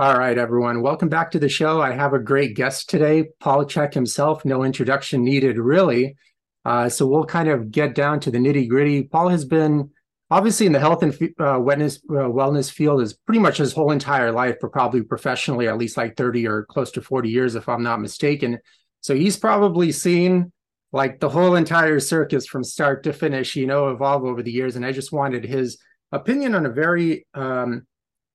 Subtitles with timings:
[0.00, 0.80] All right, everyone.
[0.80, 1.82] Welcome back to the show.
[1.82, 4.46] I have a great guest today, Paul Chek himself.
[4.46, 6.16] No introduction needed, really.
[6.64, 9.02] Uh, so we'll kind of get down to the nitty gritty.
[9.02, 9.90] Paul has been
[10.30, 13.90] obviously in the health and uh, wellness, uh, wellness field is pretty much his whole
[13.90, 17.68] entire life, but probably professionally at least like 30 or close to 40 years, if
[17.68, 18.58] I'm not mistaken.
[19.02, 20.50] So he's probably seen
[20.92, 24.76] like the whole entire circus from start to finish, you know, evolve over the years.
[24.76, 25.76] And I just wanted his
[26.10, 27.86] opinion on a very um,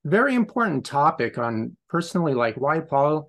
[0.06, 3.28] very important topic on personally like why Paul,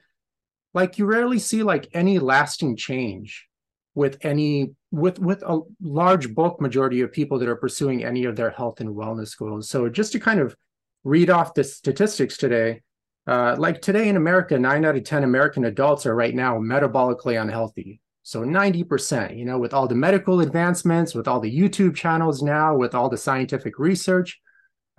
[0.74, 3.48] like you rarely see like any lasting change
[3.96, 8.36] with any with with a large bulk majority of people that are pursuing any of
[8.36, 9.70] their health and wellness goals.
[9.70, 10.56] So just to kind of
[11.04, 12.84] read off the statistics today,
[13.26, 17.42] uh, like today in America, nine out of ten American adults are right now metabolically
[17.42, 18.00] unhealthy.
[18.22, 22.76] So 90%, you know, with all the medical advancements, with all the YouTube channels now,
[22.76, 24.42] with all the scientific research,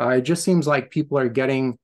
[0.01, 1.79] uh, it just seems like people are getting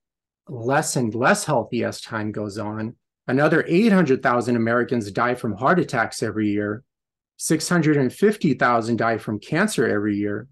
[0.47, 2.95] less and less healthy as time goes on.
[3.27, 6.83] Another 800,000 Americans die from heart attacks every year.
[7.37, 10.47] 650,000 die from cancer every year.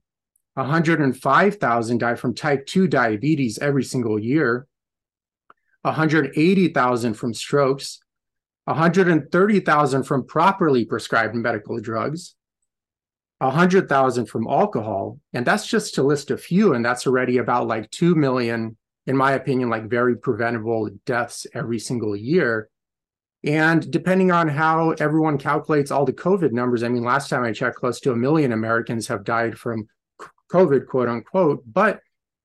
[0.56, 4.68] 105,000 die from type 2 diabetes every single year.
[5.84, 8.00] 180,000 from strokes.
[8.66, 12.36] 130,000 from properly prescribed medical drugs.
[13.44, 15.20] 100,000 from alcohol.
[15.34, 16.74] And that's just to list a few.
[16.74, 18.78] And that's already about like 2 million,
[19.08, 22.70] in my opinion, like very preventable deaths every single year.
[23.46, 27.52] And depending on how everyone calculates all the COVID numbers, I mean, last time I
[27.52, 29.88] checked, close to a million Americans have died from
[30.52, 31.64] COVID, quote unquote.
[31.66, 32.00] But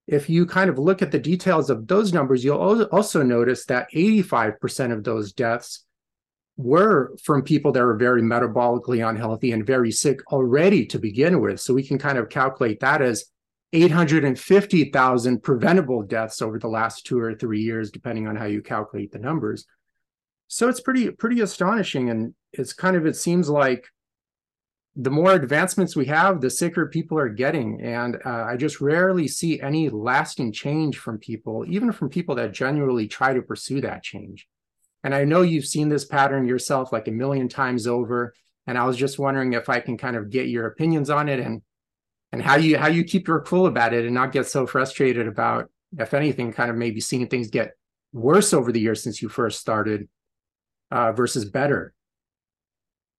[0.09, 3.93] if you kind of look at the details of those numbers, you'll also notice that
[3.93, 5.85] 85% of those deaths
[6.59, 11.61] were from people that are very metabolically unhealthy and very sick already to begin with.
[11.61, 13.27] So we can kind of calculate that as
[13.73, 19.13] 850,000 preventable deaths over the last two or three years, depending on how you calculate
[19.13, 19.67] the numbers.
[20.49, 23.87] So it's pretty pretty astonishing, and it's kind of it seems like
[24.97, 29.29] the more advancements we have, the sicker people are getting, and uh, I just rarely
[29.29, 34.03] see any lasting change from people, even from people that genuinely try to pursue that
[34.03, 34.49] change.
[35.05, 38.35] And I know you've seen this pattern yourself like a million times over.
[38.67, 41.41] And I was just wondering if I can kind of get your opinions on it
[41.41, 41.63] and
[42.31, 45.27] and how you how you keep your cool about it and not get so frustrated
[45.27, 47.73] about, if anything, kind of maybe seeing things get
[48.13, 50.09] worse over the years since you first started
[50.91, 51.95] uh, versus better.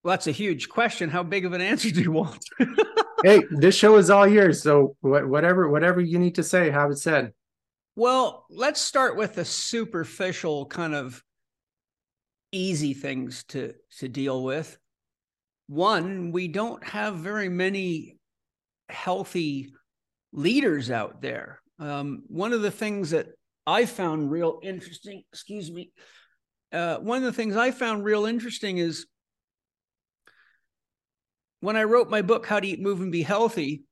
[0.03, 1.09] Well, that's a huge question.
[1.09, 2.43] How big of an answer do you want?
[3.23, 4.61] hey, this show is all yours.
[4.61, 7.33] So whatever whatever you need to say, have it said.
[7.95, 11.21] Well, let's start with the superficial kind of
[12.51, 14.77] easy things to to deal with.
[15.67, 18.17] One, we don't have very many
[18.89, 19.73] healthy
[20.31, 21.61] leaders out there.
[21.79, 23.27] Um, one of the things that
[23.65, 25.91] I found real interesting, excuse me,
[26.71, 29.05] uh, one of the things I found real interesting is
[31.61, 33.83] when I wrote my book, How to Eat, Move, and Be Healthy,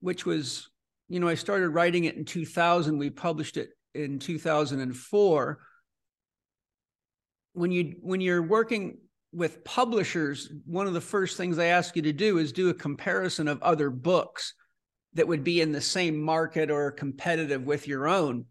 [0.00, 0.68] which was,
[1.08, 2.98] you know, I started writing it in 2000.
[2.98, 5.58] We published it in 2004
[7.52, 8.98] when you when you're working
[9.32, 12.74] with publishers, one of the first things they ask you to do is do a
[12.74, 14.54] comparison of other books
[15.14, 18.46] that would be in the same market or competitive with your own.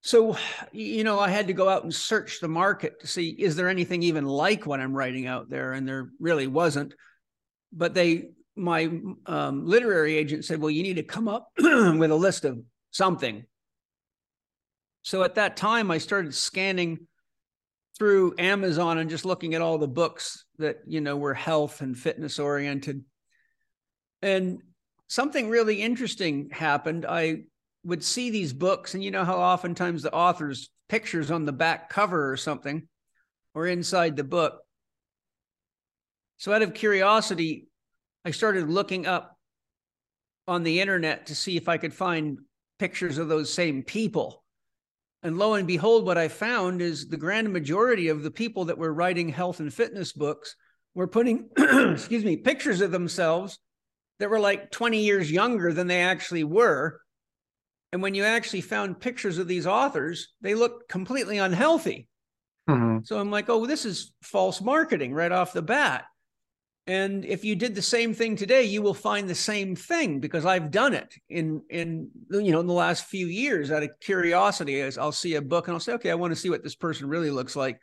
[0.00, 0.36] So,
[0.72, 3.68] you know, I had to go out and search the market to see is there
[3.68, 6.94] anything even like what I'm writing out there, and there really wasn't.
[7.72, 8.90] But they, my
[9.26, 12.58] um, literary agent said, "Well, you need to come up with a list of
[12.90, 13.44] something."
[15.02, 17.06] So at that time, I started scanning
[17.98, 21.96] through Amazon and just looking at all the books that, you know, were health and
[21.96, 23.04] fitness oriented.
[24.22, 24.58] And
[25.08, 27.06] something really interesting happened.
[27.08, 27.44] I
[27.84, 31.88] would see these books, and you know how oftentimes the author's pictures on the back
[31.90, 32.88] cover or something
[33.54, 34.60] or inside the book.
[36.38, 37.68] So, out of curiosity,
[38.24, 39.36] I started looking up
[40.48, 42.38] on the internet to see if I could find
[42.78, 44.43] pictures of those same people.
[45.24, 48.76] And lo and behold, what I found is the grand majority of the people that
[48.76, 50.54] were writing health and fitness books
[50.94, 53.58] were putting, excuse me, pictures of themselves
[54.18, 57.00] that were like 20 years younger than they actually were.
[57.90, 62.06] And when you actually found pictures of these authors, they looked completely unhealthy.
[62.68, 62.98] Mm-hmm.
[63.04, 66.04] So I'm like, oh, this is false marketing right off the bat.
[66.86, 70.44] And if you did the same thing today, you will find the same thing because
[70.44, 74.80] I've done it in in you know in the last few years out of curiosity.
[74.82, 76.74] As I'll see a book and I'll say, okay, I want to see what this
[76.74, 77.80] person really looks like.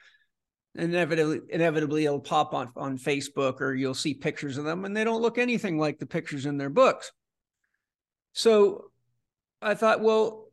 [0.75, 4.95] And inevitably, inevitably, it'll pop on on Facebook or you'll see pictures of them, and
[4.95, 7.12] they don't look anything like the pictures in their books.
[8.33, 8.92] So
[9.63, 10.51] I thought, well,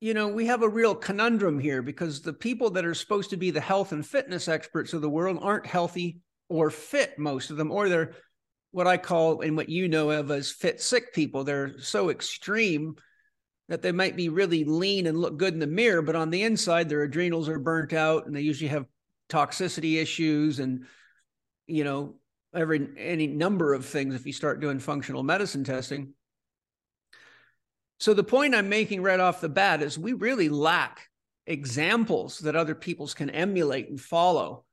[0.00, 3.36] you know, we have a real conundrum here because the people that are supposed to
[3.36, 6.18] be the health and fitness experts of the world aren't healthy
[6.48, 8.14] or fit, most of them, or they're
[8.70, 11.44] what I call and what you know of as fit sick people.
[11.44, 12.96] They're so extreme
[13.68, 16.42] that they might be really lean and look good in the mirror, but on the
[16.42, 18.86] inside, their adrenals are burnt out and they usually have
[19.28, 20.86] toxicity issues and,
[21.66, 22.16] you know,
[22.54, 26.14] every any number of things if you start doing functional medicine testing.
[28.00, 31.08] So the point I'm making right off the bat is we really lack
[31.46, 34.64] examples that other peoples can emulate and follow.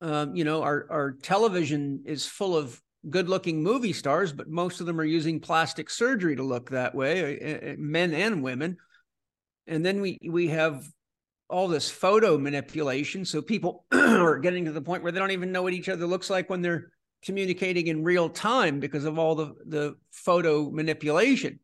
[0.00, 4.86] Um, you know, our our television is full of good-looking movie stars, but most of
[4.86, 8.76] them are using plastic surgery to look that way, uh, uh, uh, men and women.
[9.66, 10.84] And then we we have
[11.48, 15.52] all this photo manipulation, so people are getting to the point where they don't even
[15.52, 16.92] know what each other looks like when they're
[17.22, 21.60] communicating in real time because of all the the photo manipulation.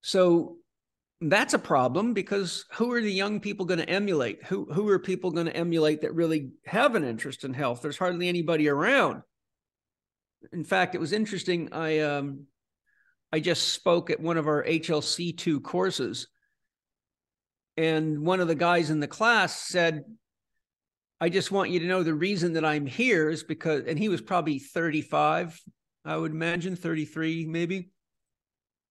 [0.00, 0.58] So
[1.30, 4.44] that's a problem because who are the young people going to emulate?
[4.46, 7.82] Who who are people going to emulate that really have an interest in health?
[7.82, 9.22] There's hardly anybody around.
[10.52, 11.72] In fact, it was interesting.
[11.72, 12.46] I um
[13.32, 16.28] I just spoke at one of our HLC two courses,
[17.76, 20.04] and one of the guys in the class said,
[21.20, 24.08] "I just want you to know the reason that I'm here is because," and he
[24.08, 25.60] was probably 35,
[26.04, 27.90] I would imagine 33 maybe.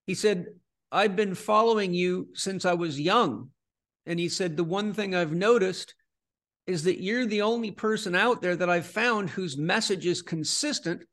[0.05, 0.47] He said,
[0.93, 3.49] I've been following you since I was young.
[4.05, 5.95] And he said, The one thing I've noticed
[6.67, 11.03] is that you're the only person out there that I've found whose message is consistent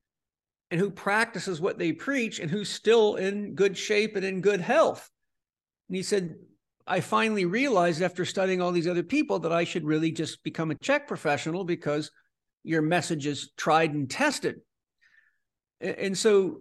[0.70, 4.60] and who practices what they preach and who's still in good shape and in good
[4.60, 5.08] health.
[5.88, 6.36] And he said,
[6.86, 10.70] I finally realized after studying all these other people that I should really just become
[10.70, 12.10] a CHEK professional because
[12.64, 14.60] your message is tried and tested.
[15.80, 16.60] And so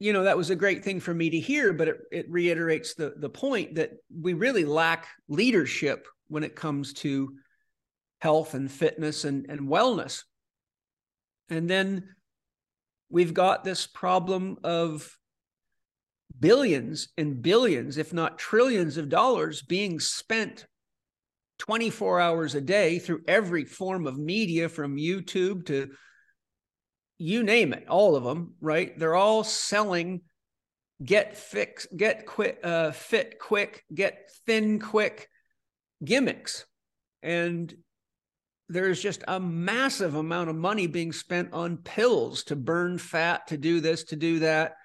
[0.00, 2.94] you know that was a great thing for me to hear but it, it reiterates
[2.94, 7.34] the the point that we really lack leadership when it comes to
[8.20, 10.22] health and fitness and, and wellness.
[11.48, 12.14] And then
[13.10, 15.16] we've got this problem of
[16.38, 20.64] billions and billions if not trillions of dollars being spent
[21.58, 25.90] 24 hours a day through every form of media from youtube to
[27.20, 28.98] you name it, all of them, right?
[28.98, 30.22] They're all selling
[31.04, 35.28] get fix, get quick, uh, fit quick, get thin quick
[36.02, 36.64] gimmicks.
[37.22, 37.74] And
[38.68, 43.58] there's just a massive amount of money being spent on pills to burn fat, to
[43.58, 44.76] do this, to do that.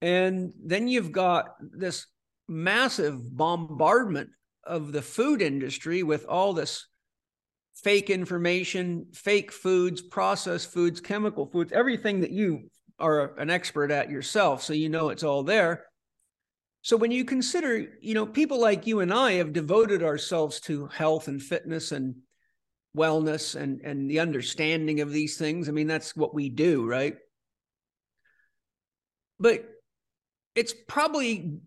[0.00, 2.06] And then you've got this
[2.48, 4.30] massive bombardment
[4.64, 6.86] of the food industry with all this
[7.82, 12.68] fake information, fake foods, processed foods, chemical foods, everything that you
[12.98, 14.62] are an expert at yourself.
[14.62, 15.86] So you know it's all there.
[16.82, 20.86] So when you consider, you know, people like you and I have devoted ourselves to
[20.86, 22.16] health and fitness and
[22.96, 25.68] wellness and and the understanding of these things.
[25.68, 27.16] I mean, that's what we do, right?
[29.38, 29.64] But
[30.54, 31.60] it's probably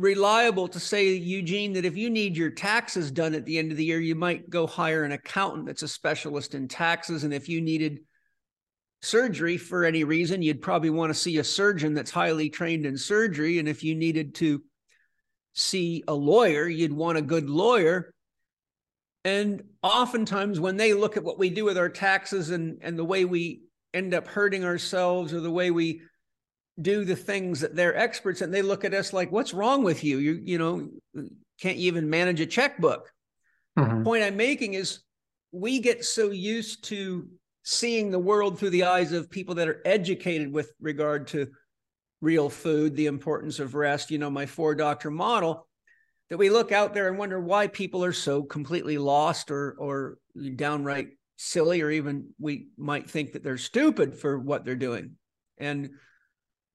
[0.00, 3.76] reliable to say, Eugene, that if you need your taxes done at the end of
[3.76, 7.22] the year, you might go hire an accountant that's a specialist in taxes.
[7.22, 8.00] And if you needed
[9.02, 12.96] surgery for any reason, you'd probably want to see a surgeon that's highly trained in
[12.96, 13.58] surgery.
[13.58, 14.62] And if you needed to
[15.52, 18.14] see a lawyer, you'd want a good lawyer.
[19.26, 23.04] And oftentimes, when they look at what we do with our taxes and, and the
[23.04, 26.00] way we end up hurting ourselves or the way we
[26.80, 30.04] do the things that they're experts and they look at us like what's wrong with
[30.04, 30.18] you?
[30.18, 30.88] You you know
[31.60, 33.10] can't you even manage a checkbook?
[33.78, 34.02] Mm-hmm.
[34.02, 34.98] point i'm making is
[35.52, 37.28] we get so used to
[37.62, 41.46] seeing the world through the eyes of people that are educated with regard to
[42.20, 45.68] real food the importance of rest you know my four doctor model
[46.30, 50.18] that we look out there and wonder why people are so completely lost or or
[50.56, 51.10] downright
[51.42, 55.12] silly or even we might think that they're stupid for what they're doing.
[55.56, 55.90] And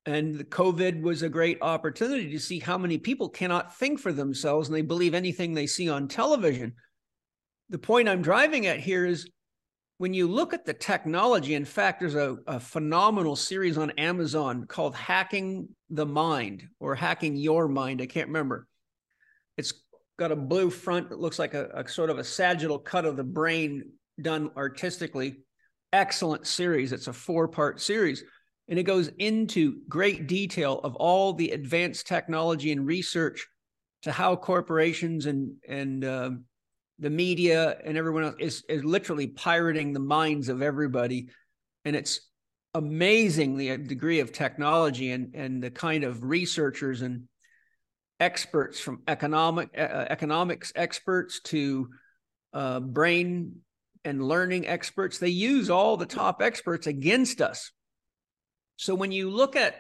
[0.06, 4.14] and the COVID was a great opportunity to see how many people cannot think for
[4.14, 6.74] themselves and they believe anything they see on television.
[7.70, 9.28] The point I'm driving at here is
[9.98, 14.68] when you look at the technology, in fact, there's a, a phenomenal series on Amazon
[14.68, 18.02] called Hacking the Mind or Hacking Your Mind.
[18.02, 18.68] I can't remember.
[19.58, 19.74] It's
[20.18, 23.16] got a blue front that looks like a, a sort of a sagittal cut of
[23.16, 25.38] the brain done artistically.
[25.94, 26.92] Excellent series.
[26.92, 28.24] It's a four part series
[28.68, 33.48] and it goes into great detail of all the advanced technology and research
[34.04, 36.32] to how corporations and and uh,
[37.00, 41.30] the media and everyone else is is literally pirating the minds of everybody,
[41.84, 42.22] and it's
[42.74, 47.28] amazing the degree of technology and and the kind of researchers and
[48.20, 51.90] experts from economic uh, economics experts to
[52.54, 53.58] uh, brain
[54.06, 55.18] and learning experts.
[55.18, 57.72] They use all the top experts against us.
[58.78, 59.76] So when you look at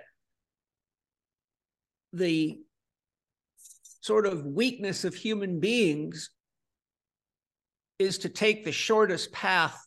[2.13, 2.59] the
[4.01, 6.29] sort of weakness of human beings
[7.99, 9.85] is to take the shortest path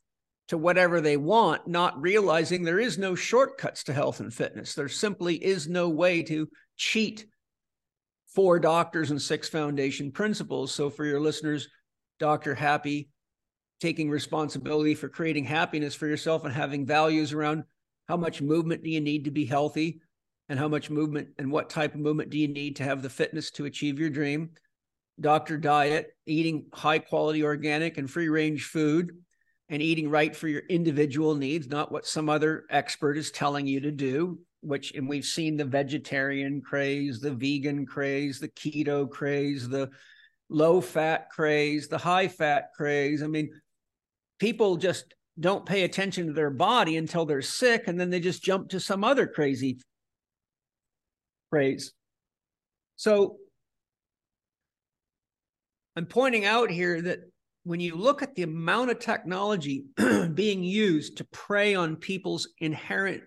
[0.49, 4.75] to whatever they want, not realizing there is no shortcuts to health and fitness.
[4.75, 7.27] There simply is no way to cheat
[8.35, 10.75] four doctors and six foundation principles.
[10.75, 11.69] So, for your listeners,
[12.19, 12.55] Dr.
[12.55, 13.11] Happy,
[13.81, 17.65] taking responsibility for creating happiness for yourself and having values around
[18.09, 20.01] how much movement do you need to be healthy
[20.49, 23.11] and how much movement and what type of movement do you need to have the
[23.11, 24.51] fitness to achieve your dream.
[25.21, 29.13] Doctor Diet, eating high quality organic and free range food
[29.69, 33.81] and eating right for your individual needs, not what some other expert is telling you
[33.81, 39.69] to do, which, and we've seen the vegetarian craze, the vegan craze, the keto craze,
[39.69, 39.91] the
[40.49, 43.23] low fat craze, the high fat craze.
[43.23, 43.51] I mean,
[44.39, 48.43] people just don't pay attention to their body until they're sick and then they just
[48.43, 49.79] jump to some other crazy
[51.51, 51.93] craze.
[52.97, 53.37] So
[55.97, 57.21] I'm pointing out here that
[57.65, 59.85] when you look at the amount of technology
[60.35, 63.23] being used to prey on people's inherent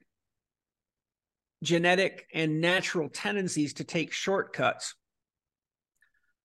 [1.63, 4.95] genetic and natural tendencies to take shortcuts,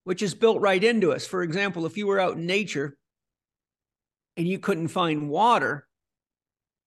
[0.05, 1.27] which is built right into us.
[1.27, 2.97] For example, if you were out in nature
[4.37, 5.87] and you couldn't find water,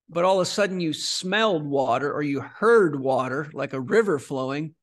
[0.09, 4.19] but all of a sudden you smelled water or you heard water like a river
[4.19, 4.75] flowing,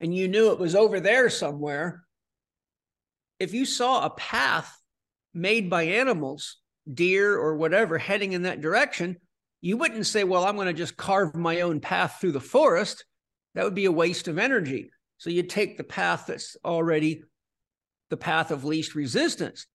[0.00, 2.04] and you knew it was over there somewhere,
[3.38, 4.80] if you saw a path
[5.34, 6.58] made by animals,
[6.92, 9.16] deer or whatever, heading in that direction,
[9.60, 13.04] you wouldn't say, Well, I'm going to just carve my own path through the forest.
[13.54, 14.90] That would be a waste of energy.
[15.18, 17.22] So you take the path that's already
[18.10, 19.66] the path of least resistance.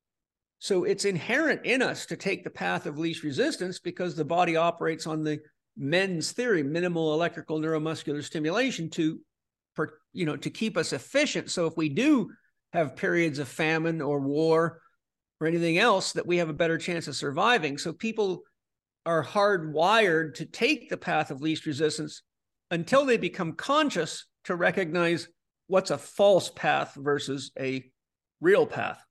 [0.59, 4.55] So it's inherent in us to take the path of least resistance because the body
[4.55, 5.39] operates on the
[5.77, 9.19] men's theory, minimal electrical neuromuscular stimulation to,
[10.13, 11.51] you know, to keep us efficient.
[11.51, 12.31] So if we do
[12.73, 14.81] have periods of famine or war
[15.39, 17.77] or anything else, that we have a better chance of surviving.
[17.77, 18.41] So people
[19.05, 22.23] are hardwired to take the path of least resistance
[22.71, 25.27] until they become conscious to recognize
[25.67, 27.83] what's a false path versus a
[28.41, 29.01] real path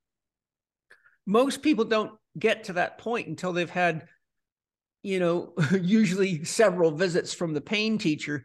[1.26, 4.06] most people don't get to that point until they've had
[5.02, 8.44] you know usually several visits from the pain teacher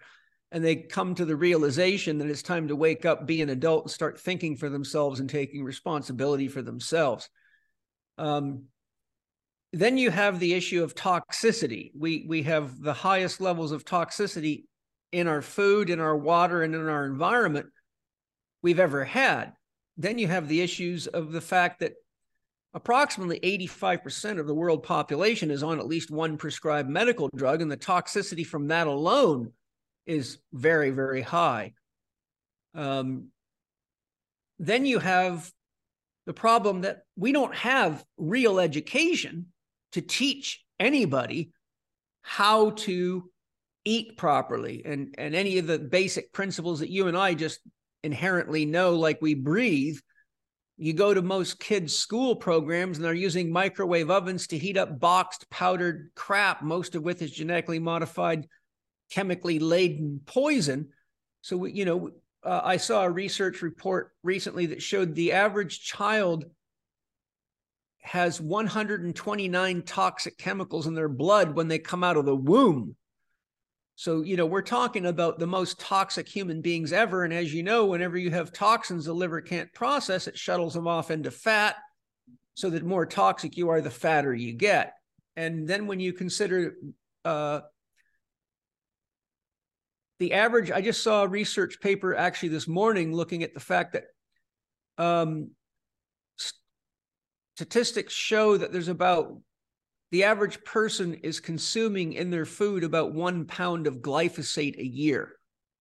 [0.52, 3.86] and they come to the realization that it's time to wake up be an adult
[3.86, 7.30] and start thinking for themselves and taking responsibility for themselves.
[8.18, 8.66] Um,
[9.74, 11.92] then you have the issue of toxicity.
[11.98, 14.66] We we have the highest levels of toxicity
[15.14, 17.68] in our food in our water and in our environment
[18.62, 19.54] we've ever had.
[19.98, 21.94] Then you have the issues of the fact that
[22.74, 27.70] Approximately 85% of the world population is on at least one prescribed medical drug, and
[27.70, 29.52] the toxicity from that alone
[30.06, 31.74] is very, very high.
[32.74, 33.28] Um,
[34.58, 35.52] then you have
[36.26, 39.48] the problem that we don't have real education
[39.92, 41.52] to teach anybody
[42.22, 43.30] how to
[43.84, 47.60] eat properly and, and any of the basic principles that you and I just
[48.04, 49.98] inherently know, like we breathe,
[50.82, 55.00] you go to most kids' school programs and they're using microwave ovens to heat up
[55.00, 58.48] boxed powdered crap, most of which is genetically modified,
[59.12, 60.90] chemically laden poison.
[61.42, 62.10] So, we, you know,
[62.44, 66.46] uh, I saw a research report recently that showed the average child
[68.00, 72.96] has 129 toxic chemicals in their blood when they come out of the womb.
[74.02, 77.24] So, you know, we're talking about the most toxic human beings ever.
[77.24, 80.88] And as you know, whenever you have toxins the liver can't process, it shuttles them
[80.88, 81.76] off into fat.
[82.56, 84.94] So that more toxic you are, the fatter you get.
[85.36, 86.74] And then when you consider
[87.24, 87.60] uh,
[90.18, 93.94] the average, I just saw a research paper actually this morning looking at the fact
[93.94, 94.06] that
[94.98, 95.52] um,
[97.56, 99.38] statistics show that there's about
[100.12, 105.36] the average person is consuming in their food about one pound of glyphosate a year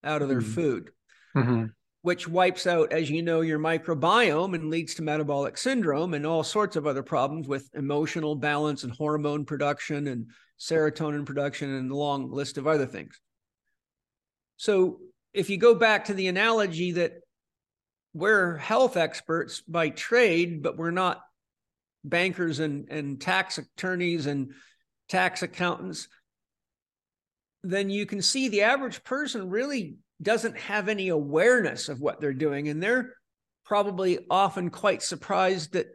[0.05, 0.53] out of their mm-hmm.
[0.53, 0.91] food,
[1.37, 1.65] mm-hmm.
[2.03, 6.45] which wipes out, as you know, your microbiome and leads to metabolic syndrome and all
[6.45, 11.97] sorts of other problems with emotional balance and hormone production and serotonin production and a
[11.97, 13.21] long list of other things.
[14.57, 15.01] So,
[15.33, 17.13] if you go back to the analogy that
[18.13, 21.23] we're health experts by trade, but we're not
[22.04, 24.52] bankers and, and tax attorneys and
[25.09, 26.09] tax accountants,
[27.62, 32.33] then you can see the average person really doesn't have any awareness of what they're
[32.33, 32.69] doing.
[32.69, 33.14] And they're
[33.64, 35.87] probably often quite surprised that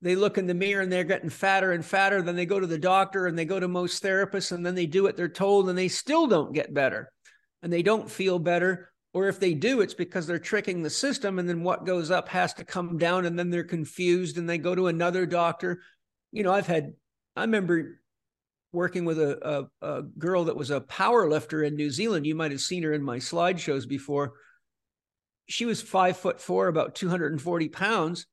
[0.00, 2.22] they look in the mirror and they're getting fatter and fatter.
[2.22, 4.86] Then they go to the doctor and they go to most therapists and then they
[4.86, 7.10] do what they're told and they still don't get better
[7.62, 8.92] and they don't feel better.
[9.18, 12.28] Or if they do, it's because they're tricking the system and then what goes up
[12.28, 15.82] has to come down and then they're confused and they go to another doctor.
[16.30, 16.92] You know, I've had,
[17.34, 18.00] I remember
[18.70, 22.26] working with a, a, a girl that was a power lifter in New Zealand.
[22.26, 24.34] You might have seen her in my slideshows before.
[25.48, 28.24] She was five foot four, about 240 pounds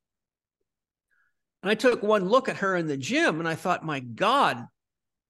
[1.65, 4.68] and I took one look at her in the gym and I thought, my God,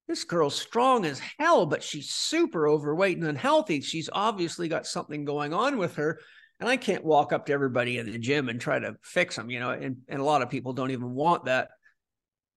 [0.08, 3.82] this girl's strong as hell, but she's super overweight and unhealthy.
[3.82, 6.20] She's obviously got something going on with her.
[6.60, 9.50] And I can't walk up to everybody in the gym and try to fix them,
[9.50, 11.70] you know, and, and a lot of people don't even want that.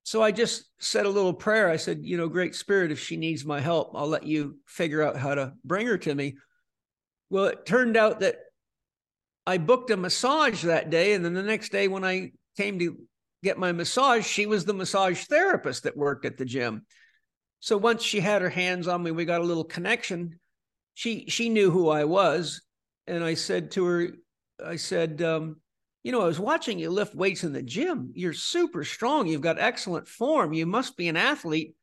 [0.05, 1.69] So I just said a little prayer.
[1.69, 5.03] I said, you know, Great Spirit, if she needs my help, I'll let you figure
[5.03, 6.37] out how to bring her to me.
[7.29, 8.37] Well, it turned out that
[9.47, 11.15] I booked a massage that day.
[11.15, 12.97] And then the next day, when I came to
[13.43, 16.87] get my massage, she was the massage therapist that worked at the gym.
[17.61, 20.39] So once she had her hands on me, we got a little connection.
[20.95, 22.63] She she knew who I was,
[23.07, 24.09] and I said to her,
[24.65, 25.61] I said, um,
[26.03, 28.13] you know, I was watching you lift weights in the gym.
[28.15, 29.27] You're super strong.
[29.27, 30.53] You've got excellent form.
[30.53, 31.75] You must be an athlete.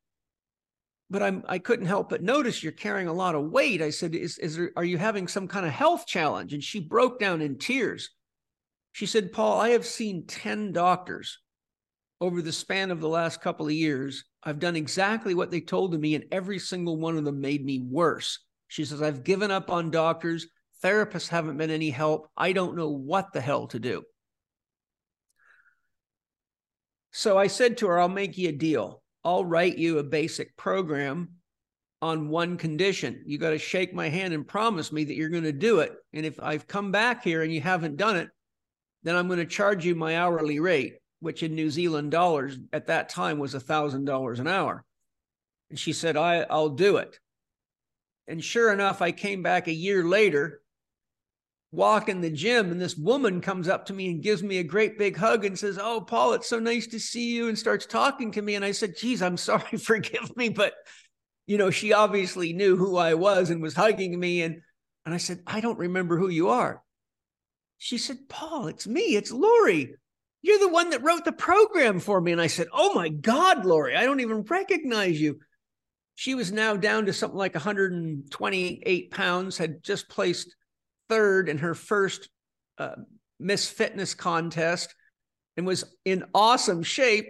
[1.10, 3.82] But I'm I couldn't help but notice you're carrying a lot of weight.
[3.82, 6.53] I said, is is there, are you having some kind of health challenge?
[6.53, 8.10] And she broke down in tears.
[8.91, 11.39] She said, Paul, I have seen 10 doctors
[12.22, 16.00] over the span of the last couple of years, I've done exactly what they told
[16.00, 18.39] me, and every single one of them made me worse.
[18.67, 20.48] She says, I've given up on doctors.
[20.84, 22.29] Therapists haven't been any help.
[22.38, 24.03] I don't know what the hell to do.
[27.12, 29.01] So I said to her, I'll make you a deal.
[29.24, 31.29] I'll write you a basic program
[32.01, 33.24] on one condition.
[33.25, 35.93] You got to shake my hand and promise me that you're going to do it.
[36.13, 38.29] And if I've come back here and you haven't done it,
[39.03, 42.88] then I'm going to charge you my hourly rate which in New Zealand dollars at
[42.88, 44.83] that time was a thousand dollars an hour.
[45.70, 47.20] And she said, I, I'll do it.
[48.27, 50.61] And sure enough, I came back a year later,
[51.72, 54.63] walk in the gym, and this woman comes up to me and gives me a
[54.63, 57.85] great big hug and says, Oh, Paul, it's so nice to see you, and starts
[57.85, 58.55] talking to me.
[58.55, 60.50] And I said, Geez, I'm sorry, forgive me.
[60.50, 60.74] But,
[61.46, 64.42] you know, she obviously knew who I was and was hugging me.
[64.42, 64.61] And,
[65.05, 66.81] and I said, I don't remember who you are.
[67.77, 69.96] She said, Paul, it's me, it's Lori.
[70.46, 72.31] You're the one that wrote the program for me.
[72.31, 75.40] And I said, Oh my God, Lori, I don't even recognize you.
[76.14, 80.55] She was now down to something like 128 pounds, had just placed
[81.10, 82.29] third in her first
[82.77, 82.94] uh,
[83.40, 84.94] Miss Fitness contest
[85.58, 87.25] and was in awesome shape.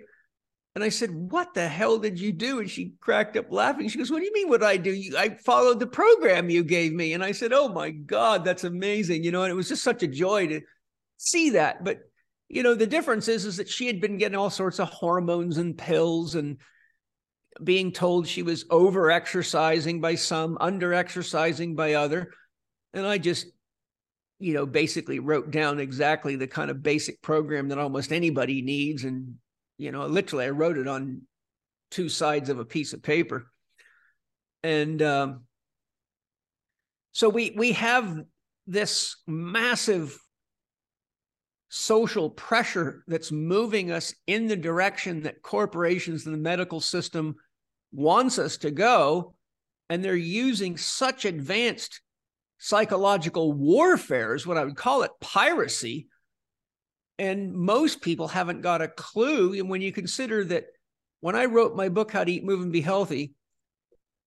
[0.75, 2.59] And I said, What the hell did you do?
[2.59, 3.87] And she cracked up laughing.
[3.87, 4.91] She goes, What do you mean, what I do?
[4.91, 7.13] You, I followed the program you gave me.
[7.13, 9.23] And I said, Oh my God, that's amazing.
[9.23, 10.59] You know, and it was just such a joy to
[11.15, 11.81] see that.
[11.85, 11.99] But
[12.47, 15.57] you know the difference is is that she had been getting all sorts of hormones
[15.57, 16.57] and pills and
[17.63, 22.31] being told she was over exercising by some under exercising by other.
[22.93, 23.47] And i just
[24.39, 29.03] you know basically wrote down exactly the kind of basic program that almost anybody needs.
[29.03, 29.35] And
[29.77, 31.21] you know literally i wrote it on
[31.91, 33.47] two sides of a piece of paper.
[34.63, 35.45] And um,
[37.11, 38.23] so we we have
[38.67, 40.19] this massive
[41.75, 47.35] social pressure that's moving us in the direction that corporations and the medical system
[47.91, 49.35] wants us to go
[49.89, 51.99] and they're using such advanced
[52.59, 56.07] psychological warfare is what i would call it piracy
[57.19, 59.53] and most people haven't got a clue.
[59.53, 60.67] And when you consider that
[61.19, 63.33] when i wrote my book how to eat move and be healthy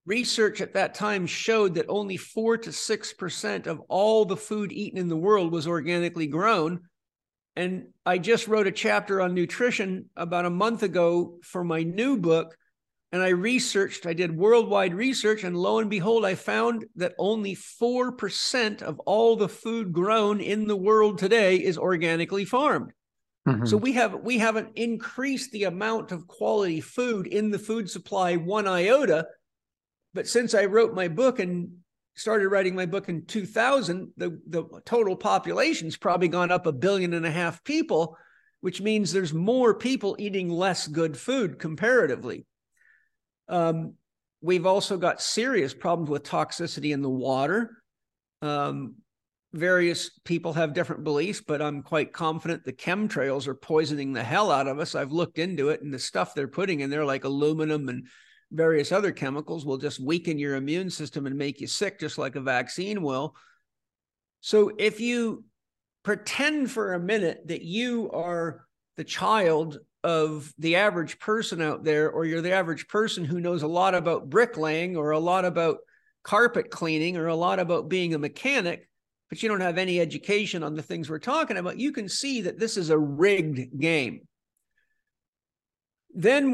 [0.04, 4.98] research at that time showed that only 4 to 6% of all the food eaten
[4.98, 6.80] in the world was organically grown
[7.58, 12.16] and I just wrote a chapter on nutrition about a month ago for my new
[12.16, 12.56] book.
[13.10, 17.56] And I researched, I did worldwide research, and lo and behold, I found that only
[17.56, 22.92] 4% of all the food grown in the world today is organically farmed.
[23.48, 23.66] Mm-hmm.
[23.66, 28.36] So we have we haven't increased the amount of quality food in the food supply
[28.36, 29.26] one iota.
[30.14, 31.77] But since I wrote my book and
[32.18, 37.14] started writing my book in 2000, the, the total population's probably gone up a billion
[37.14, 38.16] and a half people,
[38.60, 42.44] which means there's more people eating less good food comparatively.
[43.48, 43.94] Um,
[44.40, 47.82] we've also got serious problems with toxicity in the water.
[48.42, 48.96] Um,
[49.52, 54.50] various people have different beliefs, but I'm quite confident the chemtrails are poisoning the hell
[54.50, 54.94] out of us.
[54.94, 58.08] I've looked into it, and the stuff they're putting in there, like aluminum and
[58.50, 62.36] various other chemicals will just weaken your immune system and make you sick, just like
[62.36, 63.34] a vaccine will.
[64.40, 65.44] So if you
[66.02, 72.10] pretend for a minute that you are the child of the average person out there,
[72.10, 75.78] or you're the average person who knows a lot about bricklaying or a lot about
[76.22, 78.88] carpet cleaning or a lot about being a mechanic,
[79.28, 82.42] but you don't have any education on the things we're talking about, you can see
[82.42, 84.26] that this is a rigged game.
[86.14, 86.52] Then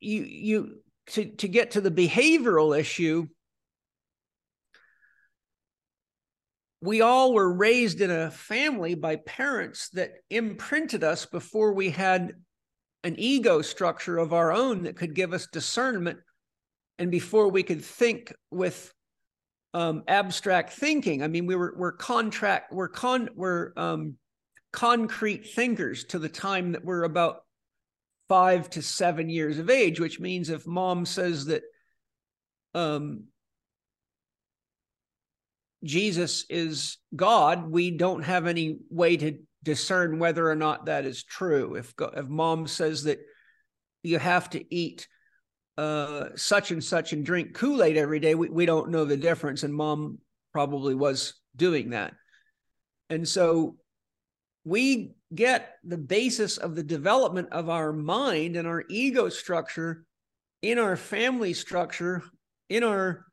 [0.00, 3.26] you you to, to get to the behavioral issue,
[6.80, 12.32] we all were raised in a family by parents that imprinted us before we had
[13.02, 16.18] an ego structure of our own that could give us discernment
[16.98, 18.92] and before we could think with
[19.74, 21.22] um, abstract thinking.
[21.22, 24.14] I mean we were we're contract we're con we're um,
[24.72, 27.45] concrete thinkers to the time that we're about
[28.28, 31.62] five to seven years of age which means if mom says that
[32.74, 33.24] um,
[35.86, 41.22] Jesus is God, we don't have any way to discern whether or not that is
[41.22, 41.74] true.
[41.74, 43.20] If if mom says that
[44.02, 45.08] you have to eat
[45.78, 49.16] uh, such and such and drink Kool Aid every day, we, we don't know the
[49.16, 49.62] difference.
[49.62, 50.18] And mom
[50.52, 52.14] probably was doing that.
[53.10, 53.76] And so
[54.64, 60.04] we get the basis of the development of our mind and our ego structure
[60.62, 62.22] in our family structure,
[62.68, 63.26] in our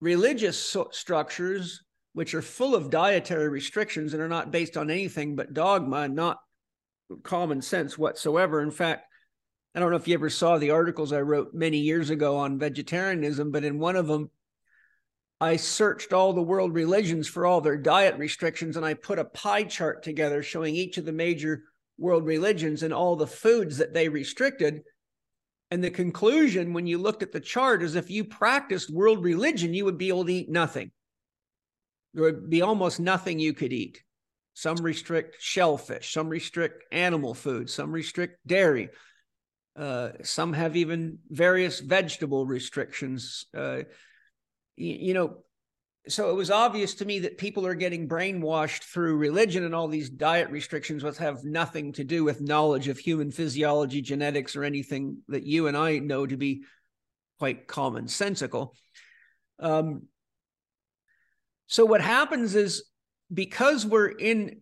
[0.00, 5.52] religious structures, which are full of dietary restrictions and are not based on anything but
[5.52, 6.38] dogma and not
[7.22, 8.62] common sense whatsoever.
[8.62, 9.04] In fact,
[9.74, 12.58] I don't know if you ever saw the articles I wrote many years ago on
[12.58, 14.30] vegetarianism, but in one of them,
[15.40, 19.24] I searched all the world religions for all their diet restrictions and I put a
[19.24, 21.64] pie chart together showing each of the major
[21.96, 24.82] world religions and all the foods that they restricted.
[25.70, 29.74] And the conclusion, when you looked at the chart, is if you practiced world religion,
[29.74, 30.90] you would be able to eat nothing.
[32.14, 34.02] There would be almost nothing you could eat.
[34.54, 38.88] Some restrict shellfish, some restrict animal food, some restrict dairy.
[39.76, 43.46] Uh, some have even various vegetable restrictions.
[43.56, 43.82] Uh,
[44.78, 45.38] you, you know,
[46.08, 49.88] so it was obvious to me that people are getting brainwashed through religion and all
[49.88, 54.64] these diet restrictions which have nothing to do with knowledge of human physiology genetics or
[54.64, 56.62] anything that you and i know to be
[57.38, 58.74] quite commonsensical.
[59.58, 60.04] Um,
[61.66, 62.84] so what happens is
[63.32, 64.60] because we're in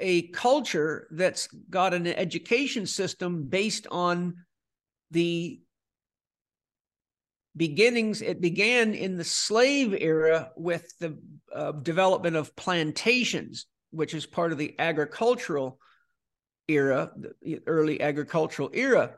[0.00, 4.34] a culture that's got an education system based on
[5.10, 5.60] the
[7.56, 11.16] beginnings it began in the slave era with the
[11.54, 15.78] uh, development of plantations which is part of the agricultural
[16.68, 17.10] era
[17.42, 19.14] the early agricultural era.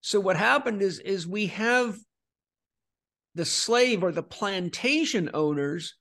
[0.00, 1.98] So what happened is is we have
[3.34, 5.94] the slave or the plantation owners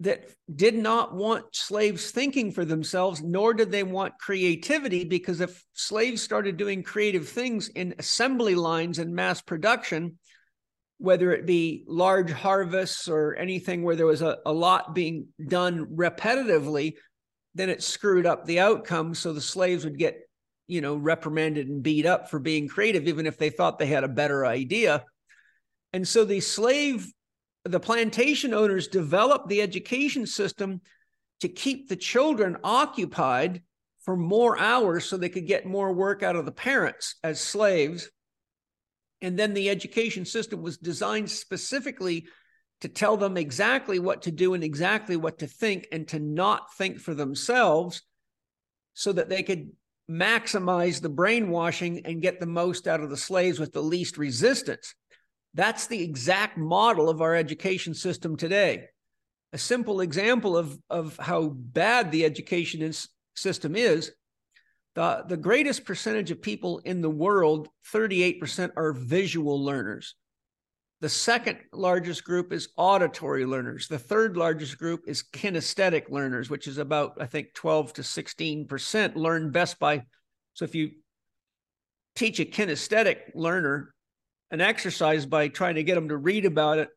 [0.00, 5.64] that did not want slaves thinking for themselves, nor did they want creativity, because if
[5.72, 10.18] slaves started doing creative things in assembly lines and mass production,
[10.98, 15.86] whether it be large harvests or anything where there was a, a lot being done
[15.86, 16.94] repetitively,
[17.54, 19.14] then it screwed up the outcome.
[19.14, 20.18] So the slaves would get,
[20.66, 24.04] you know, reprimanded and beat up for being creative, even if they thought they had
[24.04, 25.04] a better idea.
[25.92, 27.06] And so the slave,
[27.64, 30.80] the plantation owners developed the education system
[31.40, 33.62] to keep the children occupied
[34.04, 38.10] for more hours so they could get more work out of the parents as slaves
[39.24, 42.26] and then the education system was designed specifically
[42.82, 46.74] to tell them exactly what to do and exactly what to think and to not
[46.74, 48.02] think for themselves
[48.92, 49.70] so that they could
[50.10, 54.94] maximize the brainwashing and get the most out of the slaves with the least resistance.
[55.54, 58.88] That's the exact model of our education system today.
[59.54, 64.12] A simple example of, of how bad the education is, system is
[64.94, 70.14] the, the greatest percentage of people in the world, 38%, are visual learners.
[71.00, 73.88] The second largest group is auditory learners.
[73.88, 79.16] The third largest group is kinesthetic learners, which is about, I think, 12 to 16%
[79.16, 80.04] learn best by.
[80.54, 80.92] So if you
[82.14, 83.92] teach a kinesthetic learner
[84.50, 86.88] an exercise by trying to get them to read about it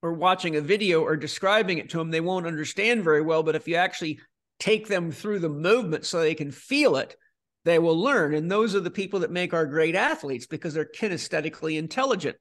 [0.00, 3.42] or watching a video or describing it to them, they won't understand very well.
[3.42, 4.20] But if you actually
[4.62, 7.16] take them through the movement so they can feel it,
[7.64, 8.32] they will learn.
[8.32, 12.36] And those are the people that make our great athletes because they're kinesthetically intelligent.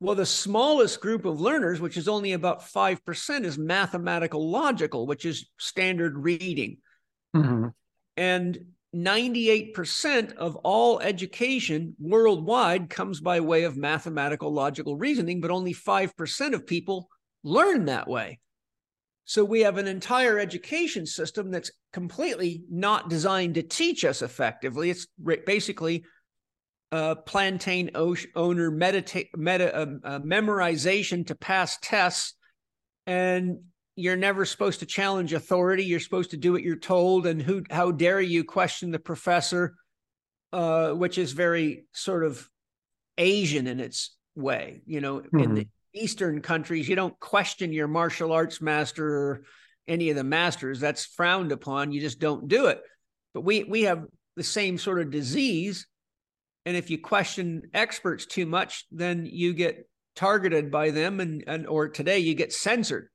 [0.00, 5.26] Well, the smallest group of learners, which is only about 5%, is mathematical logical, which
[5.26, 6.78] is standard reading.
[7.36, 7.68] Mm-hmm.
[8.16, 8.58] And
[8.96, 16.54] 98% of all education worldwide comes by way of mathematical logical reasoning, but only 5%
[16.54, 17.10] of people
[17.44, 18.40] learn that way.
[19.24, 24.90] So we have an entire education system that's completely not designed to teach us effectively.
[24.90, 25.06] It's
[25.46, 26.04] basically
[27.26, 32.34] plantain owner meditate meta uh, uh, memorization to pass tests,
[33.06, 33.60] and
[33.96, 35.84] you're never supposed to challenge authority.
[35.84, 37.62] You're supposed to do what you're told, and who?
[37.70, 39.74] How dare you question the professor?
[40.52, 42.46] Uh, which is very sort of
[43.16, 44.82] Asian in its way.
[44.84, 45.38] You know, mm-hmm.
[45.38, 49.42] in the Eastern countries, you don't question your martial arts master or
[49.86, 50.80] any of the masters.
[50.80, 51.92] That's frowned upon.
[51.92, 52.80] You just don't do it.
[53.34, 54.04] But we we have
[54.36, 55.86] the same sort of disease
[56.64, 61.66] and if you question experts too much then you get targeted by them and, and
[61.66, 63.08] or today you get censored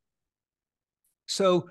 [1.25, 1.69] so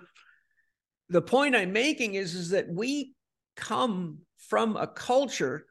[1.09, 3.15] the point i'm making is is that we
[3.57, 5.67] come from a culture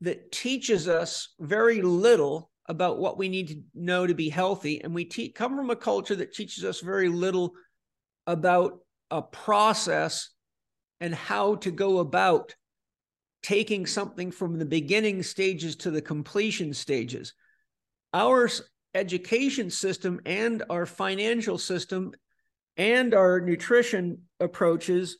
[0.00, 4.94] that teaches us very little about what we need to know to be healthy and
[4.94, 7.52] we te- come from a culture that teaches us very little
[8.26, 8.78] about
[9.10, 10.30] a process
[11.00, 12.54] and how to go about
[13.42, 17.34] taking something from the beginning stages to the completion stages.
[18.14, 18.48] Our
[18.94, 22.12] education system and our financial system
[22.76, 25.18] and our nutrition approaches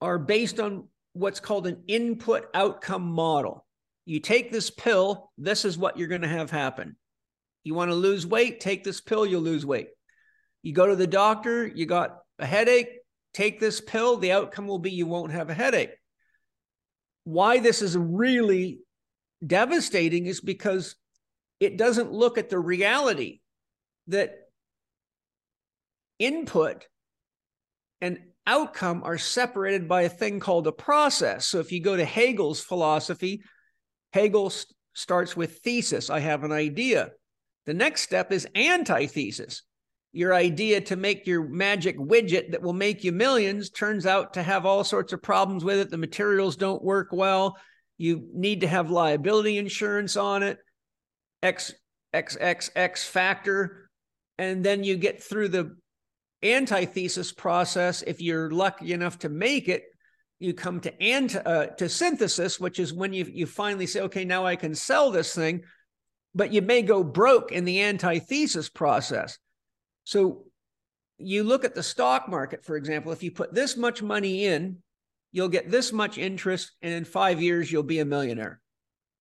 [0.00, 3.65] are based on what's called an input outcome model.
[4.06, 6.96] You take this pill, this is what you're going to have happen.
[7.64, 9.88] You want to lose weight, take this pill, you'll lose weight.
[10.62, 12.88] You go to the doctor, you got a headache,
[13.34, 15.90] take this pill, the outcome will be you won't have a headache
[17.26, 18.78] why this is really
[19.44, 20.94] devastating is because
[21.58, 23.40] it doesn't look at the reality
[24.06, 24.36] that
[26.20, 26.86] input
[28.00, 31.46] and outcome are separated by a thing called a process.
[31.46, 33.42] So if you go to Hegel's philosophy,
[34.16, 37.10] Hegel st- starts with thesis I have an idea.
[37.66, 39.62] The next step is antithesis
[40.16, 44.42] your idea to make your magic widget that will make you millions turns out to
[44.42, 45.90] have all sorts of problems with it.
[45.90, 47.58] The materials don't work well.
[47.98, 50.56] You need to have liability insurance on it,
[51.42, 51.74] X,
[52.14, 53.90] X, X, X factor.
[54.38, 55.76] And then you get through the
[56.42, 58.00] antithesis process.
[58.00, 59.82] If you're lucky enough to make it,
[60.38, 64.24] you come to anti, uh, to synthesis, which is when you, you finally say, okay,
[64.24, 65.62] now I can sell this thing.
[66.34, 69.38] But you may go broke in the antithesis process.
[70.04, 70.44] So
[71.18, 74.78] you look at the stock market, for example, if you put this much money in,
[75.32, 78.60] you'll get this much interest, and in five years, you'll be a millionaire.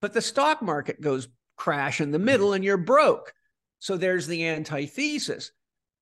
[0.02, 2.26] But the stock market goes crash in the mm-hmm.
[2.26, 3.34] middle and you're broke.
[3.80, 5.52] So there's the antithesis.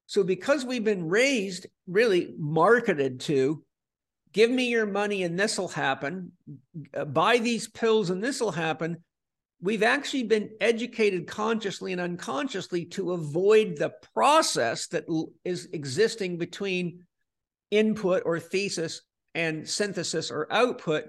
[0.06, 3.64] So because we've been raised, really marketed to
[4.34, 6.32] give me your money and this will happen,
[6.94, 8.98] uh, buy these pills and this will happen,
[9.62, 15.06] we've actually been educated consciously and unconsciously to avoid the process that
[15.46, 17.06] is existing between
[17.72, 19.02] input or thesis
[19.34, 21.06] and synthesis or output.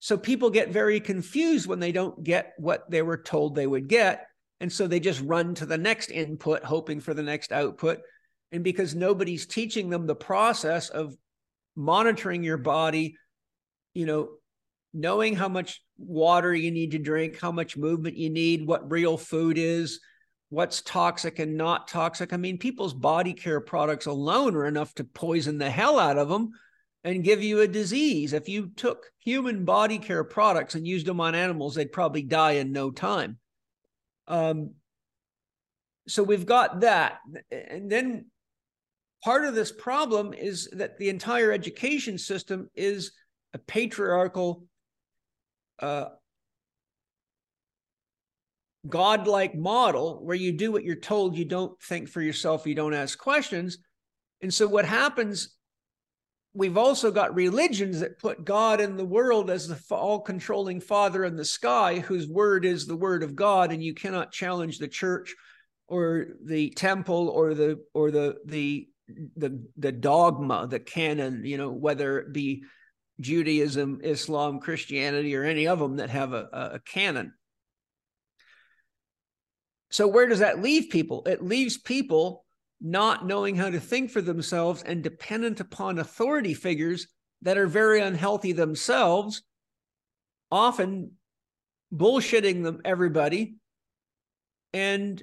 [0.00, 3.88] So people get very confused when they don't get what they were told they would
[3.88, 4.26] get.
[4.60, 8.00] And so they just run to the next input, hoping for the next output.
[8.52, 11.16] And because nobody's teaching them the process of
[11.76, 13.16] monitoring your body,
[13.94, 14.30] you know,
[14.92, 19.16] knowing how much water you need to drink, how much movement you need, what real
[19.16, 20.00] food is,
[20.48, 22.32] what's toxic and not toxic.
[22.32, 26.28] I mean, people's body care products alone are enough to poison the hell out of
[26.28, 26.50] them
[27.04, 28.32] and give you a disease.
[28.32, 32.52] If you took human body care products and used them on animals, they'd probably die
[32.52, 33.38] in no time.
[34.28, 34.74] Um,
[36.08, 37.18] so we've got that.
[37.50, 38.26] And then
[39.26, 43.10] part of this problem is that the entire education system is
[43.54, 44.62] a patriarchal
[45.80, 46.04] uh,
[48.88, 52.94] godlike model where you do what you're told, you don't think for yourself, you don't
[52.94, 53.78] ask questions.
[54.42, 55.56] And so what happens,
[56.54, 61.24] we've also got religions that put God in the world as the all controlling father
[61.24, 64.86] in the sky, whose word is the word of God, and you cannot challenge the
[64.86, 65.34] church
[65.88, 71.70] or the temple or the or the the the the dogma, the canon, you know,
[71.70, 72.64] whether it be
[73.20, 77.32] Judaism, Islam, Christianity, or any of them that have a, a canon.
[79.90, 81.22] So, where does that leave people?
[81.26, 82.44] It leaves people
[82.80, 87.06] not knowing how to think for themselves and dependent upon authority figures
[87.42, 89.42] that are very unhealthy themselves,
[90.50, 91.12] often
[91.94, 93.56] bullshitting them everybody
[94.72, 95.22] and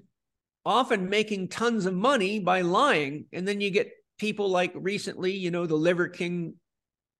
[0.66, 3.26] often making tons of money by lying.
[3.34, 6.56] And then you get people like recently, you know, the Liver King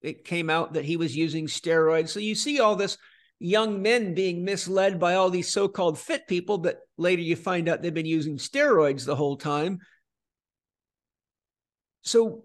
[0.04, 2.10] it came out that he was using steroids.
[2.10, 2.98] So you see all this
[3.38, 7.82] young men being misled by all these so-called fit people, but later you find out
[7.82, 9.80] they've been using steroids the whole time.
[12.02, 12.42] So,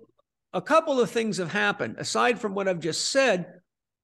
[0.54, 1.98] a couple of things have happened.
[2.00, 3.46] Aside from what I've just said,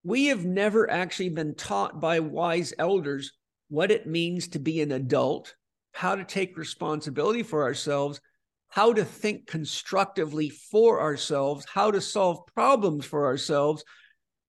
[0.04, 3.32] we have never actually been taught by wise elders
[3.70, 5.56] what it means to be an adult,
[5.96, 8.20] how to take responsibility for ourselves,
[8.68, 13.84] how to think constructively for ourselves, how to solve problems for ourselves.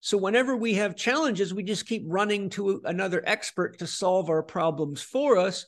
[0.01, 4.43] So, whenever we have challenges, we just keep running to another expert to solve our
[4.43, 5.67] problems for us.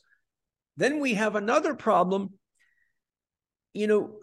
[0.75, 2.33] Then we have another problem.
[3.73, 4.17] You know,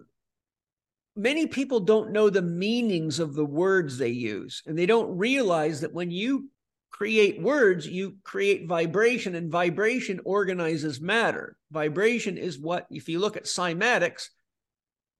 [1.17, 5.81] many people don't know the meanings of the words they use, and they don't realize
[5.81, 6.51] that when you
[6.91, 11.57] create words, you create vibration, and vibration organizes matter.
[11.71, 14.29] Vibration is what, if you look at cymatics,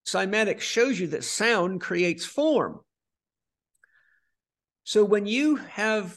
[0.07, 2.81] cymatics shows you that sound creates form.
[4.85, 6.17] So when you have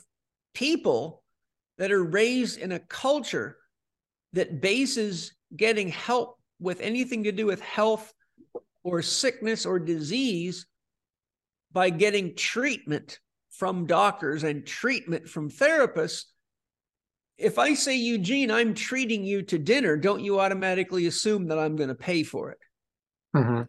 [0.54, 1.24] people
[1.78, 3.58] that are raised in a culture
[4.34, 8.14] that bases getting help with anything to do with health
[8.84, 10.68] or sickness or disease
[11.72, 13.20] by getting treatment
[13.60, 16.24] from doctors and treatment from therapists.
[17.38, 21.76] If I say, Eugene, I'm treating you to dinner, don't you automatically assume that I'm
[21.76, 22.60] going to pay for it?
[23.36, 23.64] Mm-hmm.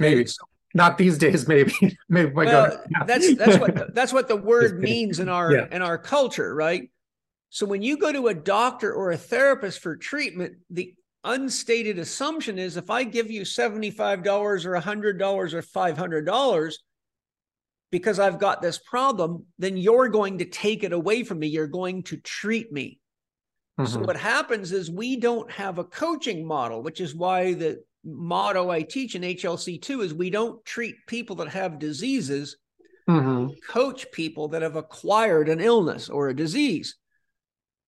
[0.00, 0.42] Maybe so,
[0.74, 1.46] not these days.
[1.46, 1.72] Maybe
[2.08, 5.66] maybe my well, that's that's what the, that's what the word means in our yeah.
[5.70, 6.90] in our culture, right?
[7.50, 12.58] So when you go to a doctor or a therapist for treatment, the unstated assumption
[12.58, 16.74] is if I give you $75 or $100 or $500,
[17.90, 21.46] because I've got this problem, then you're going to take it away from me.
[21.46, 23.00] You're going to treat me.
[23.78, 23.92] Mm-hmm.
[23.92, 28.70] So what happens is we don't have a coaching model, which is why the motto
[28.70, 32.56] I teach in HLC2 is we don't treat people that have diseases,
[33.08, 33.52] mm-hmm.
[33.68, 36.96] coach people that have acquired an illness or a disease.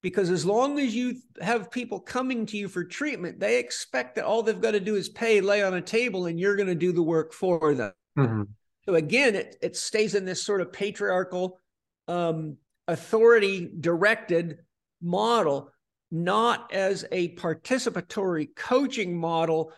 [0.02, 4.24] Because as long as you have people coming to you for treatment, they expect that
[4.24, 6.74] all they've got to do is pay, lay on a table, and you're going to
[6.74, 7.92] do the work for them.
[8.18, 8.42] Mm-hmm.
[8.90, 11.60] So again, it, it stays in this sort of patriarchal,
[12.08, 12.56] um,
[12.88, 14.58] authority directed
[15.00, 15.70] model,
[16.10, 19.72] not as a participatory coaching model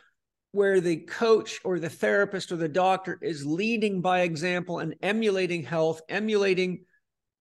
[0.53, 5.63] where the coach or the therapist or the doctor is leading by example and emulating
[5.63, 6.87] health, emulating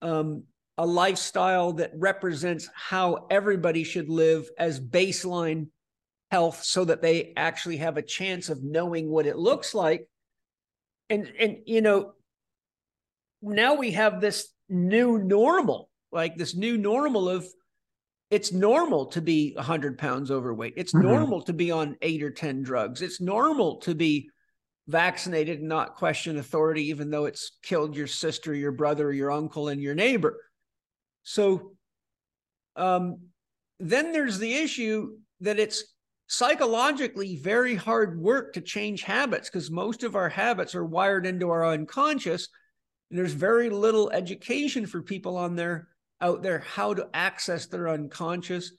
[0.02, 0.44] um,
[0.78, 5.68] a lifestyle that represents how everybody should live as baseline
[6.32, 10.06] health so that they actually have a chance of knowing what it looks like
[11.12, 12.14] and and you know
[13.42, 17.46] now we have this new normal like this new normal of
[18.30, 20.76] it's normal to be 100 pounds overweight.
[20.78, 21.06] It's mm-hmm.
[21.06, 23.02] normal to be on eight or 10 drugs.
[23.02, 24.30] It's normal to be
[24.88, 29.68] vaccinated and not question authority even though it's killed your sister your brother your uncle
[29.68, 30.40] and your neighbor.
[31.24, 31.74] So
[32.78, 33.20] um,
[33.80, 35.84] then there's the issue that it's
[36.32, 41.50] psychologically very hard work to change habits because most of our habits are wired into
[41.50, 42.48] our unconscious
[43.10, 45.90] and there's very little education for people on there
[46.22, 48.72] out there how to access their unconscious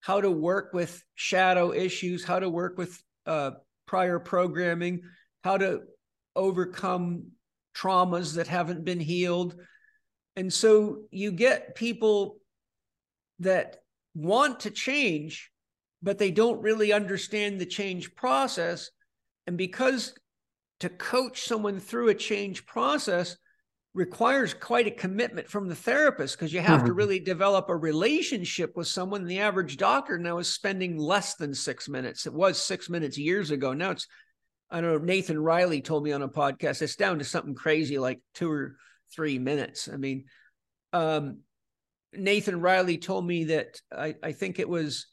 [0.00, 3.52] how to work with shadow issues how to work with uh,
[3.86, 5.00] prior programming
[5.44, 5.82] how to
[6.34, 7.24] overcome
[7.76, 9.56] traumas that haven't been healed.
[10.36, 12.36] And so you get people
[13.40, 13.76] that
[14.14, 15.50] want to change
[16.02, 18.90] but they don't really understand the change process.
[19.46, 20.14] And because
[20.80, 23.36] to coach someone through a change process
[23.94, 26.88] requires quite a commitment from the therapist because you have mm-hmm.
[26.88, 29.24] to really develop a relationship with someone.
[29.24, 32.26] The average doctor now is spending less than six minutes.
[32.26, 33.72] It was six minutes years ago.
[33.72, 34.06] Now it's,
[34.70, 37.98] I don't know, Nathan Riley told me on a podcast, it's down to something crazy
[37.98, 38.76] like two or
[39.14, 39.88] three minutes.
[39.90, 40.26] I mean,
[40.92, 41.38] um,
[42.12, 45.06] Nathan Riley told me that I, I think it was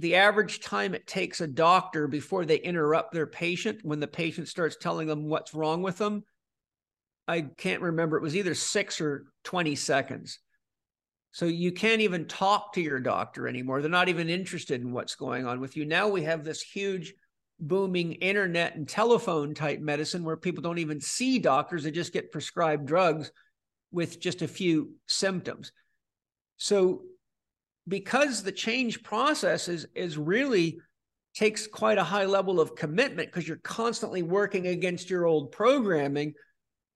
[0.00, 4.48] the average time it takes a doctor before they interrupt their patient when the patient
[4.48, 6.24] starts telling them what's wrong with them
[7.28, 10.38] i can't remember it was either 6 or 20 seconds.
[11.32, 13.80] So you can't even talk to your doctor anymore.
[13.80, 15.84] They're not even interested in what's going on with you.
[15.84, 17.14] Now we have this huge
[17.60, 22.32] booming internet and telephone type medicine where people don't even see doctors they just get
[22.32, 23.30] prescribed drugs
[23.92, 25.72] with just a few symptoms.
[26.56, 27.02] So
[27.90, 30.78] because the change process is is really
[31.34, 36.32] takes quite a high level of commitment because you're constantly working against your old programming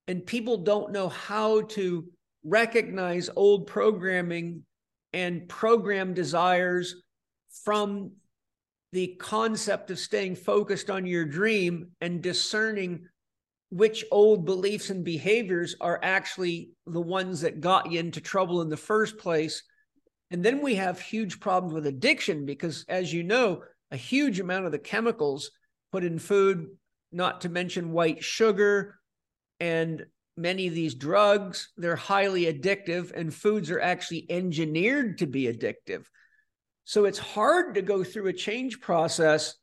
[0.08, 2.06] and people don't know how to
[2.44, 4.62] recognize old programming
[5.12, 7.02] and program desires
[7.64, 8.12] from
[8.92, 13.04] the concept of staying focused on your dream and discerning
[13.70, 18.68] which old beliefs and behaviors are actually the ones that got you into trouble in
[18.68, 19.62] the first place
[20.30, 24.66] and then we have huge problems with addiction because, as you know, a huge amount
[24.66, 25.50] of the chemicals
[25.92, 26.66] put in food,
[27.12, 28.98] not to mention white sugar
[29.60, 30.04] and
[30.36, 31.70] many of these drugs.
[31.76, 36.04] They're highly addictive, and foods are actually engineered to be addictive.
[36.84, 39.54] So it's hard to go through a change process,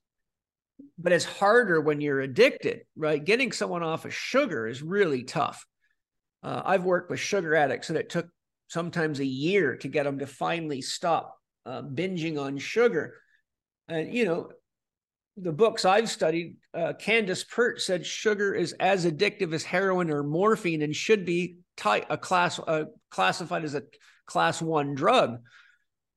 [0.98, 3.24] but it's harder when you're addicted, right?
[3.24, 5.66] Getting someone off of sugar is really tough.
[6.42, 8.28] Uh, I've worked with sugar addicts, and it took
[8.72, 13.16] sometimes a year to get them to finally stop uh, binging on sugar.
[13.90, 14.52] And, you know,
[15.36, 20.24] the books I've studied, uh, Candace Pert said sugar is as addictive as heroin or
[20.24, 23.84] morphine and should be ty- a class uh, classified as a
[24.26, 25.40] class one drug.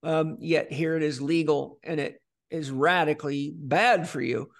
[0.04, 4.50] Um, yet here it is legal and it is radically bad for you.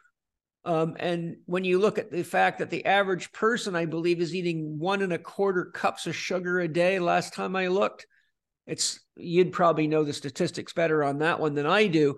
[0.65, 4.35] Um, and when you look at the fact that the average person, I believe, is
[4.35, 8.07] eating one and a quarter cups of sugar a day, last time I looked,
[8.67, 12.17] it's you'd probably know the statistics better on that one than I do,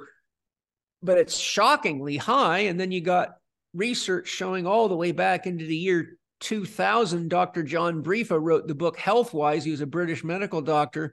[1.02, 2.60] but it's shockingly high.
[2.60, 3.36] And then you got
[3.74, 7.28] research showing all the way back into the year 2000.
[7.28, 7.64] Dr.
[7.64, 9.64] John Briffa wrote the book Healthwise.
[9.64, 11.12] He was a British medical doctor,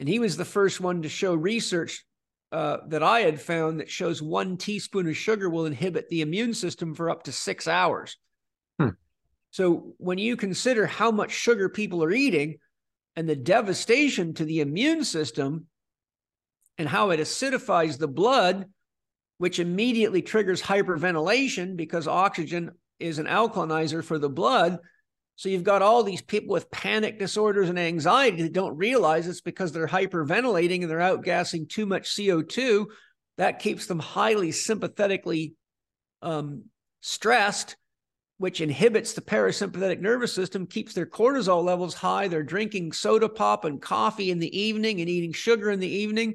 [0.00, 2.04] and he was the first one to show research
[2.52, 6.54] uh, that I had found that shows one teaspoon of sugar will inhibit the immune
[6.54, 8.16] system for up to six hours.
[8.78, 8.90] Hmm.
[9.50, 12.58] So when you consider how much sugar people are eating
[13.16, 15.66] and the devastation to the immune system
[16.78, 18.66] and how it acidifies the blood,
[19.38, 24.78] which immediately triggers hyperventilation because oxygen is an alkalinizer for the blood,
[25.40, 29.40] so you've got all these people with panic disorders and anxiety that don't realize it's
[29.40, 32.84] because they're hyperventilating and they're outgassing too much CO2.
[33.38, 35.54] That keeps them highly sympathetically
[36.20, 36.64] um,
[37.00, 37.78] stressed,
[38.36, 42.28] which inhibits the parasympathetic nervous system, keeps their cortisol levels high.
[42.28, 46.34] They're drinking soda pop and coffee in the evening and eating sugar in the evening.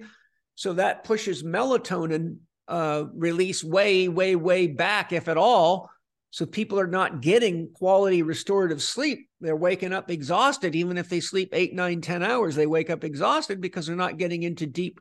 [0.56, 2.38] So that pushes melatonin
[2.68, 5.92] uh, release way, way, way back, if at all
[6.36, 9.30] so people are not getting quality restorative sleep.
[9.40, 10.76] They're waking up exhausted.
[10.76, 14.18] Even if they sleep eight, nine, ten hours, they wake up exhausted because they're not
[14.18, 15.00] getting into deep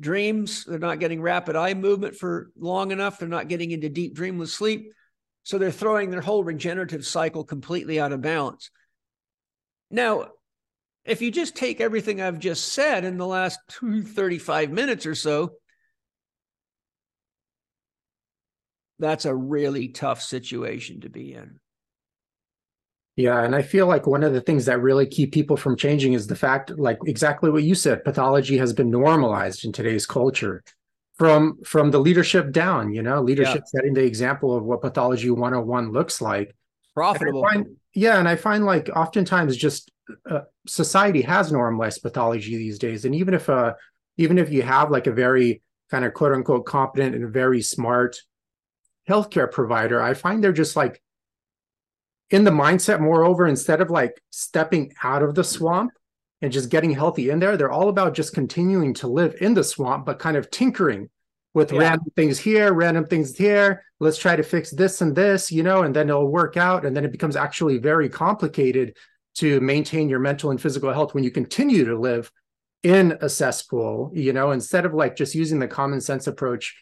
[0.00, 0.64] dreams.
[0.64, 3.18] They're not getting rapid eye movement for long enough.
[3.18, 4.90] They're not getting into deep dreamless sleep.
[5.42, 8.70] So they're throwing their whole regenerative cycle completely out of balance.
[9.90, 10.28] Now,
[11.04, 15.56] if you just take everything I've just said in the last 35 minutes or so,
[19.00, 21.58] that's a really tough situation to be in.
[23.16, 26.12] Yeah, and I feel like one of the things that really keep people from changing
[26.14, 30.62] is the fact, like exactly what you said, pathology has been normalized in today's culture
[31.18, 33.80] from from the leadership down, you know, leadership yeah.
[33.80, 36.54] setting the example of what pathology 101 looks like.
[36.94, 37.44] Profitable.
[37.46, 39.90] And find, yeah, and I find like oftentimes just
[40.28, 43.74] uh, society has normalized pathology these days, and even if uh
[44.16, 48.16] even if you have like a very kind of quote unquote competent and very smart
[49.10, 51.02] healthcare provider, I find they're just like
[52.30, 55.92] in the mindset, moreover, instead of like stepping out of the swamp
[56.40, 59.64] and just getting healthy in there, they're all about just continuing to live in the
[59.64, 61.10] swamp, but kind of tinkering
[61.54, 61.80] with yeah.
[61.80, 63.84] random things here, random things here.
[63.98, 66.86] Let's try to fix this and this, you know, and then it'll work out.
[66.86, 68.96] And then it becomes actually very complicated
[69.36, 72.30] to maintain your mental and physical health when you continue to live
[72.82, 76.76] in a cesspool, you know, instead of like just using the common sense approach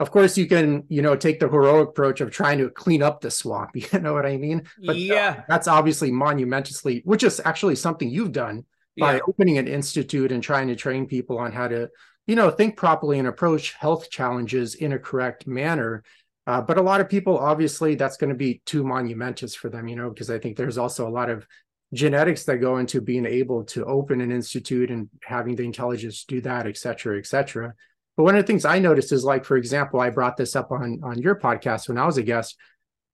[0.00, 3.20] of course you can you know take the heroic approach of trying to clean up
[3.20, 4.62] the swamp you know what i mean?
[4.84, 5.44] But yeah.
[5.48, 8.64] that's obviously monumentously which is actually something you've done
[8.98, 9.20] by yeah.
[9.26, 11.90] opening an institute and trying to train people on how to
[12.26, 16.02] you know think properly and approach health challenges in a correct manner.
[16.46, 19.88] Uh, but a lot of people obviously that's going to be too monumentous for them
[19.88, 21.46] you know because i think there's also a lot of
[21.94, 26.34] genetics that go into being able to open an institute and having the intelligence to
[26.34, 27.72] do that et cetera et cetera
[28.16, 30.70] but one of the things I noticed is like, for example, I brought this up
[30.70, 32.56] on on your podcast when I was a guest,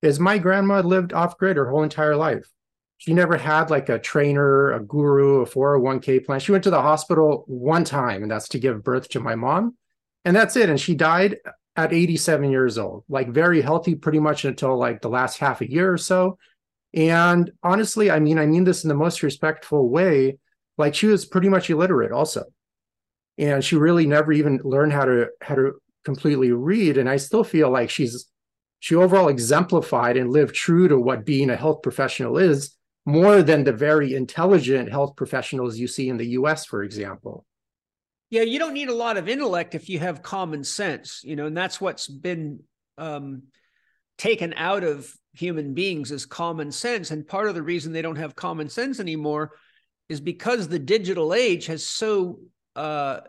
[0.02, 2.50] is my grandma lived off grid her whole entire life.
[2.98, 6.40] She never had like a trainer, a guru, a 401k plan.
[6.40, 9.76] She went to the hospital one time, and that's to give birth to my mom.
[10.26, 10.68] And that's it.
[10.68, 11.38] And she died
[11.76, 15.70] at 87 years old, like very healthy pretty much until like the last half a
[15.70, 16.36] year or so.
[16.92, 20.36] And honestly, I mean, I mean this in the most respectful way.
[20.76, 22.44] Like she was pretty much illiterate also
[23.40, 25.72] and she really never even learned how to how to
[26.04, 26.96] completely read.
[26.96, 28.26] And i still feel like she's
[28.78, 33.64] she overall exemplified and lived true to what being a health professional is more than
[33.64, 37.44] the very intelligent health professionals you see in the us for example.
[38.30, 41.46] Yeah you don't need a lot of intellect if you have common sense you know
[41.46, 42.60] and that's what's been
[42.98, 43.44] um,
[44.18, 47.10] taken out of human beings is common sense.
[47.10, 49.52] And part of the reason they don't have common sense anymore
[50.08, 52.40] is because the digital age has so
[52.76, 53.20] uh,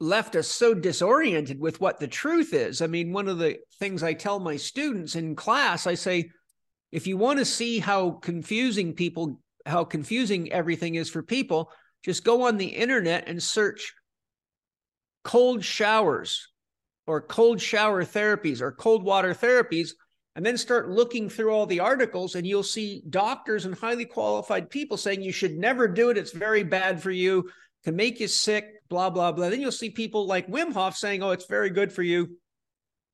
[0.00, 2.80] left us so disoriented with what the truth is.
[2.80, 6.30] I mean, one of the things I tell my students in class, I say,
[6.90, 11.70] if you want to see how confusing people, how confusing everything is for people,
[12.04, 13.92] just go on the internet and search
[15.22, 16.48] cold showers
[17.06, 19.90] or cold shower therapies or cold water therapies
[20.36, 24.70] and then start looking through all the articles and you'll see doctors and highly qualified
[24.70, 26.18] people saying you should never do it.
[26.18, 27.50] It's very bad for you.
[27.84, 29.48] Can make you sick blah blah blah.
[29.48, 32.36] Then you'll see people like wim hof saying oh it's very good for you.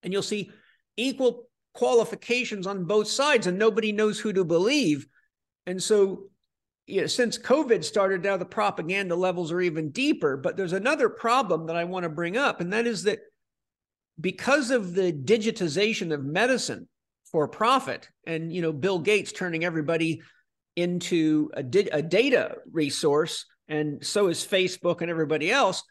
[0.03, 0.51] And you'll see
[0.97, 5.07] equal qualifications on both sides and nobody knows who to believe.
[5.67, 6.25] And so
[6.87, 10.37] you know, since covid started now the propaganda levels are even deeper.
[10.37, 13.21] But there's another problem that i want to bring up and that is that
[14.21, 16.89] because of the digitization of medicine
[17.31, 18.09] for profit.
[18.27, 20.23] And you know bill gates turning everybody
[20.77, 25.83] into a, di- a data resource and so is facebook and everybody else.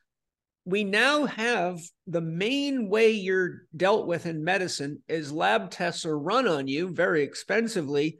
[0.67, 6.17] We now have the main way you're dealt with in medicine is lab tests are
[6.17, 8.17] run on you very expensively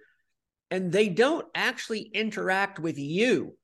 [0.69, 3.55] and they don't actually interact with you.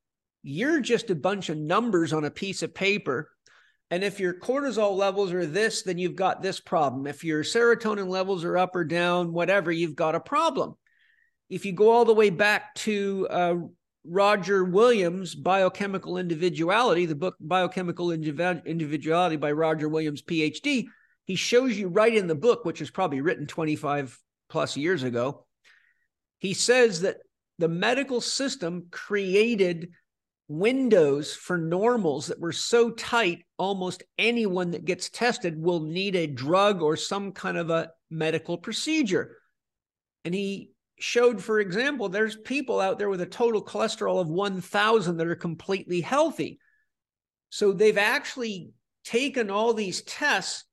[0.42, 3.31] You're just a bunch of numbers on a piece of paper
[3.92, 7.06] and if your cortisol levels are this, then you've got this problem.
[7.06, 10.76] If your serotonin levels are up or down, whatever, you've got a problem.
[11.50, 13.54] If you go all the way back to uh,
[14.06, 20.86] Roger Williams' Biochemical Individuality, the book Biochemical Individuality by Roger Williams, PhD,
[21.26, 24.18] he shows you right in the book, which was probably written 25
[24.48, 25.44] plus years ago.
[26.38, 27.18] He says that
[27.58, 29.90] the medical system created
[30.52, 36.26] windows for normals that were so tight, almost anyone that gets tested will need a
[36.26, 39.38] drug or some kind of a medical procedure.
[40.24, 45.16] And he showed, for example, there's people out there with a total cholesterol of 1,000
[45.16, 46.58] that are completely healthy.
[47.50, 48.70] So they've actually
[49.04, 50.64] taken all these tests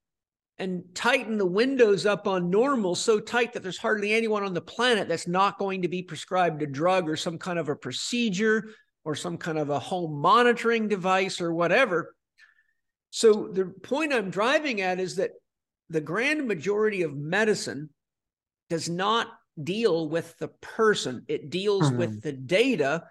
[0.58, 4.60] and tightened the windows up on normal so tight that there's hardly anyone on the
[4.60, 8.66] planet that's not going to be prescribed a drug or some kind of a procedure
[9.04, 12.14] or some kind of a home monitoring device or whatever.
[13.10, 15.32] So the point I'm driving at is that
[15.88, 17.90] the grand majority of medicine
[18.68, 19.26] does not
[19.62, 21.98] deal with the person, it deals mm-hmm.
[21.98, 23.04] with the data.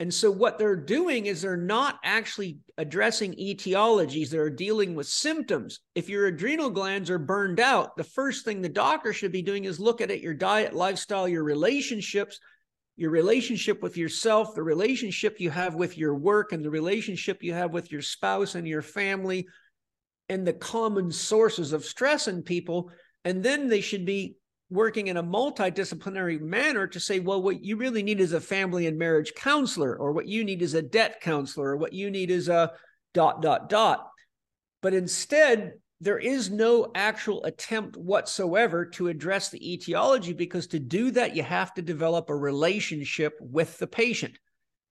[0.00, 5.80] And so what they're doing is they're not actually addressing etiologies, they're dealing with symptoms.
[5.94, 9.66] If your adrenal glands are burned out, the first thing the doctor should be doing
[9.66, 12.40] is look at it, your diet, lifestyle, your relationships,
[12.96, 17.52] your relationship with yourself, the relationship you have with your work, and the relationship you
[17.52, 19.46] have with your spouse and your family,
[20.28, 22.90] and the common sources of stress in people.
[23.24, 24.36] And then they should be
[24.70, 28.86] working in a multidisciplinary manner to say, well, what you really need is a family
[28.86, 32.30] and marriage counselor, or what you need is a debt counselor, or what you need
[32.30, 32.72] is a
[33.12, 34.08] dot, dot, dot.
[34.82, 35.74] But instead,
[36.04, 41.42] there is no actual attempt whatsoever to address the etiology because to do that, you
[41.42, 44.38] have to develop a relationship with the patient.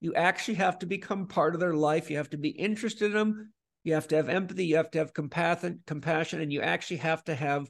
[0.02, 2.10] You actually have to become part of their life.
[2.10, 3.54] You have to be interested in them.
[3.84, 4.66] You have to have empathy.
[4.66, 7.70] You have to have compassion, and you actually have to have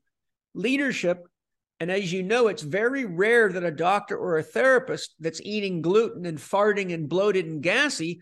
[0.55, 1.27] leadership.
[1.81, 5.81] And as you know, it's very rare that a doctor or a therapist that's eating
[5.81, 8.21] gluten and farting and bloated and gassy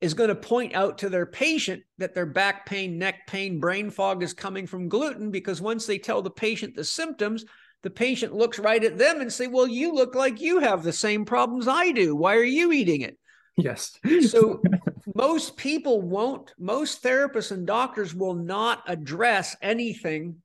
[0.00, 3.90] is going to point out to their patient that their back pain, neck pain, brain
[3.90, 7.44] fog is coming from gluten because once they tell the patient the symptoms,
[7.82, 10.92] the patient looks right at them and say, "Well, you look like you have the
[10.92, 12.14] same problems I do.
[12.14, 13.18] Why are you eating it?"
[13.56, 13.98] Yes.
[14.28, 14.62] so
[15.14, 20.36] most people won't most therapists and doctors will not address anything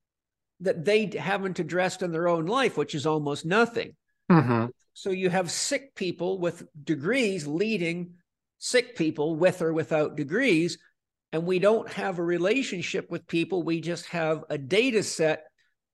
[0.60, 3.94] that they haven't addressed in their own life, which is almost nothing.
[4.30, 4.66] Mm-hmm.
[4.94, 8.14] So you have sick people with degrees leading
[8.58, 10.78] sick people with or without degrees.
[11.32, 13.62] And we don't have a relationship with people.
[13.62, 15.44] We just have a data set,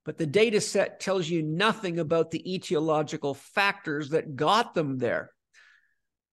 [0.05, 5.31] but the data set tells you nothing about the etiological factors that got them there.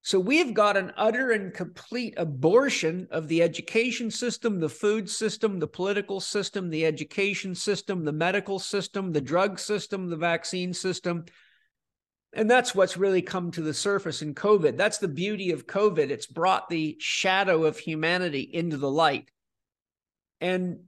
[0.02, 5.60] So we've got an utter and complete abortion of the education system, the food system,
[5.60, 11.26] the political system, the education system, the medical system, the drug system, the vaccine system.
[12.34, 14.78] And that's what's really come to the surface in COVID.
[14.78, 16.10] That's the beauty of COVID.
[16.10, 19.32] It's brought the shadow of humanity into the light.
[20.40, 20.82] And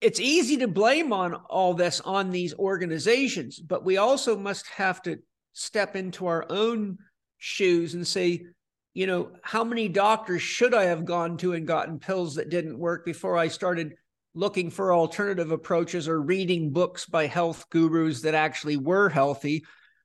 [0.00, 5.02] it's easy to blame on all this on these organizations, but we also must have
[5.02, 5.18] to
[5.52, 6.98] step into our own
[7.38, 8.46] shoes and say,
[8.94, 12.78] you know, how many doctors should I have gone to and gotten pills that didn't
[12.78, 13.94] work before I started
[14.34, 19.64] looking for alternative approaches or reading books by health gurus that actually were healthy?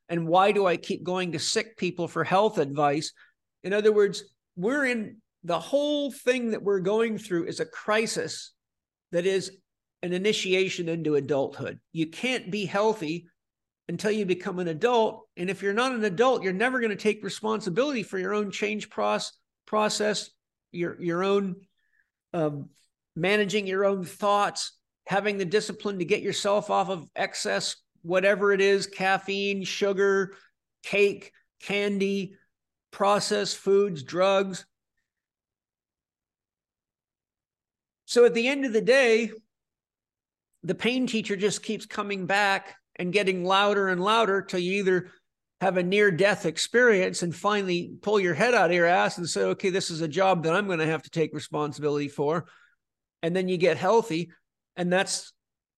[0.09, 3.11] And why do I keep going to sick people for health advice?
[3.63, 4.23] In other words,
[4.55, 8.53] we're in the whole thing that we're going through is a crisis
[9.11, 9.51] that is
[10.01, 11.79] an initiation into adulthood.
[11.91, 13.27] You can't be healthy
[13.87, 15.27] until you become an adult.
[15.37, 18.51] And if you're not an adult, you're never going to take responsibility for your own
[18.51, 19.33] change process,
[19.65, 20.29] process
[20.71, 21.55] your, your own
[22.33, 22.69] um,
[23.15, 24.73] managing your own thoughts,
[25.07, 30.33] having the discipline to get yourself off of excess, whatever it is caffeine, sugar,
[30.83, 32.35] cake, candy,
[32.91, 34.65] processed foods, drugs.
[38.05, 39.31] So at the end of the day,
[40.63, 45.11] the pain teacher just keeps coming back and getting louder and louder till you either
[45.61, 49.27] have a near death experience and finally pull your head out of your ass and
[49.27, 52.45] say, okay, this is a job that I'm going to have to take responsibility for.
[53.25, 54.29] And then you get healthy.
[54.75, 55.33] And that's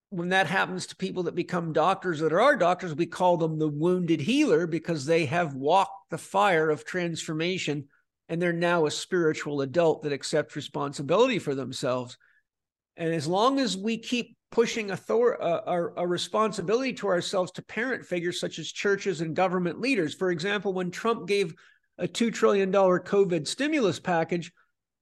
[0.10, 3.58] when that happens to people that become doctors that are our doctors, we call them
[3.58, 7.86] the wounded healer because they have walked the fire of transformation
[8.28, 12.18] and they're now a spiritual adult that accepts responsibility for themselves.
[12.98, 18.06] And as long as we keep pushing author- uh, a responsibility to ourselves to parent
[18.06, 20.14] figures such as churches and government leaders.
[20.14, 21.56] For example, when Trump gave
[21.98, 24.52] a $2 trillion COVID stimulus package,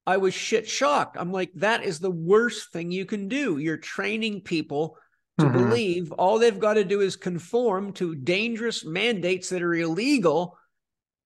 [0.07, 1.17] I was shit shocked.
[1.19, 3.57] I'm like, that is the worst thing you can do.
[3.57, 4.97] You're training people
[5.39, 5.57] to mm-hmm.
[5.57, 10.57] believe all they've got to do is conform to dangerous mandates that are illegal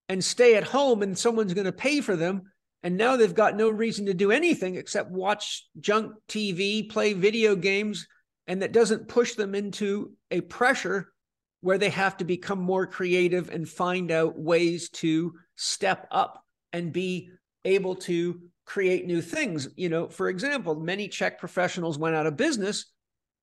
[0.08, 2.42] and stay at home and someone's going to pay for them
[2.82, 7.54] and now they've got no reason to do anything except watch junk TV, play video
[7.54, 8.06] games,
[8.46, 11.12] and that doesn't push them into a pressure
[11.60, 16.92] where they have to become more creative and find out ways to step up and
[16.92, 17.30] be
[17.66, 18.40] able to
[18.70, 19.68] create new things.
[19.74, 22.86] You know, for example, many Chek professionals went out of business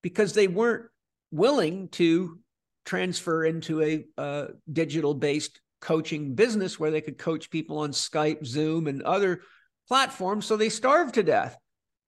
[0.02, 0.86] because they weren't
[1.30, 2.38] willing to
[2.86, 8.86] transfer into a digital based coaching business where they could coach people on Skype, Zoom,
[8.86, 9.42] and other
[9.86, 10.46] platforms.
[10.46, 11.58] So they starved to death.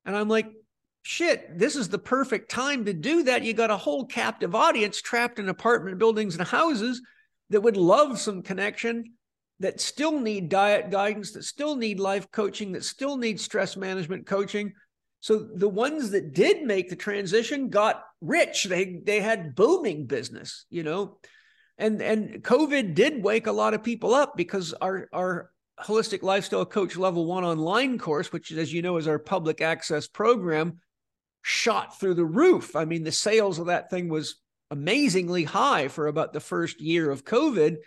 [0.06, 0.50] And I'm like,
[1.02, 3.44] shit, this is the perfect time to do that.
[3.44, 7.02] You got a whole captive audience trapped in apartment buildings and houses
[7.50, 9.12] that would love some connection,
[9.60, 14.26] that still need diet guidance, that still need life coaching, that still need stress management
[14.26, 14.72] coaching.
[15.20, 18.64] So the ones that did make the transition got rich.
[18.64, 21.18] They they had booming business, you know
[21.80, 25.50] and and covid did wake a lot of people up because our our
[25.80, 30.06] holistic lifestyle coach level one online course which as you know is our public access
[30.06, 30.78] program
[31.42, 34.36] shot through the roof i mean the sales of that thing was
[34.70, 37.78] amazingly high for about the first year of covid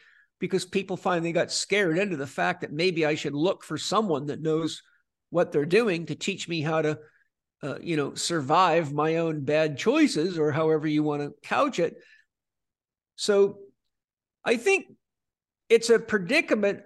[0.43, 4.25] because people finally got scared into the fact that maybe i should look for someone
[4.25, 4.81] that knows
[5.29, 6.99] what they're doing to teach me how to
[7.63, 11.95] uh, you know survive my own bad choices or however you want to couch it
[13.15, 13.59] so
[14.43, 14.87] I think
[15.69, 16.81] it's a predicament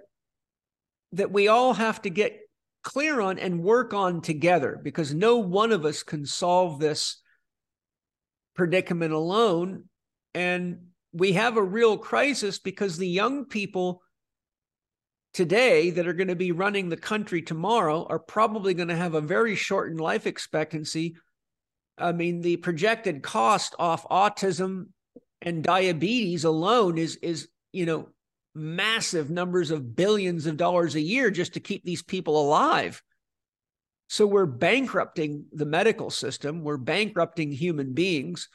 [1.12, 2.38] that we all have to get
[2.84, 7.20] clear on and work on together because no one of us can solve this
[8.54, 9.84] predicament alone.
[10.34, 14.02] And we have a real crisis because the young people
[15.34, 19.14] today that are going to be running the country tomorrow are probably going to have
[19.14, 21.16] a very shortened life expectancy.
[21.96, 24.88] I mean, the projected cost off autism
[25.40, 28.08] and diabetes alone is is you know
[28.54, 33.02] massive numbers of billions of dollars a year just to keep these people alive.
[34.08, 36.64] So we're bankrupting the medical system.
[36.64, 38.48] We're bankrupting human beings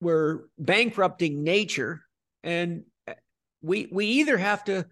[0.00, 2.02] we're bankrupting nature
[2.42, 3.14] and uh,
[3.62, 4.86] we we either have to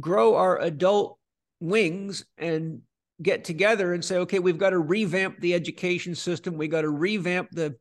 [0.00, 1.18] grow our adult
[1.60, 2.82] wings and
[3.22, 6.90] get together and say okay we've got to revamp the education system We've got to
[6.90, 7.76] revamp the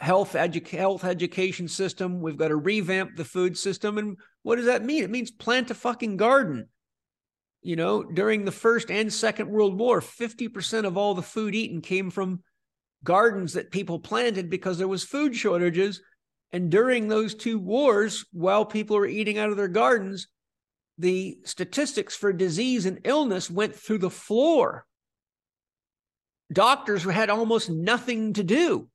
[0.00, 2.20] health edu- health education system.
[2.20, 3.98] We've got to revamp the food system.
[3.98, 5.04] And what does that mean?
[5.04, 6.68] It means plant a fucking garden.
[7.62, 11.82] You know, during the first and second world war, 50% of all the food eaten
[11.82, 12.42] came from
[13.04, 16.02] gardens that people planted because there was food shortages.
[16.52, 20.26] And during those two wars, while people were eating out of their gardens,
[20.98, 24.84] the statistics for disease and illness went through the floor.
[26.52, 28.88] Doctors had almost nothing to do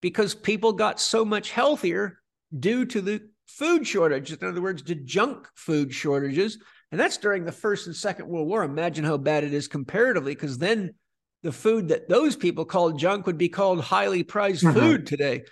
[0.00, 2.18] because people got so much healthier
[2.56, 4.38] due to the food shortages.
[4.40, 6.58] In other words, the junk food shortages.
[6.92, 8.62] And that's during the First and Second World War.
[8.62, 10.94] Imagine how bad it is comparatively, because then
[11.42, 14.78] the food that those people called junk would be called highly prized mm-hmm.
[14.78, 15.42] food today.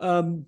[0.00, 0.46] Um,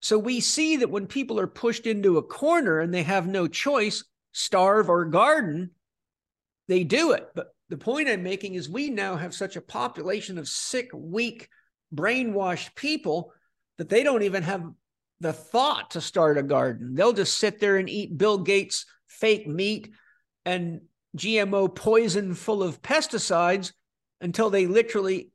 [0.00, 3.46] so we see that when people are pushed into a corner and they have no
[3.46, 5.72] choice, starve or garden,
[6.68, 7.28] they do it.
[7.34, 11.48] But the point I'm making is we now have such a population of sick, weak,
[11.94, 13.32] brainwashed people
[13.76, 14.64] that they don't even have
[15.20, 16.94] the thought to start a garden.
[16.94, 19.90] They'll just sit there and eat Bill Gates fake meat
[20.46, 20.80] and
[21.16, 23.72] GMO poison full of pesticides
[24.20, 25.30] until they literally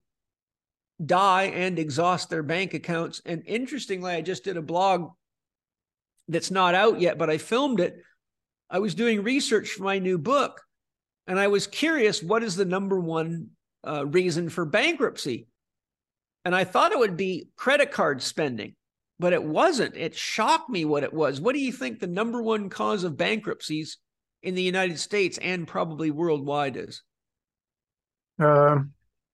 [1.03, 3.21] die and exhaust their bank accounts.
[3.25, 5.11] And interestingly, I just did a blog
[6.27, 7.97] that's not out yet, but I filmed it.
[8.69, 10.61] I was doing research for my new book,
[11.27, 13.49] and I was curious what is the number one
[13.87, 15.47] uh, reason for bankruptcy?
[16.43, 18.75] And I thought it would be credit card spending,
[19.19, 19.95] but it wasn't.
[19.95, 21.41] It shocked me what it was.
[21.41, 23.97] What do you think the number one cause of bankruptcies
[24.41, 27.03] in the United States and probably worldwide is?
[28.39, 28.79] Uh,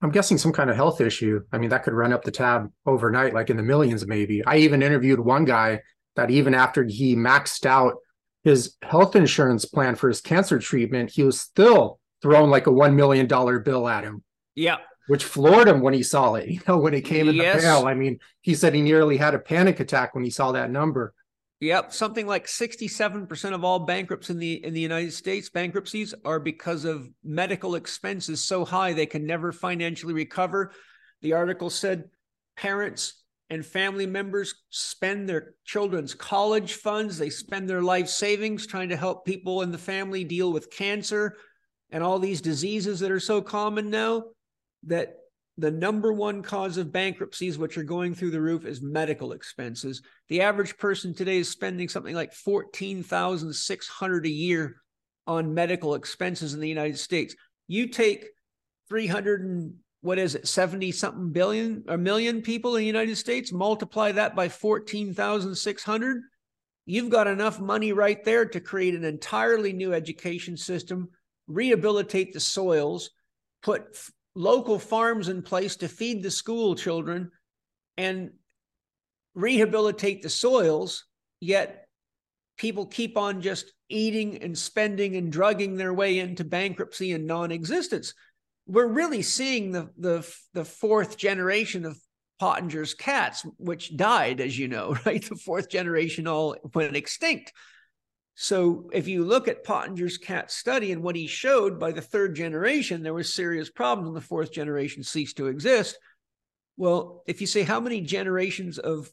[0.02, 1.42] I'm guessing some kind of health issue.
[1.52, 4.44] I mean, that could run up the tab overnight, like in the millions, maybe.
[4.46, 5.82] I even interviewed one guy
[6.16, 7.96] that even after he maxed out
[8.44, 12.96] his health insurance plan for his cancer treatment, he was still throwing like a $1
[12.96, 14.24] million bill at him.
[14.56, 14.78] Yeah.
[15.08, 16.50] Which floored him when he saw it.
[16.50, 17.58] You know, when it came in yes.
[17.58, 17.88] the mail.
[17.88, 21.14] I mean, he said he nearly had a panic attack when he saw that number.
[21.62, 26.40] Yep, something like 67% of all bankrupts in the in the United States bankruptcies are
[26.40, 30.72] because of medical expenses so high they can never financially recover.
[31.22, 32.10] The article said
[32.58, 38.90] parents and family members spend their children's college funds, they spend their life savings trying
[38.90, 41.38] to help people in the family deal with cancer
[41.92, 44.24] and all these diseases that are so common now
[44.88, 45.18] that
[45.58, 50.02] the number one cause of bankruptcies, which are going through the roof, is medical expenses.
[50.30, 54.78] The average person today is spending something like fourteen thousand six hundred a year
[55.28, 57.36] on medical expenses in the United States.
[57.68, 58.26] You take
[58.90, 63.18] three hundred and what is it, seventy something billion or million people in the United
[63.18, 66.24] States, multiply that by fourteen thousand six hundred.
[66.88, 71.10] You've got enough money right there to create an entirely new education system,
[71.46, 73.12] rehabilitate the soils,
[73.62, 73.84] put
[74.36, 77.32] local farms in place to feed the school children
[77.98, 78.32] and
[79.36, 81.06] rehabilitate the soils,
[81.40, 81.88] yet
[82.58, 88.14] people keep on just eating and spending and drugging their way into bankruptcy and non-existence.
[88.68, 92.00] We're really seeing the the the fourth generation of
[92.40, 95.24] Pottenger's cats, which died, as you know, right?
[95.24, 97.54] The fourth generation all went extinct.
[98.36, 102.36] So if you look at Pottenger's cat study and what he showed by the third
[102.36, 105.98] generation, there was serious problems and the fourth generation ceased to exist.
[106.78, 109.12] Well, if you say how many generations of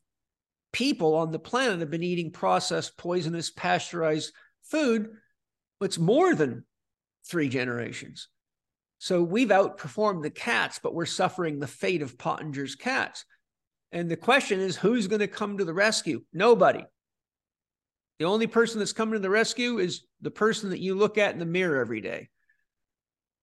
[0.72, 5.08] people on the planet have been eating processed, poisonous, pasteurized food,
[5.80, 6.64] it's more than
[7.26, 8.28] three generations.
[8.98, 13.24] So we've outperformed the cats, but we're suffering the fate of Pottenger's cats.
[13.92, 16.22] And the question is, who's going to come to the rescue?
[16.32, 16.84] Nobody.
[18.18, 21.32] The only person that's coming to the rescue is the person that you look at
[21.32, 22.28] in the mirror every day.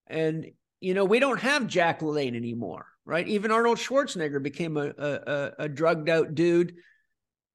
[0.07, 0.47] And,
[0.81, 3.27] you know, we don't have Jack LaLanne anymore, right?
[3.27, 6.75] Even Arnold Schwarzenegger became a, a, a drugged out dude.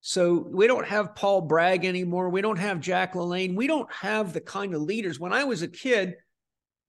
[0.00, 2.30] So we don't have Paul Bragg anymore.
[2.30, 3.54] We don't have Jack LaLanne.
[3.54, 5.20] We don't have the kind of leaders.
[5.20, 6.14] When I was a kid,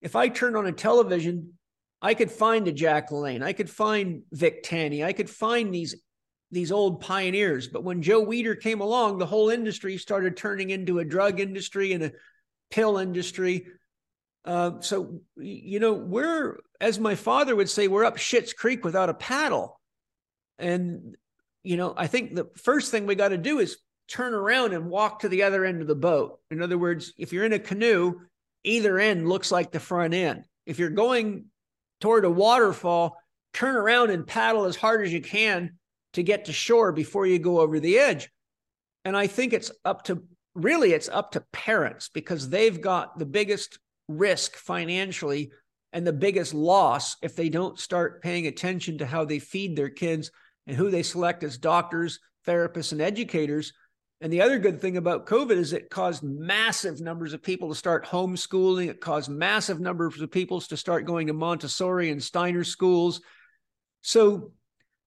[0.01, 1.57] if I turned on a television,
[2.01, 3.43] I could find a Jack LaLanne.
[3.43, 5.03] I could find Vic Tanny.
[5.03, 5.95] I could find these
[6.51, 7.67] these old pioneers.
[7.67, 11.93] But when Joe Weider came along, the whole industry started turning into a drug industry
[11.93, 12.11] and a
[12.69, 13.67] pill industry.
[14.43, 19.09] Uh, so, you know, we're, as my father would say, we're up Shit's Creek without
[19.09, 19.79] a paddle.
[20.59, 21.15] And,
[21.63, 23.77] you know, I think the first thing we got to do is
[24.07, 26.39] turn around and walk to the other end of the boat.
[26.49, 28.19] In other words, if you're in a canoe,
[28.63, 30.43] either end looks like the front end.
[30.65, 31.45] If you're going
[32.01, 33.17] toward a waterfall,
[33.53, 35.77] turn around and paddle as hard as you can
[36.13, 38.29] to get to shore before you go over the edge.
[39.05, 43.25] And I think it's up to really it's up to parents because they've got the
[43.25, 45.51] biggest risk financially
[45.93, 49.89] and the biggest loss if they don't start paying attention to how they feed their
[49.89, 50.31] kids
[50.67, 53.73] and who they select as doctors, therapists, and educators.
[54.21, 57.75] And the other good thing about COVID is it caused massive numbers of people to
[57.75, 58.87] start homeschooling.
[58.87, 63.21] It caused massive numbers of people to start going to Montessori and Steiner schools.
[64.01, 64.51] So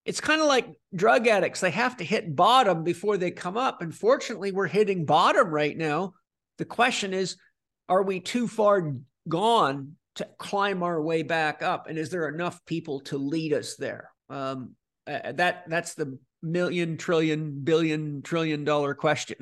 [0.04, 1.60] it's kind of like drug addicts.
[1.60, 3.80] They have to hit bottom before they come up.
[3.80, 6.14] And fortunately, we're hitting bottom right now.
[6.58, 7.36] The question is,
[7.88, 8.94] are we too far
[9.28, 11.88] gone to climb our way back up?
[11.88, 14.10] And is there enough people to lead us there?
[14.28, 14.74] Um,
[15.06, 19.36] uh, that that's the million, trillion, billion, trillion dollar question.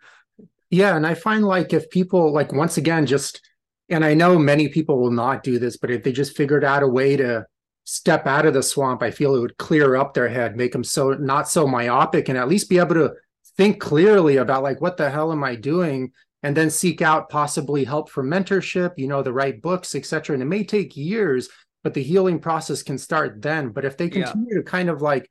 [0.70, 3.40] yeah, and I find like if people like once again just,
[3.88, 6.82] and I know many people will not do this, but if they just figured out
[6.82, 7.46] a way to
[7.86, 10.84] step out of the swamp, I feel it would clear up their head, make them
[10.84, 13.14] so not so myopic, and at least be able to
[13.56, 16.12] think clearly about like what the hell am I doing,
[16.42, 20.34] and then seek out possibly help for mentorship, you know, the right books, etc.
[20.34, 21.48] And it may take years,
[21.84, 23.70] but the healing process can start then.
[23.70, 24.58] But if they continue yeah.
[24.58, 25.30] to kind of like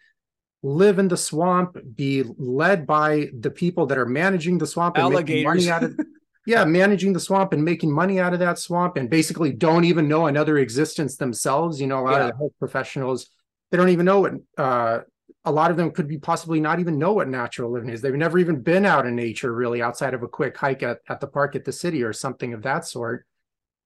[0.64, 5.44] live in the swamp, be led by the people that are managing the swamp, alligators.
[5.44, 6.00] money out of
[6.46, 10.08] yeah, managing the swamp and making money out of that swamp and basically don't even
[10.08, 11.82] know another existence themselves.
[11.82, 12.26] You know, a lot yeah.
[12.26, 13.30] of the health professionals,
[13.72, 15.00] they don't even know what uh,
[15.46, 18.02] a lot of them could be possibly not even know what natural living is.
[18.02, 21.20] They've never even been out in nature really outside of a quick hike at, at
[21.20, 23.26] the park at the city or something of that sort.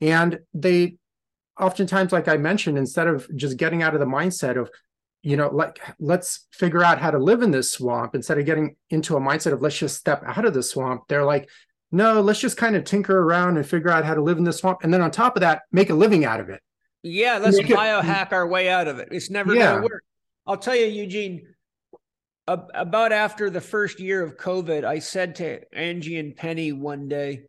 [0.01, 0.95] And they
[1.59, 4.69] oftentimes, like I mentioned, instead of just getting out of the mindset of,
[5.21, 8.77] you know, like let's figure out how to live in this swamp, instead of getting
[8.89, 11.49] into a mindset of let's just step out of the swamp, they're like,
[11.91, 14.59] no, let's just kind of tinker around and figure out how to live in this
[14.59, 14.79] swamp.
[14.83, 16.61] And then on top of that, make a living out of it.
[17.01, 19.09] Yeah, let's biohack it, our way out of it.
[19.11, 19.71] It's never yeah.
[19.71, 20.03] going to work.
[20.45, 21.47] I'll tell you, Eugene,
[22.47, 27.43] about after the first year of COVID, I said to Angie and Penny one day,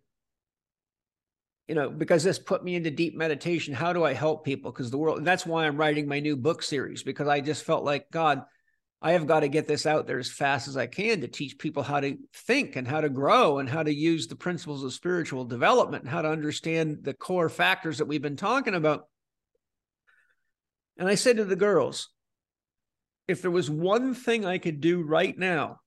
[1.69, 3.75] you know, because this put me into deep meditation.
[3.75, 4.71] How do I help people?
[4.73, 7.85] Because the world, that's why I'm writing my new book series, because I just felt
[7.85, 8.43] like, God,
[9.03, 11.59] I have got to get this out there as fast as I can to teach
[11.59, 14.93] people how to think and how to grow and how to use the principles of
[14.93, 19.07] spiritual development and how to understand the core factors that we've been talking about.
[20.99, 22.11] And I said to the girls,
[23.27, 25.81] if there was one thing I could do right now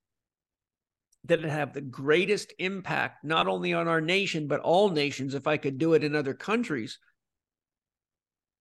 [1.26, 5.46] that would have the greatest impact, not only on our nation, but all nations, if
[5.46, 6.98] I could do it in other countries,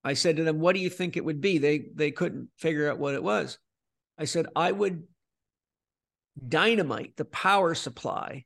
[0.05, 1.59] I said to them, What do you think it would be?
[1.59, 3.59] They they couldn't figure out what it was.
[4.19, 5.05] I said, I would
[6.49, 8.45] dynamite the power supply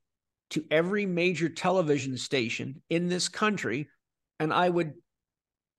[0.50, 3.88] to every major television station in this country,
[4.38, 4.94] and I would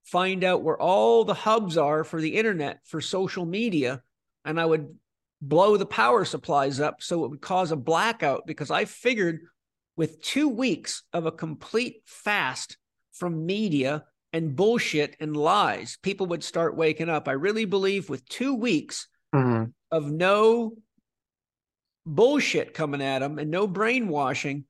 [0.03, 4.01] find out where all the hubs are for the internet, for social media,
[4.45, 4.95] and I would
[5.41, 9.41] blow the power supplies up so it would cause a blackout because I figured
[9.95, 12.77] with two weeks of a complete fast
[13.11, 17.27] from media and bullshit and lies, people would start waking up.
[17.27, 20.73] I really believe with two weeks, mm-hmm of no
[22.05, 24.65] bullshit coming at them and no brainwashing,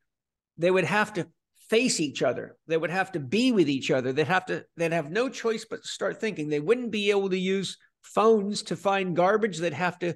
[0.58, 1.28] they would have to
[1.70, 2.56] face each other.
[2.68, 4.14] They would have to be with each other.
[4.14, 6.50] They'd have to, they'd have no choice but to start thinking.
[6.50, 9.58] They wouldn't be able to use phones to find garbage.
[9.58, 10.16] They'd have to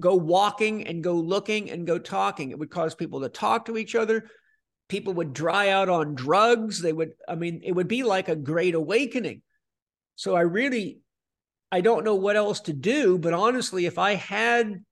[0.00, 2.50] go walking and go looking and go talking.
[2.50, 4.24] It would cause people to talk to each other.
[4.88, 6.80] People would dry out on drugs.
[6.80, 9.42] They would, I mean, it would be like a great awakening.
[10.16, 11.00] So I really
[11.72, 13.18] I don't know what else to do.
[13.18, 14.84] But honestly, if I had,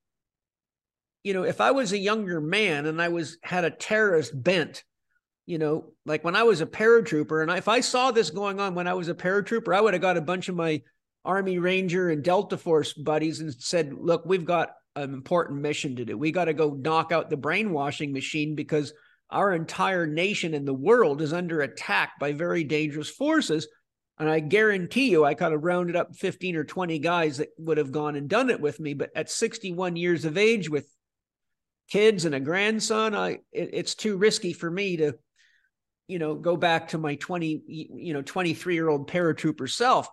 [1.23, 4.83] you know, if I was a younger man and I was had a terrorist bent,
[5.45, 8.75] you know, like when I was a paratrooper, and if I saw this going on
[8.75, 10.81] when I was a paratrooper, I would have got a bunch of my
[11.25, 16.05] Army Ranger and Delta Force buddies and said, look, we've got an important mission to
[16.07, 16.17] do.
[16.17, 18.95] We got to go knock out the brainwashing machine because
[19.31, 23.69] our entire nation and the world is under attack by very dangerous forces.
[24.21, 27.79] And I guarantee you, I kind of rounded up 15 or 20 guys that would
[27.79, 28.93] have gone and done it with me.
[28.93, 30.87] But at 61 years of age with
[31.91, 35.15] kids and a grandson, I it, it's too risky for me to,
[36.07, 40.07] you know, go back to my 20, you know, 23 year old paratrooper self.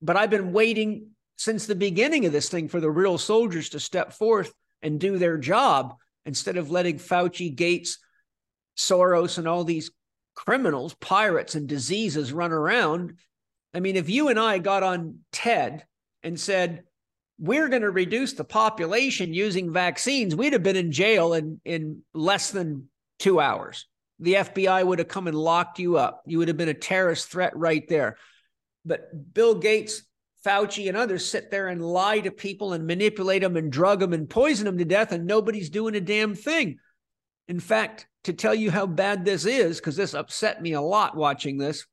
[0.00, 3.80] But I've been waiting since the beginning of this thing for the real soldiers to
[3.80, 7.98] step forth and do their job instead of letting Fauci, Gates,
[8.78, 9.90] Soros, and all these
[10.36, 13.18] criminals, pirates, and diseases run around
[13.74, 15.84] I mean, if you and I got on TED
[16.22, 16.84] and said,
[17.38, 22.02] we're going to reduce the population using vaccines, we'd have been in jail in, in
[22.14, 23.86] less than two hours.
[24.20, 26.22] The FBI would have come and locked you up.
[26.26, 28.16] You would have been a terrorist threat right there.
[28.84, 30.02] But Bill Gates,
[30.44, 34.12] Fauci, and others sit there and lie to people and manipulate them and drug them
[34.12, 36.78] and poison them to death, and nobody's doing a damn thing.
[37.48, 41.16] In fact, to tell you how bad this is, because this upset me a lot
[41.16, 41.86] watching this,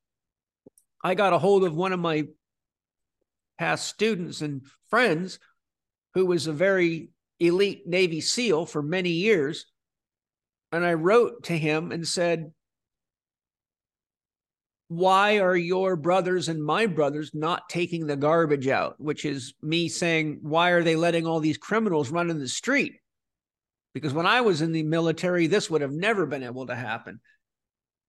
[1.04, 2.26] I got a hold of one of my
[3.58, 5.39] past students and friends
[6.14, 9.66] who was a very elite Navy SEAL for many years.
[10.72, 12.52] And I wrote to him and said,
[14.88, 18.95] Why are your brothers and my brothers not taking the garbage out?
[19.00, 22.93] Which is me saying, Why are they letting all these criminals run in the street?
[23.93, 27.20] Because when I was in the military, this would have never been able to happen.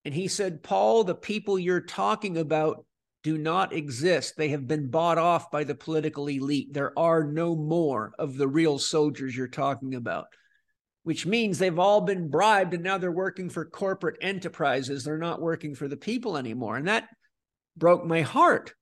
[0.05, 2.85] And he said, Paul, the people you're talking about
[3.23, 4.35] do not exist.
[4.37, 6.73] They have been bought off by the political elite.
[6.73, 10.27] There are no more of the real soldiers you're talking about,
[11.03, 15.05] which means they've all been bribed and now they're working for corporate enterprises.
[15.05, 16.77] They're not working for the people anymore.
[16.77, 17.09] And that
[17.77, 18.73] broke my heart.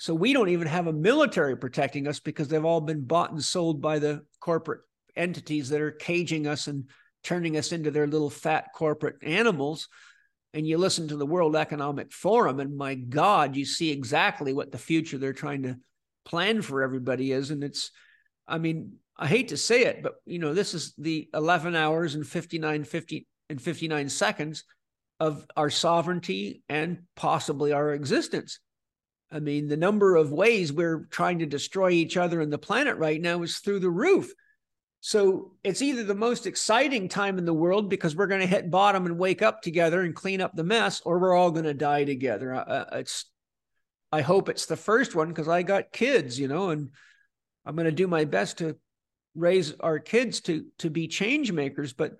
[0.00, 3.42] So we don't even have a military protecting us because they've all been bought and
[3.42, 4.82] sold by the corporate
[5.16, 6.84] entities that are caging us and
[7.28, 9.88] turning us into their little fat corporate animals
[10.54, 14.72] and you listen to the World Economic Forum, and my God, you see exactly what
[14.72, 15.76] the future they're trying to
[16.24, 17.50] plan for everybody is.
[17.50, 17.90] And it's,
[18.46, 22.14] I mean, I hate to say it, but you know, this is the 11 hours
[22.14, 24.64] and 59, 50 and 59 seconds
[25.20, 28.58] of our sovereignty and possibly our existence.
[29.30, 32.96] I mean, the number of ways we're trying to destroy each other and the planet
[32.96, 34.32] right now is through the roof.
[35.00, 38.70] So it's either the most exciting time in the world because we're going to hit
[38.70, 41.74] bottom and wake up together and clean up the mess, or we're all going to
[41.74, 42.54] die together.
[42.54, 43.26] Uh, it's,
[44.10, 46.90] I hope it's the first one because I got kids, you know, and
[47.64, 48.76] I'm going to do my best to
[49.34, 51.92] raise our kids to to be change makers.
[51.92, 52.14] But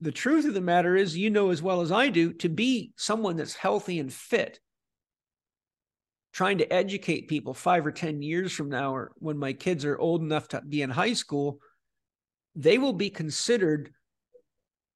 [0.00, 2.92] the truth of the matter is, you know as well as I do, to be
[2.96, 4.58] someone that's healthy and fit
[6.32, 9.98] trying to educate people five or 10 years from now, or when my kids are
[9.98, 11.58] old enough to be in high school,
[12.56, 13.92] they will be considered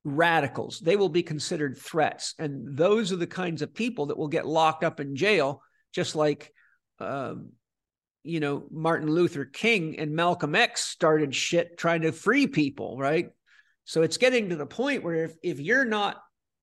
[0.02, 0.80] radicals.
[0.80, 2.34] They will be considered threats.
[2.38, 6.16] And those are the kinds of people that will get locked up in jail, just
[6.16, 6.52] like,
[6.98, 7.50] um,
[8.22, 13.28] you know, Martin Luther King and Malcolm X started shit trying to free people, right?
[13.84, 16.16] So it's getting to the point where if, if you're not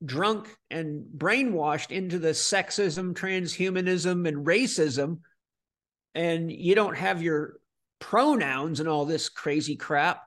[0.03, 5.19] drunk and brainwashed into the sexism, transhumanism, and racism,
[6.15, 7.59] and you don't have your
[7.99, 10.26] pronouns and all this crazy crap,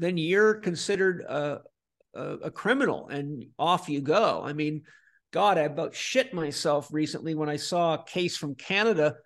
[0.00, 1.60] then you're considered a,
[2.14, 4.42] a, a criminal and off you go.
[4.44, 4.82] I mean,
[5.32, 9.16] God, I about shit myself recently when I saw a case from Canada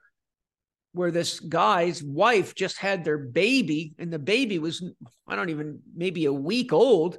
[0.93, 4.85] where this guy's wife just had their baby and the baby was,
[5.27, 7.18] I don't even, maybe a week old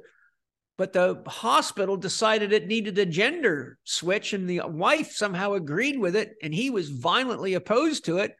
[0.78, 6.14] but the hospital decided it needed a gender switch and the wife somehow agreed with
[6.14, 8.36] it and he was violently opposed to it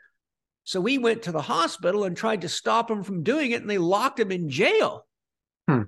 [0.66, 3.70] so we went to the hospital and tried to stop him from doing it and
[3.70, 5.06] they locked him in jail
[5.68, 5.82] hmm.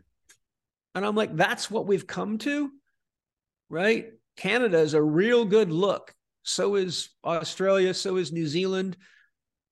[0.95, 2.70] and i'm like that's what we've come to
[3.68, 8.97] right canada is a real good look so is australia so is new zealand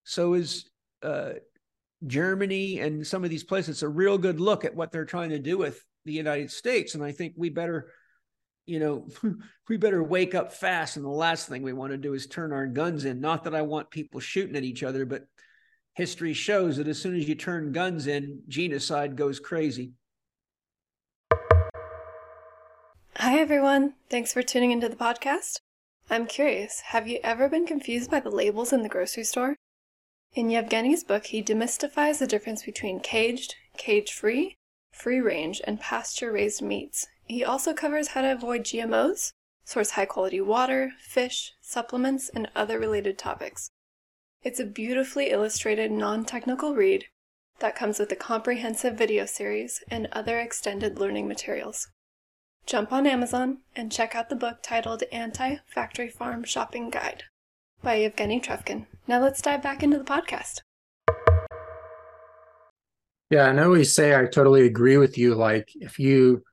[0.04, 0.68] so is
[1.02, 1.32] uh,
[2.06, 5.30] germany and some of these places it's a real good look at what they're trying
[5.30, 6.94] to do with the United States.
[6.94, 7.90] And I think we better,
[8.66, 9.08] you know,
[9.68, 10.96] we better wake up fast.
[10.96, 13.20] And the last thing we want to do is turn our guns in.
[13.20, 15.26] Not that I want people shooting at each other, but
[15.94, 19.92] history shows that as soon as you turn guns in, genocide goes crazy.
[23.16, 23.94] Hi, everyone.
[24.10, 25.60] Thanks for tuning into the podcast.
[26.10, 29.56] I'm curious, have you ever been confused by the labels in the grocery store?
[30.34, 34.56] In Yevgeny's book, he demystifies the difference between caged, cage free,
[34.92, 37.06] free range, and pasture raised meats.
[37.26, 39.32] He also covers how to avoid GMOs,
[39.64, 43.70] source high quality water, fish, supplements, and other related topics.
[44.42, 47.06] It's a beautifully illustrated, non technical read
[47.58, 51.88] that comes with a comprehensive video series and other extended learning materials.
[52.64, 57.24] Jump on Amazon and check out the book titled Anti Factory Farm Shopping Guide
[57.82, 58.86] by Evgeny Trufkin.
[59.08, 60.60] Now let's dive back into the podcast.
[63.30, 65.34] Yeah, and I always say I totally agree with you.
[65.34, 66.44] Like, if you,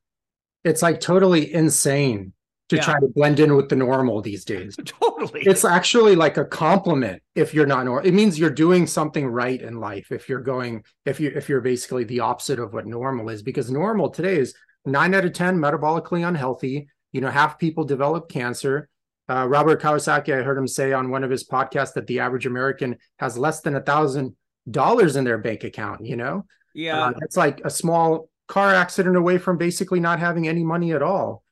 [0.63, 2.33] it's like totally insane
[2.69, 2.81] to yeah.
[2.81, 4.75] try to blend in with the normal these days.
[4.85, 5.41] totally.
[5.41, 8.07] It's actually like a compliment if you're not normal.
[8.07, 11.61] It means you're doing something right in life if you're going, if you if you're
[11.61, 14.53] basically the opposite of what normal is, because normal today is
[14.85, 16.87] nine out of 10 metabolically unhealthy.
[17.11, 18.89] You know, half people develop cancer.
[19.29, 22.45] Uh, Robert Kiyosaki, I heard him say on one of his podcasts that the average
[22.45, 24.35] American has less than a thousand
[24.69, 26.45] dollars in their bank account, you know?
[26.73, 27.05] Yeah.
[27.05, 31.01] Uh, it's like a small car accident away from basically not having any money at
[31.01, 31.43] all.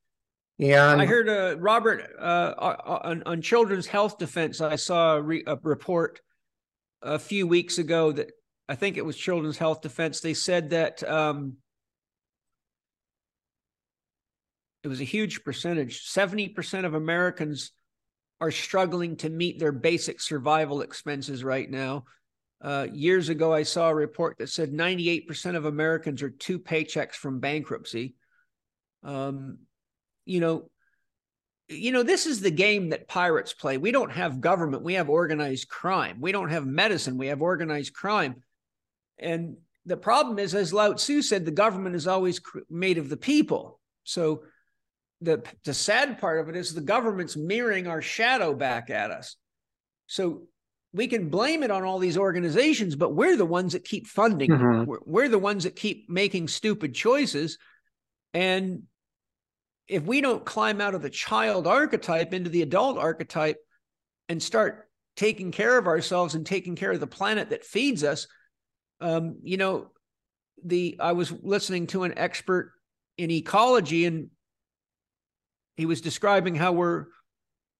[0.91, 2.53] And I heard uh, Robert uh,
[3.03, 4.61] on, on, Children's Health Defense.
[4.61, 6.21] I saw a, re- a, report
[7.01, 8.31] a few weeks ago that
[8.69, 10.19] I think it was Children's Health Defense.
[10.19, 11.53] They said that um,
[14.83, 16.03] it was a huge percentage.
[16.03, 17.71] Seventy percent of Americans
[18.39, 22.05] are struggling to meet their basic survival expenses right now.
[22.61, 27.15] Uh, years ago, I saw a report that said 98% of Americans are two paychecks
[27.15, 28.15] from bankruptcy.
[29.03, 29.59] Um,
[30.25, 30.69] you know,
[31.67, 33.77] you know, this is the game that pirates play.
[33.77, 36.17] We don't have government, we have organized crime.
[36.19, 38.43] We don't have medicine, we have organized crime.
[39.17, 42.39] And the problem is, as Lao Tzu said, the government is always
[42.69, 43.79] made of the people.
[44.03, 44.43] So
[45.21, 49.35] the the sad part of it is the government's mirroring our shadow back at us.
[50.07, 50.43] So
[50.93, 54.49] we can blame it on all these organizations, but we're the ones that keep funding.
[54.49, 54.85] Mm-hmm.
[54.85, 57.57] We're, we're the ones that keep making stupid choices.
[58.33, 58.83] And
[59.87, 63.57] if we don't climb out of the child archetype into the adult archetype
[64.27, 68.27] and start taking care of ourselves and taking care of the planet that feeds us,
[68.99, 69.91] um, you know,
[70.63, 72.73] the I was listening to an expert
[73.17, 74.29] in ecology and
[75.75, 77.05] he was describing how we're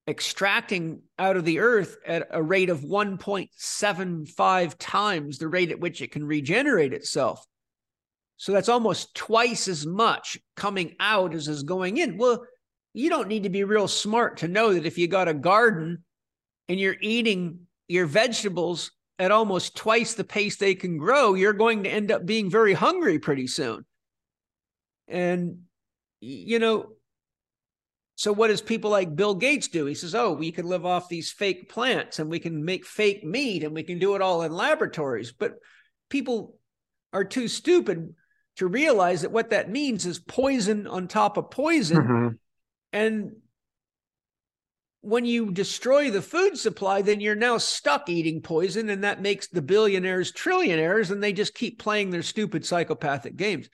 [0.08, 6.02] extracting out of the earth at a rate of 1.75 times the rate at which
[6.02, 7.46] it can regenerate itself.
[8.38, 12.18] So that's almost twice as much coming out as is going in.
[12.18, 12.44] Well,
[12.94, 16.04] you don't need to be real smart to know that if you got a garden
[16.68, 21.84] and you're eating your vegetables at almost twice the pace they can grow, you're going
[21.84, 23.86] to end up being very hungry pretty soon.
[25.08, 25.60] And,
[26.20, 26.94] you know,
[28.22, 29.88] so what does people like Bill Gates do?
[29.88, 33.24] He says, "Oh, we can live off these fake plants and we can make fake
[33.24, 35.56] meat and we can do it all in laboratories." But
[36.08, 36.60] people
[37.12, 38.14] are too stupid
[38.58, 41.98] to realize that what that means is poison on top of poison.
[41.98, 42.28] Mm-hmm.
[42.94, 43.32] And
[45.00, 49.48] when you destroy the food supply, then you're now stuck eating poison, and that makes
[49.48, 53.68] the billionaires trillionaires, and they just keep playing their stupid psychopathic games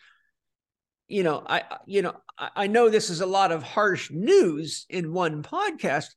[1.07, 5.13] you know, I you know, I know this is a lot of harsh news in
[5.13, 6.09] one podcast,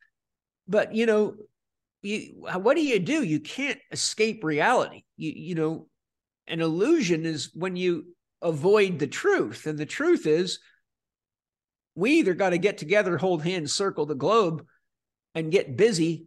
[0.66, 1.34] but you know,
[2.02, 3.22] you what do you do?
[3.22, 5.04] You can't escape reality.
[5.16, 5.86] You you know,
[6.46, 8.06] an illusion is when you
[8.42, 10.58] avoid the truth, and the truth is
[11.94, 14.64] we either got to get together, hold hands, circle the globe,
[15.34, 16.26] and get busy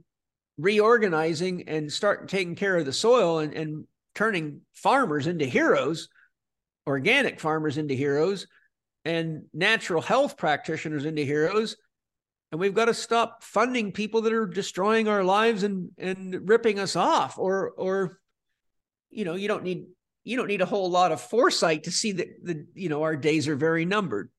[0.57, 6.09] reorganizing and start taking care of the soil and, and turning farmers into heroes
[6.88, 8.48] organic farmers into heroes
[9.06, 11.76] and natural health practitioners into heroes.
[12.52, 16.80] And we've got to stop funding people that are destroying our lives and and ripping
[16.80, 18.20] us off or or
[19.10, 19.86] you know you don't need
[20.24, 23.16] you don't need a whole lot of foresight to see that the you know our
[23.16, 24.30] days are very numbered.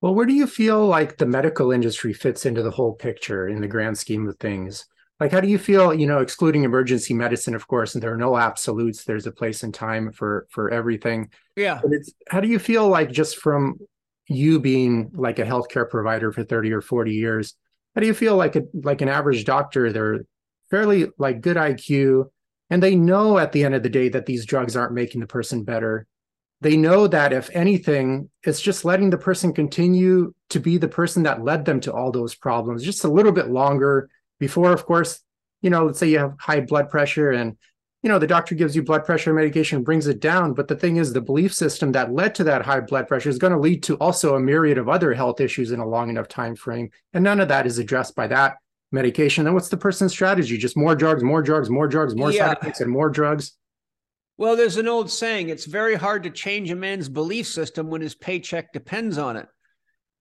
[0.00, 3.60] Well where do you feel like the medical industry fits into the whole picture in
[3.60, 4.86] the grand scheme of things
[5.20, 8.16] like how do you feel you know excluding emergency medicine of course and there are
[8.16, 11.28] no absolutes there's a place and time for for everything.
[11.54, 11.78] Yeah.
[11.82, 13.78] But it's how do you feel like just from
[14.26, 17.54] you being like a healthcare provider for 30 or 40 years
[17.94, 20.20] how do you feel like a like an average doctor they're
[20.70, 22.24] fairly like good iq
[22.70, 25.26] and they know at the end of the day that these drugs aren't making the
[25.26, 26.06] person better?
[26.62, 31.24] They know that if anything it's just letting the person continue to be the person
[31.24, 34.08] that led them to all those problems just a little bit longer
[34.40, 35.20] before, of course,
[35.62, 37.56] you know, let's say you have high blood pressure and
[38.02, 40.96] you know the doctor gives you blood pressure medication brings it down but the thing
[40.96, 43.82] is the belief system that led to that high blood pressure is going to lead
[43.82, 47.22] to also a myriad of other health issues in a long enough time frame and
[47.22, 48.56] none of that is addressed by that
[48.92, 49.44] medication.
[49.44, 50.56] Then what's the person's strategy?
[50.56, 52.48] Just more drugs more drugs more drugs more yeah.
[52.48, 53.52] side effects and more drugs?
[54.36, 58.00] Well there's an old saying it's very hard to change a man's belief system when
[58.00, 59.46] his paycheck depends on it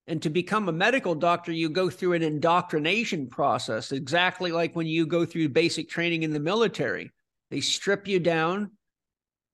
[0.10, 4.88] and to become a medical doctor, you go through an indoctrination process, exactly like when
[4.88, 7.12] you go through basic training in the military.
[7.52, 8.72] They strip you down,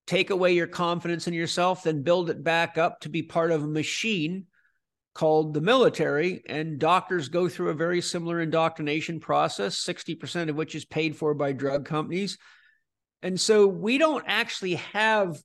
[0.07, 3.63] take away your confidence in yourself, then build it back up to be part of
[3.63, 4.45] a machine
[5.13, 6.41] called the military.
[6.47, 11.33] And doctors go through a very similar indoctrination process, 60% of which is paid for
[11.33, 12.37] by drug companies.
[13.21, 15.37] And so we don't actually have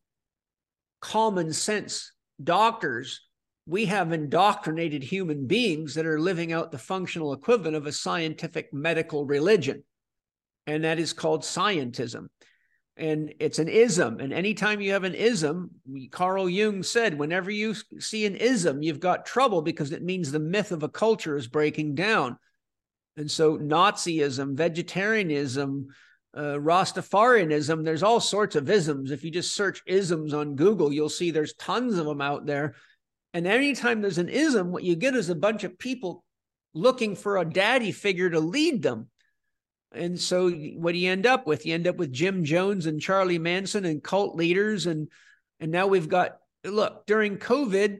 [1.00, 3.22] common sense doctors
[3.70, 8.72] we have indoctrinated human beings that are living out the functional equivalent of a scientific
[8.74, 9.84] medical religion.
[10.66, 12.26] And that is called scientism.
[12.96, 14.18] And it's an ism.
[14.18, 15.70] And anytime you have an ism,
[16.10, 20.40] Carl Jung said, whenever you see an ism, you've got trouble because it means the
[20.40, 22.38] myth of a culture is breaking down.
[23.16, 25.86] And so Nazism, vegetarianism,
[26.36, 29.12] uh, Rastafarianism, there's all sorts of isms.
[29.12, 32.74] If you just search isms on Google, you'll see there's tons of them out there
[33.32, 36.24] and anytime there's an ism, what you get is a bunch of people
[36.74, 39.08] looking for a daddy figure to lead them.
[39.92, 41.66] And so what do you end up with?
[41.66, 44.86] You end up with Jim Jones and Charlie Manson and cult leaders.
[44.86, 45.08] And
[45.58, 47.98] and now we've got look, during COVID,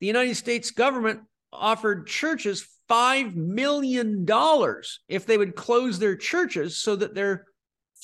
[0.00, 1.20] the United States government
[1.52, 7.46] offered churches five million dollars if they would close their churches so that their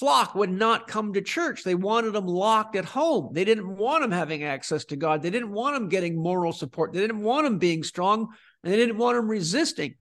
[0.03, 1.63] flock would not come to church.
[1.63, 3.33] They wanted them locked at home.
[3.33, 5.23] They didn't want them having access to God.
[5.23, 6.93] They didn't want them getting moral support.
[6.93, 8.27] They didn't want them being strong
[8.65, 9.95] and they didn't want them resisting.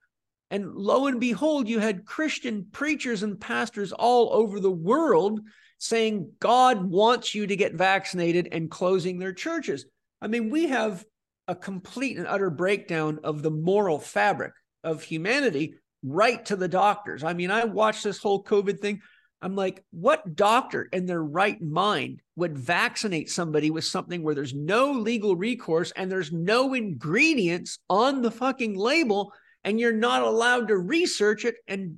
[0.49, 5.39] And lo and behold, you had Christian preachers and pastors all over the world
[5.77, 9.85] saying God wants you to get vaccinated and closing their churches.
[10.19, 11.05] I mean, we have
[11.47, 14.53] a complete and utter breakdown of the moral fabric
[14.83, 17.23] of humanity right to the doctors.
[17.23, 19.01] I mean, I watched this whole COVID thing.
[19.41, 24.53] I'm like, what doctor in their right mind would vaccinate somebody with something where there's
[24.53, 30.67] no legal recourse and there's no ingredients on the fucking label and you're not allowed
[30.67, 31.55] to research it?
[31.67, 31.97] And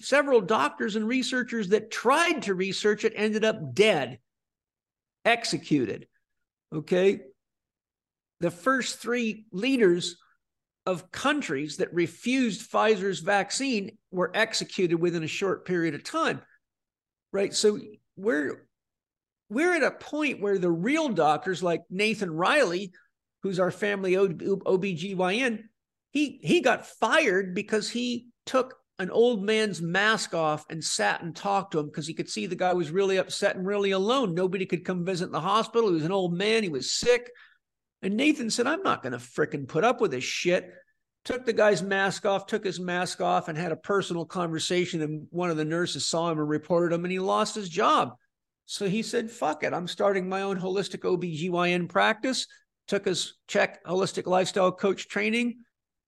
[0.00, 4.18] several doctors and researchers that tried to research it ended up dead,
[5.24, 6.08] executed.
[6.74, 7.20] Okay.
[8.40, 10.16] The first three leaders
[10.84, 16.42] of countries that refused Pfizer's vaccine were executed within a short period of time
[17.32, 17.54] right?
[17.54, 17.78] So
[18.16, 18.66] we're
[19.48, 22.92] we're at a point where the real doctors like Nathan Riley,
[23.42, 25.64] who's our family OBGYN,
[26.12, 31.34] he he got fired because he took an old man's mask off and sat and
[31.34, 34.34] talked to him because he could see the guy was really upset and really alone.
[34.34, 35.88] Nobody could come visit the hospital.
[35.88, 36.62] He was an old man.
[36.62, 37.30] He was sick.
[38.02, 40.70] And Nathan said, I'm not going to fricking put up with this shit.
[41.24, 45.02] Took the guy's mask off, took his mask off, and had a personal conversation.
[45.02, 48.14] And one of the nurses saw him and reported him, and he lost his job.
[48.64, 49.74] So he said, fuck it.
[49.74, 52.46] I'm starting my own holistic OBGYN practice.
[52.88, 55.58] Took his Chek holistic lifestyle coach training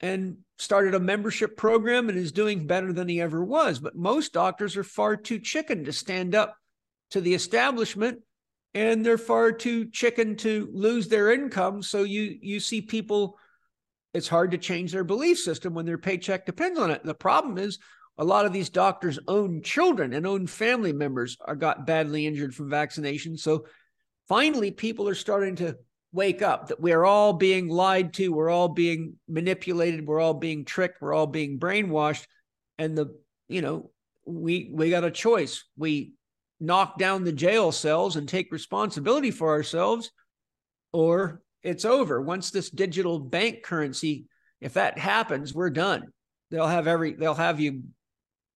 [0.01, 3.79] and started a membership program and is doing better than he ever was.
[3.79, 6.57] But most doctors are far too chicken to stand up
[7.11, 8.21] to the establishment
[8.75, 11.83] and they're far too chicken to lose their income.
[11.83, 13.39] So you you see people
[14.15, 17.03] it's hard to change their belief system when their paycheck depends on it.
[17.05, 17.79] The problem is
[18.19, 22.55] a lot of these doctors own children and own family members are got badly injured
[22.55, 23.37] from vaccination.
[23.37, 23.67] So
[24.29, 25.77] finally people are starting to
[26.13, 30.65] wake up that we're all being lied to, we're all being manipulated, we're all being
[30.65, 32.27] tricked, we're all being brainwashed.
[32.79, 33.19] And the,
[33.49, 33.91] you know,
[34.27, 35.65] we we got a choice.
[35.77, 36.13] We
[36.61, 40.13] knock down the jail cells and take responsibility for ourselves,
[40.93, 42.21] or it's over.
[42.21, 44.27] Once this digital bank currency,
[44.61, 46.09] if that happens, we're done.
[46.51, 47.85] They'll have every they'll have you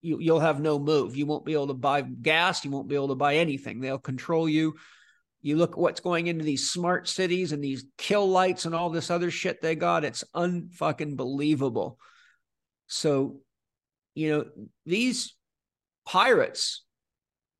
[0.02, 1.16] you you'll have no move.
[1.16, 3.80] You won't be able to buy gas, you won't be able to buy anything.
[3.80, 4.74] They'll control you
[5.46, 8.90] you look at what's going into these smart cities and these kill lights and all
[8.90, 10.04] this other shit they got.
[10.04, 12.00] It's unfucking believable.
[12.88, 13.42] So,
[14.16, 14.44] you know,
[14.86, 15.36] these
[16.04, 16.84] pirates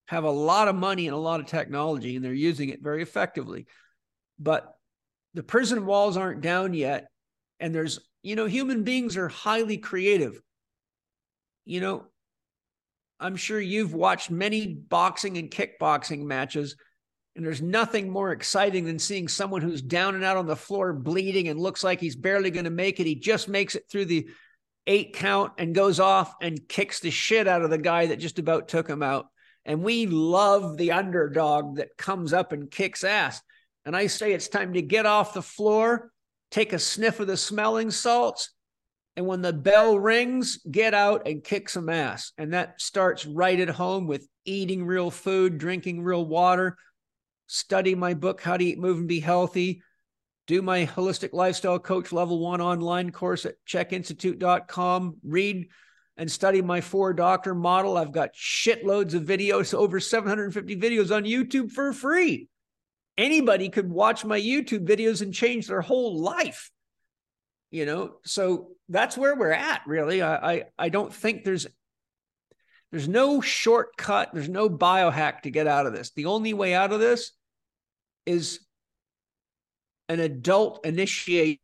[0.07, 3.03] have a lot of money and a lot of technology and they're using it very
[3.03, 3.67] effectively.
[4.37, 4.76] But
[5.37, 7.09] the prison walls aren't down yet.
[7.61, 10.41] And there's, you know, human beings are highly creative.
[11.65, 12.05] You know,
[13.21, 16.77] I'm sure you've watched many boxing and kickboxing matches
[17.37, 20.95] and there's nothing more exciting than seeing someone who's down and out on the floor
[20.95, 23.07] bleeding and looks like he's barely going to make it.
[23.07, 24.27] He just makes it through the
[24.87, 28.39] eight count and goes off and kicks the shit out of the guy that just
[28.39, 29.27] about took him out.
[29.67, 33.43] And we love the underdog that comes up and kicks ass.
[33.87, 36.11] And I say it's time to get off the floor,
[36.51, 38.51] take a sniff of the smelling salts,
[39.17, 42.33] and when the bell rings, get out and kick some ass.
[42.37, 46.77] And that starts right at home with eating real food, drinking real water,
[47.47, 49.81] study my book, How to Eat, Move, and Be Healthy,
[50.47, 55.69] do my holistic lifestyle coach level one online course at chekinstitute.com, read
[56.17, 57.97] and study my four doctor model.
[57.97, 62.49] I've got shitloads of videos, over 750 videos on YouTube for free.
[63.19, 66.71] Anybody could watch my YouTube videos and change their whole life.
[67.71, 70.23] You know, so that's where we're at, really.
[70.23, 71.67] I I, I don't think there's
[72.93, 76.13] there's no shortcut, there's no biohack to get out of this.
[76.13, 77.33] The only way out of this
[78.25, 78.61] is
[80.09, 81.59] an adult initiation.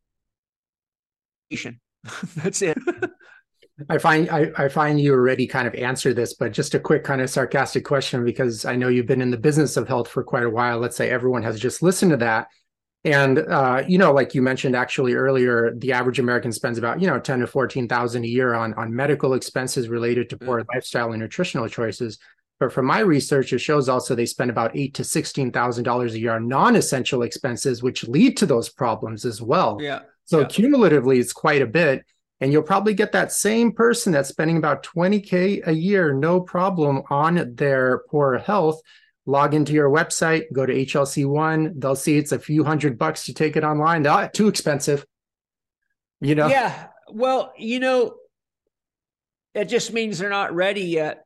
[2.37, 2.79] That's it.
[3.89, 7.05] I find I, I find you already kind of answered this, but just a quick
[7.05, 10.23] kind of sarcastic question because I know you've been in the business of health for
[10.23, 10.79] quite a while.
[10.79, 12.49] Let's say everyone has just listened to that.
[13.05, 17.07] And uh, you know, like you mentioned actually earlier, the average American spends about, you
[17.07, 20.71] know, 10 to 14,000 a year on on medical expenses related to poor mm-hmm.
[20.75, 22.19] lifestyle and nutritional choices.
[22.61, 26.15] But from my research, it shows also they spend about eight to sixteen thousand dollars
[26.15, 29.79] a year on non-essential expenses, which lead to those problems as well.
[29.81, 30.01] Yeah.
[30.27, 30.47] So yeah.
[30.47, 32.05] cumulatively, it's quite a bit.
[32.43, 37.03] And you'll probably get that same person that's spending about 20K a year, no problem,
[37.09, 38.81] on their poor health.
[39.27, 41.75] Log into your website, go to HLC1.
[41.77, 44.03] They'll see it's a few hundred bucks to take it online.
[44.03, 45.07] They're too expensive.
[46.21, 46.49] You know?
[46.49, 46.89] Yeah.
[47.09, 48.17] Well, you know,
[49.55, 51.25] it just means they're not ready yet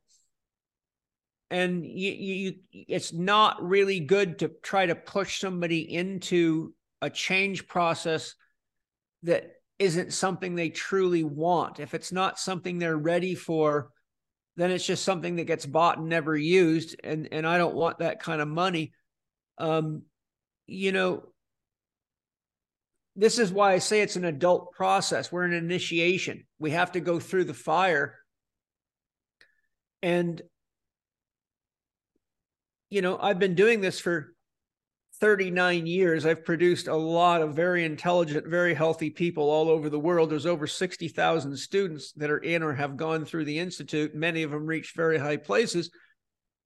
[1.50, 7.68] and you, you it's not really good to try to push somebody into a change
[7.68, 8.34] process
[9.22, 11.80] that isn't something they truly want.
[11.80, 13.90] If it's not something they're ready for
[14.56, 17.98] then it's just something that gets bought and never used and and I don't want
[17.98, 18.92] that kind of money.
[19.58, 20.02] Um
[20.66, 21.24] you know
[23.16, 25.32] this is why I say it's an adult process.
[25.32, 26.44] We're an initiation.
[26.58, 28.18] We have to go through the fire.
[30.02, 30.42] And
[32.90, 34.34] you know, I've been doing this for
[35.20, 36.26] 39 years.
[36.26, 40.30] I've produced a lot of very intelligent, very healthy people all over the world.
[40.30, 44.14] There's over 60,000 students that are in or have gone through the Institute.
[44.14, 45.90] Many of them reached very high places.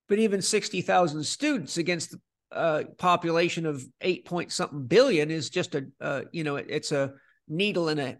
[0.08, 2.20] But even 60,000 students against the
[2.52, 6.90] uh, population of eight point something billion is just a, uh, you know, it, it's
[6.90, 7.12] a
[7.46, 8.16] needle in a,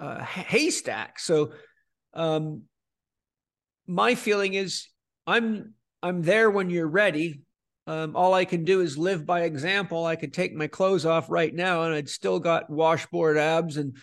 [0.00, 1.18] a haystack.
[1.18, 1.52] So,
[2.14, 2.62] um,
[3.86, 4.88] my feeling is
[5.26, 7.42] I'm I'm there when you're ready.
[7.86, 10.06] Um, all I can do is live by example.
[10.06, 13.96] I could take my clothes off right now and I'd still got washboard abs and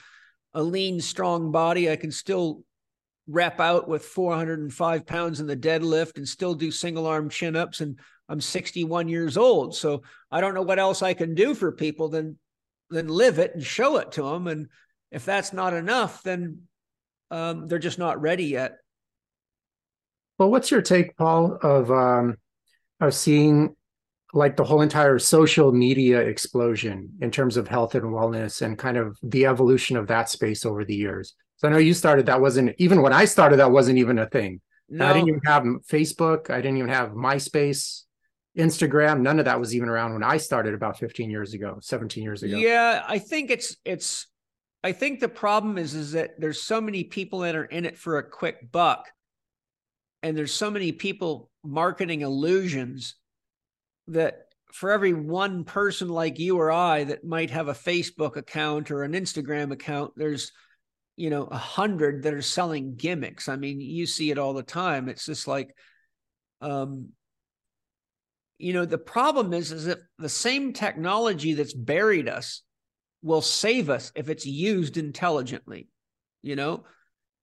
[0.53, 1.89] a lean, strong body.
[1.89, 2.63] I can still
[3.27, 7.79] rep out with 405 pounds in the deadlift and still do single arm chin ups.
[7.79, 9.75] And I'm 61 years old.
[9.75, 12.37] So I don't know what else I can do for people than
[12.89, 14.47] than live it and show it to them.
[14.47, 14.67] And
[15.11, 16.63] if that's not enough, then
[17.29, 18.77] um, they're just not ready yet.
[20.39, 22.37] Well, what's your take, Paul, of um,
[22.99, 23.75] of seeing
[24.33, 28.97] like the whole entire social media explosion in terms of health and wellness and kind
[28.97, 31.35] of the evolution of that space over the years?
[31.57, 34.27] So I know you started that wasn't even when I started that wasn't even a
[34.27, 34.61] thing.
[34.89, 35.05] No.
[35.05, 36.49] I didn't even have Facebook.
[36.49, 38.03] I didn't even have MySpace,
[38.57, 39.21] Instagram.
[39.21, 42.43] None of that was even around when I started about 15 years ago, 17 years
[42.43, 42.57] ago.
[42.57, 44.27] Yeah, I think it's it's
[44.83, 47.97] I think the problem is is that there's so many people that are in it
[47.97, 49.09] for a quick buck.
[50.23, 53.15] And there's so many people marketing illusions
[54.07, 58.91] that for every one person like you or I that might have a Facebook account
[58.91, 60.51] or an Instagram account, there's
[61.15, 63.49] you know a hundred that are selling gimmicks.
[63.49, 65.09] I mean, you see it all the time.
[65.09, 65.75] It's just like,
[66.61, 67.09] um,
[68.57, 72.61] you know, the problem is is that the same technology that's buried us
[73.21, 75.89] will save us if it's used intelligently.
[76.41, 76.85] You know,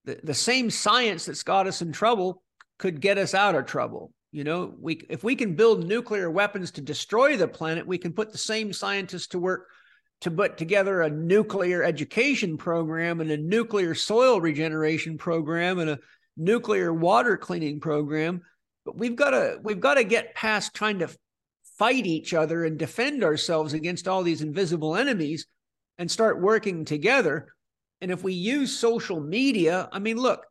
[0.04, 2.42] the, the same science that's got us in trouble
[2.78, 4.12] could get us out of trouble.
[4.32, 8.12] You know, we if we can build nuclear weapons to destroy the planet, we can
[8.12, 9.68] put the same scientists to work
[10.22, 15.98] to put together a nuclear education program and a nuclear soil regeneration program and a
[16.36, 18.42] nuclear water cleaning program.
[18.84, 21.10] But we've got to we've got to get past trying to
[21.78, 25.46] fight each other and defend ourselves against all these invisible enemies
[25.98, 27.48] and start working together.
[28.00, 30.44] And if we use social media, I mean, look,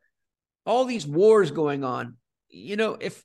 [0.65, 2.17] all these wars going on,
[2.49, 3.23] you know, if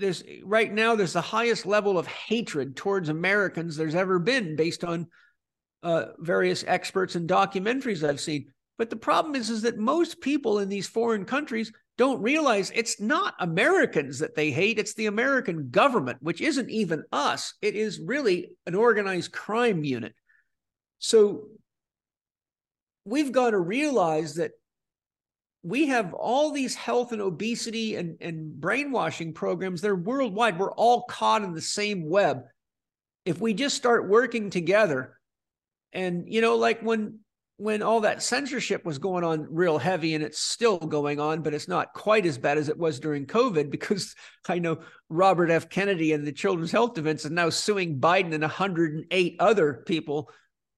[0.00, 4.84] there's right now, there's the highest level of hatred towards Americans there's ever been based
[4.84, 5.06] on
[5.82, 8.46] uh, various experts and documentaries I've seen.
[8.78, 13.00] But the problem is, is that most people in these foreign countries don't realize it's
[13.00, 14.80] not Americans that they hate.
[14.80, 17.54] It's the American government, which isn't even us.
[17.62, 20.14] It is really an organized crime unit.
[20.98, 21.48] So
[23.04, 24.52] we've got to realize that
[25.64, 29.80] we have all these health and obesity and, and brainwashing programs.
[29.80, 30.58] They're worldwide.
[30.58, 32.42] We're all caught in the same web.
[33.24, 35.18] If we just start working together,
[35.94, 37.20] and you know, like when
[37.56, 41.54] when all that censorship was going on real heavy, and it's still going on, but
[41.54, 44.14] it's not quite as bad as it was during COVID, because
[44.46, 45.70] I know Robert F.
[45.70, 50.30] Kennedy and the Children's Health Defense is now suing Biden and 108 other people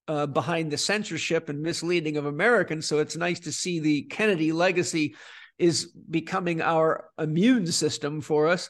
[0.09, 2.87] uh, behind the censorship and misleading of Americans.
[2.87, 5.17] So it's nice to see the Kennedy legacy
[5.59, 8.69] is becoming our immune system for us.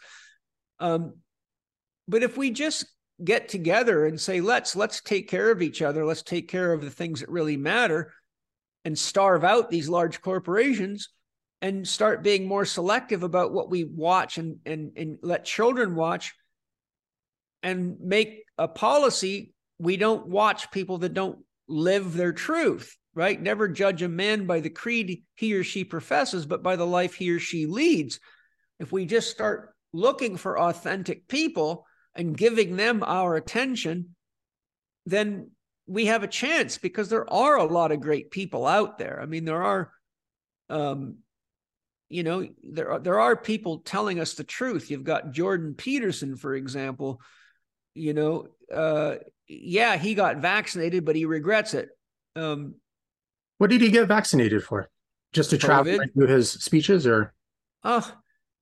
[0.79, 1.15] Um,
[2.09, 2.87] but if we just
[3.23, 6.83] get together and say, let's let's take care of each other, let's take care of
[6.83, 8.13] the things that really matter,
[8.85, 11.09] and starve out these large corporations
[11.61, 16.35] and start being more selective about what we watch and and and let children watch
[17.63, 21.39] and make a policy we don't watch people that don't
[21.69, 23.41] live their truth, right?
[23.41, 27.15] Never judge a man by the creed he or she professes, but by the life
[27.15, 28.21] he or she leads.
[28.79, 34.15] If we just start looking for authentic people and giving them our attention,
[35.05, 35.51] then
[35.87, 39.21] we have a chance because there are a lot of great people out there.
[39.21, 39.93] I mean, there are,
[40.69, 41.19] um,
[42.09, 44.91] you know, there are, there are people telling us the truth.
[44.91, 47.21] You've got Jordan Peterson, for example.
[47.95, 49.17] You know, uh,
[49.49, 51.91] yeah, he got vaccinated, but he regrets it.
[52.35, 52.75] Um,
[53.59, 54.91] what did he get vaccinated for?
[55.33, 57.35] Just to travel and do his speeches, or?
[57.85, 58.11] Oh,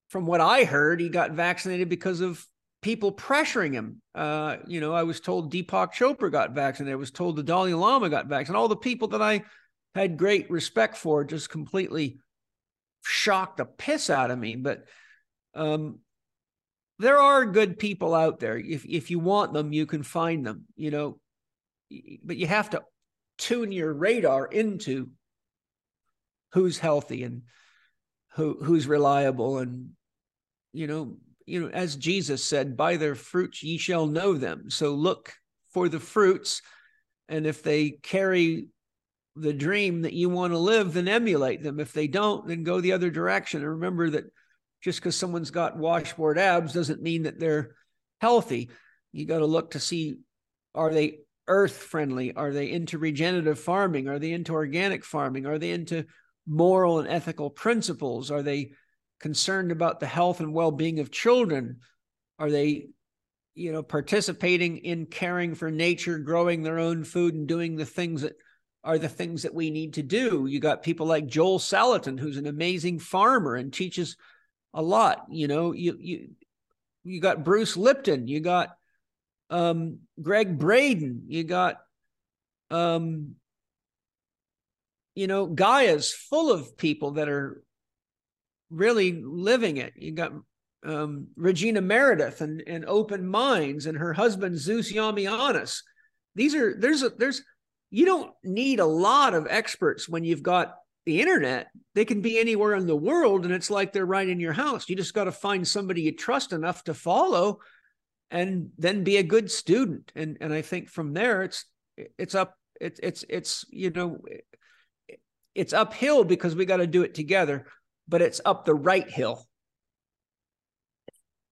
[0.09, 2.45] from what I heard, he got vaccinated because of
[2.83, 4.03] people pressuring him.
[4.15, 6.93] Uh, you know, I was told Deepak Chopra got vaccinated.
[6.93, 8.61] I was told the Dalai Lama got vaccinated.
[8.61, 9.43] All the people that I
[9.95, 12.19] had great respect for just completely
[13.05, 14.57] shocked the piss out of me.
[14.57, 14.85] But
[15.55, 16.01] um,
[16.99, 18.57] there are good people out there.
[18.57, 21.19] If if you want them, you can find them, you know,
[22.23, 22.83] but you have to
[23.39, 25.11] tune your radar into
[26.53, 27.43] who's healthy and
[28.35, 29.91] who who's reliable and
[30.73, 31.17] you know,
[31.47, 34.71] you know, as Jesus said, by their fruits ye shall know them.
[34.71, 35.33] So look
[35.73, 36.63] for the fruits
[37.29, 38.69] and if they carry
[39.37, 41.81] the dream that you want to live, then emulate them.
[41.81, 43.61] If they don't, then go the other direction.
[43.61, 44.25] And remember that
[44.85, 47.75] just because someone's got washboard abs doesn't mean that they're
[48.21, 48.69] healthy.
[49.13, 50.19] You got to look to see
[50.75, 52.35] are they earth friendly?
[52.35, 54.09] Are they into regenerative farming?
[54.09, 55.47] Are they into organic farming?
[55.47, 56.05] Are they into
[56.47, 58.31] moral and ethical principles?
[58.31, 58.73] Are they
[59.21, 61.79] concerned about the health and well being of children?
[62.39, 62.89] Are they,
[63.55, 68.23] you know, participating in caring for nature, growing their own food, and doing the things
[68.23, 68.35] that
[68.83, 70.45] are the things that we need to do.
[70.47, 74.17] You got people like Joel Salatin, who's an amazing farmer and teaches
[74.75, 75.27] a lot.
[75.31, 76.29] You know, you you
[77.05, 78.71] you got Bruce Lipton, you got
[79.51, 81.77] um, Gregg Braden, you got
[82.71, 83.37] um,
[85.15, 87.63] you know, Gaia's full of people that are
[88.71, 89.93] really living it.
[89.97, 90.33] You got
[90.85, 95.81] um, Regina Meredith and, and Open Minds and her husband Zeus Yiamouyiannis.
[96.35, 97.43] These are there's a there's
[97.91, 100.75] you don't need a lot of experts when you've got
[101.07, 101.69] the internet.
[101.95, 104.89] They can be anywhere in the world and it's like they're right in your house.
[104.89, 107.61] You just got to find somebody you trust enough to follow
[108.31, 110.13] and then be a good student.
[110.17, 111.65] And and I think from there it's
[112.19, 114.19] it's up it's it's it's you know
[115.55, 117.67] it's uphill because we got to do it together,
[118.09, 119.47] but it's up the right hill.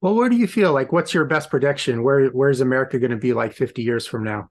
[0.01, 2.03] Well, where do you feel like what's your best prediction?
[2.03, 4.51] Where where's America going to be like 50 years from now?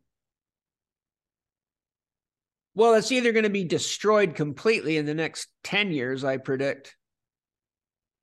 [2.73, 6.95] Well, it's either going to be destroyed completely in the next 10 years, I predict,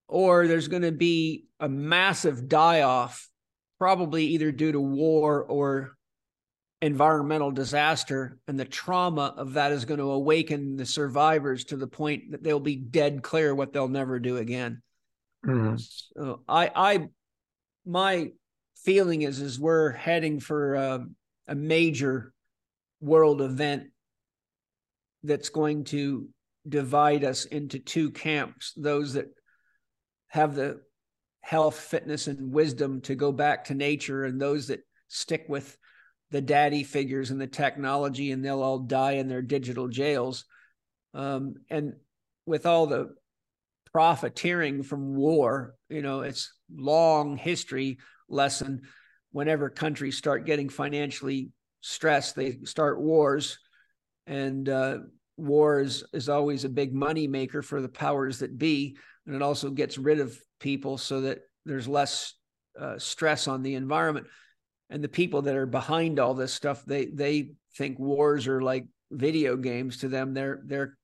[0.09, 3.29] or there's going to be a massive die off,
[3.79, 5.93] probably either due to war or
[6.81, 8.39] environmental disaster.
[8.49, 12.43] And the trauma of that is going to awaken the survivors to the point that
[12.43, 14.83] they'll be dead clear what they'll never do again.
[15.45, 15.77] Mm-hmm.
[15.77, 17.09] So I, I,
[17.85, 18.31] my
[18.77, 21.07] feeling is, is we're heading for a,
[21.49, 22.33] a major
[23.01, 23.91] world event
[25.29, 26.29] that's going to
[26.69, 29.27] divide us into two camps those that
[30.29, 30.81] have the
[31.41, 35.77] health, fitness, and wisdom to go back to nature, and those that stick with
[36.31, 40.45] the daddy figures and the technology, and they'll all die in their digital jails.
[41.15, 41.95] Um, and
[42.45, 43.15] with all the
[43.93, 47.99] profiteering from war, you know, it's long history
[48.29, 48.83] lesson.
[49.33, 51.51] Whenever countries start getting financially
[51.81, 53.59] stressed, they start wars
[54.27, 54.99] and uh,
[55.39, 58.97] war is, always a big money maker for the powers that be
[59.27, 62.35] and it also gets rid of people so that there's less
[62.79, 64.27] uh, stress on the environment
[64.91, 68.87] and the people that are behind all this stuff they they think wars are like
[69.11, 70.97] video games to them their their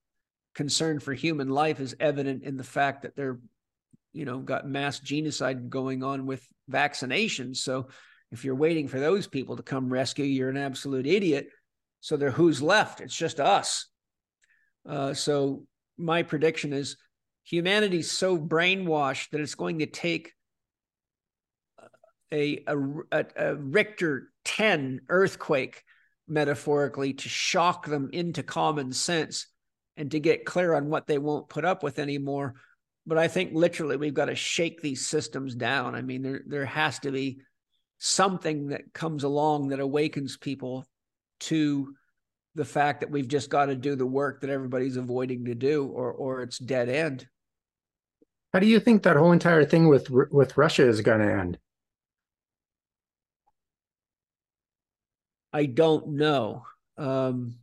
[0.54, 3.38] concern for human life is evident in the fact that they're
[4.12, 7.88] you know got mass genocide going on with vaccinations so
[8.30, 11.48] if you're waiting for those people to come rescue you're an absolute idiot
[12.04, 13.00] so there, who's left?
[13.00, 13.86] It's just us.
[14.86, 15.64] Uh, so
[15.96, 16.96] my prediction is
[17.44, 20.32] humanity's so brainwashed that it's going to take
[22.32, 22.64] a,
[23.12, 25.82] a, a Richter 10 earthquake,
[26.26, 29.46] metaphorically, to shock them into common sense
[29.96, 32.54] and to get clear on what they won't put up with anymore.
[33.06, 35.94] But I think literally we've got to shake these systems down.
[35.94, 37.40] I mean, there there has to be
[37.98, 40.86] something that comes along that awakens people
[41.40, 41.94] to
[42.54, 45.86] the fact that we've just got to do the work that everybody's avoiding to do
[45.86, 47.26] or or it's dead end.
[48.52, 51.58] How do you think that whole entire thing with with russia is going to end?
[55.52, 56.64] I don't know.
[56.96, 57.56] Um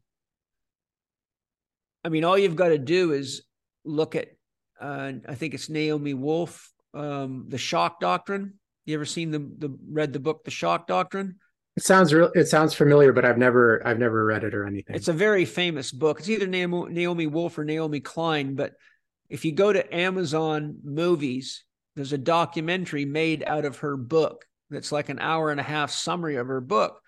[2.03, 3.43] i mean all you've got to do is
[3.85, 4.30] look at
[4.81, 8.55] uh, i think it's naomi wolf um the shock doctrine.
[8.85, 11.35] You ever seen the the read the book the shock doctrine
[11.82, 12.30] it sounds real.
[12.36, 14.95] It sounds familiar, but I've never I've never read it or anything.
[14.95, 16.20] It's a very famous book.
[16.20, 18.53] It's either Naomi, Wolf or Naomi Klein.
[18.53, 18.74] But
[19.30, 21.64] if you go to Amazon Movies,
[21.95, 25.90] there's a documentary made out of her book that's like an hour and a half
[25.90, 27.02] summary of her book.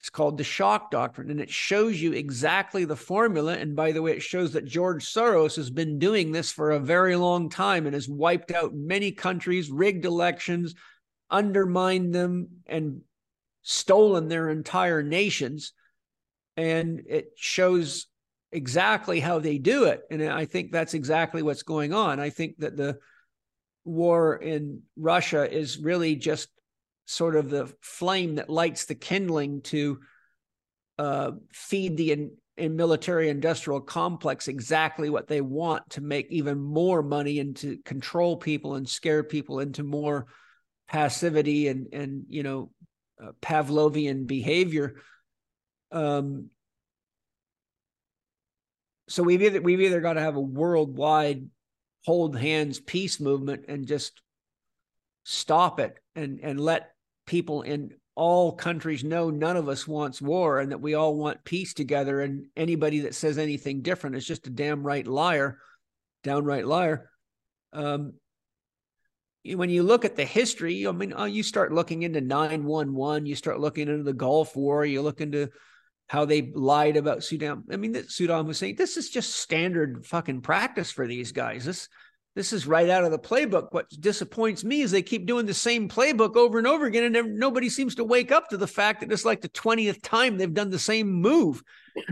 [0.00, 3.56] It's called The Shock Doctrine, and it shows you exactly the formula.
[3.56, 6.78] And by the way, it shows that George Soros has been doing this for a
[6.78, 10.74] very long time and has wiped out many countries, rigged elections,
[11.30, 13.00] undermined them, and
[13.64, 15.72] stolen their entire nations.
[16.56, 18.06] And it shows
[18.52, 20.02] exactly how they do it.
[20.10, 22.20] And I think that's exactly what's going on.
[22.20, 22.98] I think that the
[23.84, 26.48] war in Russia is really just
[27.06, 29.98] sort of the flame that lights the kindling to
[30.98, 36.58] uh, feed the in, in military industrial complex exactly what they want to make even
[36.58, 40.26] more money and to control people and scare people into more
[40.86, 42.70] passivity and and you know
[43.24, 44.96] uh, Pavlovian behavior.
[45.90, 46.50] Um,
[49.08, 51.48] so we've either we've either got to have a worldwide
[52.04, 54.20] hold hands peace movement and just
[55.24, 56.90] stop it and and let
[57.26, 61.44] people in all countries know none of us wants war and that we all want
[61.44, 65.58] peace together and anybody that says anything different is just a damn right liar
[66.22, 67.10] downright liar
[67.72, 68.12] um,
[69.44, 73.34] when you look at the history, I mean, oh, you start looking into 911, you
[73.34, 75.50] start looking into the Gulf War, you look into
[76.06, 77.64] how they lied about Saddam.
[77.70, 78.76] I mean, that Saddam Hussein.
[78.76, 81.64] This is just standard fucking practice for these guys.
[81.64, 81.88] This
[82.34, 83.68] this is right out of the playbook.
[83.72, 87.36] What disappoints me is they keep doing the same playbook over and over again, and
[87.38, 90.52] nobody seems to wake up to the fact that it's like the twentieth time they've
[90.52, 91.62] done the same move.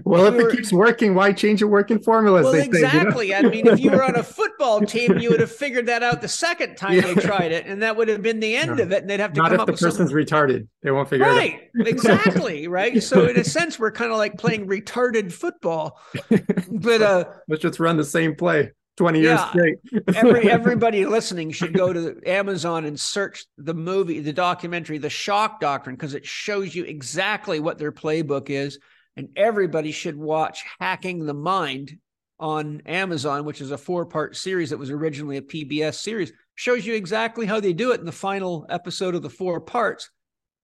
[0.04, 2.44] Well, if, if it keeps working, why change your working formulas?
[2.44, 3.28] Well, exactly.
[3.30, 3.48] Say, you know?
[3.48, 6.20] I mean, if you were on a football team, you would have figured that out
[6.20, 7.12] the second time yeah.
[7.12, 8.84] they tried it, and that would have been the end no.
[8.84, 9.02] of it.
[9.02, 10.24] And they'd have to Not come if up the with person's something.
[10.24, 10.68] retarded.
[10.82, 11.68] They won't figure right.
[11.74, 11.88] it out.
[11.88, 12.68] exactly.
[12.68, 13.02] Right.
[13.02, 16.00] So in a sense, we're kind of like playing retarded football.
[16.70, 18.72] But uh, let's just run the same play.
[18.96, 19.78] 20 years yeah, straight.
[20.14, 25.60] every everybody listening should go to Amazon and search the movie, the documentary, The Shock
[25.60, 28.78] Doctrine, because it shows you exactly what their playbook is.
[29.16, 31.98] And everybody should watch Hacking the Mind
[32.38, 36.32] on Amazon, which is a four-part series that was originally a PBS series.
[36.54, 38.00] Shows you exactly how they do it.
[38.00, 40.10] In the final episode of the four parts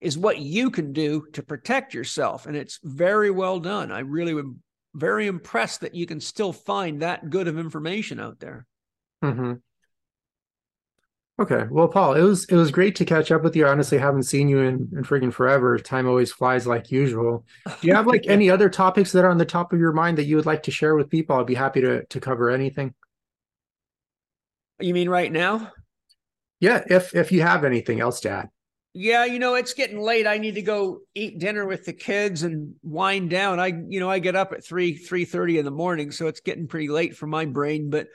[0.01, 2.45] is what you can do to protect yourself.
[2.45, 3.91] And it's very well done.
[3.91, 4.59] I really would
[4.93, 8.65] very impressed that you can still find that good of information out there.
[9.23, 9.53] Mm-hmm.
[11.39, 11.65] Okay.
[11.69, 13.65] Well, Paul, it was it was great to catch up with you.
[13.65, 15.77] I honestly haven't seen you in, in friggin' forever.
[15.79, 17.45] Time always flies like usual.
[17.65, 20.17] Do you have like any other topics that are on the top of your mind
[20.17, 21.37] that you would like to share with people?
[21.37, 22.93] I'd be happy to to cover anything.
[24.81, 25.71] You mean right now?
[26.59, 28.49] Yeah, if if you have anything else to add
[28.93, 30.25] yeah, you know, it's getting late.
[30.25, 33.59] I need to go eat dinner with the kids and wind down.
[33.59, 36.39] I, you know, I get up at three, three thirty in the morning, so it's
[36.39, 37.89] getting pretty late for my brain.
[37.89, 38.07] But,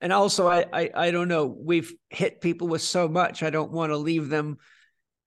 [0.00, 1.46] and also, I, I, I don't know.
[1.46, 3.42] We've hit people with so much.
[3.42, 4.58] I don't want to leave them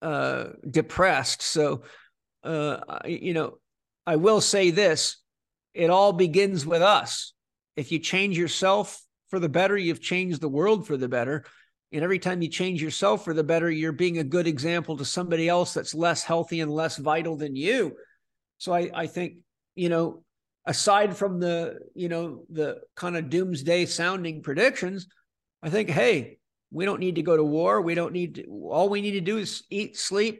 [0.01, 1.43] uh, depressed.
[1.43, 1.83] So,
[2.43, 3.59] uh, you know,
[4.07, 5.17] I will say this:
[5.73, 7.33] it all begins with us.
[7.75, 8.99] If you change yourself
[9.29, 11.45] for the better, you've changed the world for the better.
[11.91, 15.05] And every time you change yourself for the better, you're being a good example to
[15.05, 17.95] somebody else that's less healthy and less vital than you.
[18.59, 19.37] So I, I think,
[19.75, 20.23] you know,
[20.65, 25.07] aside from the, you know, the kind of doomsday sounding predictions,
[25.61, 26.37] I think, hey,
[26.71, 27.81] we don't need to go to war.
[27.81, 30.39] We don't need to, all we need to do is eat, sleep,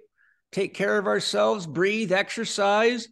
[0.52, 3.10] take care of ourselves, breathe, exercise,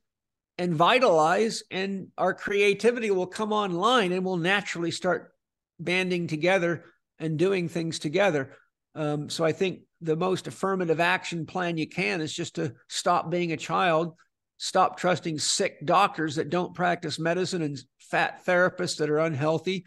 [0.57, 1.63] and vitalize.
[1.69, 5.33] And our creativity will come online and we'll naturally start
[5.79, 6.85] banding together
[7.19, 8.55] and doing things together.
[8.95, 13.29] Um, so I think the most affirmative action plan you can is just to stop
[13.29, 14.15] being a child,
[14.57, 19.85] stop trusting sick doctors that don't practice medicine and fat therapists that are unhealthy,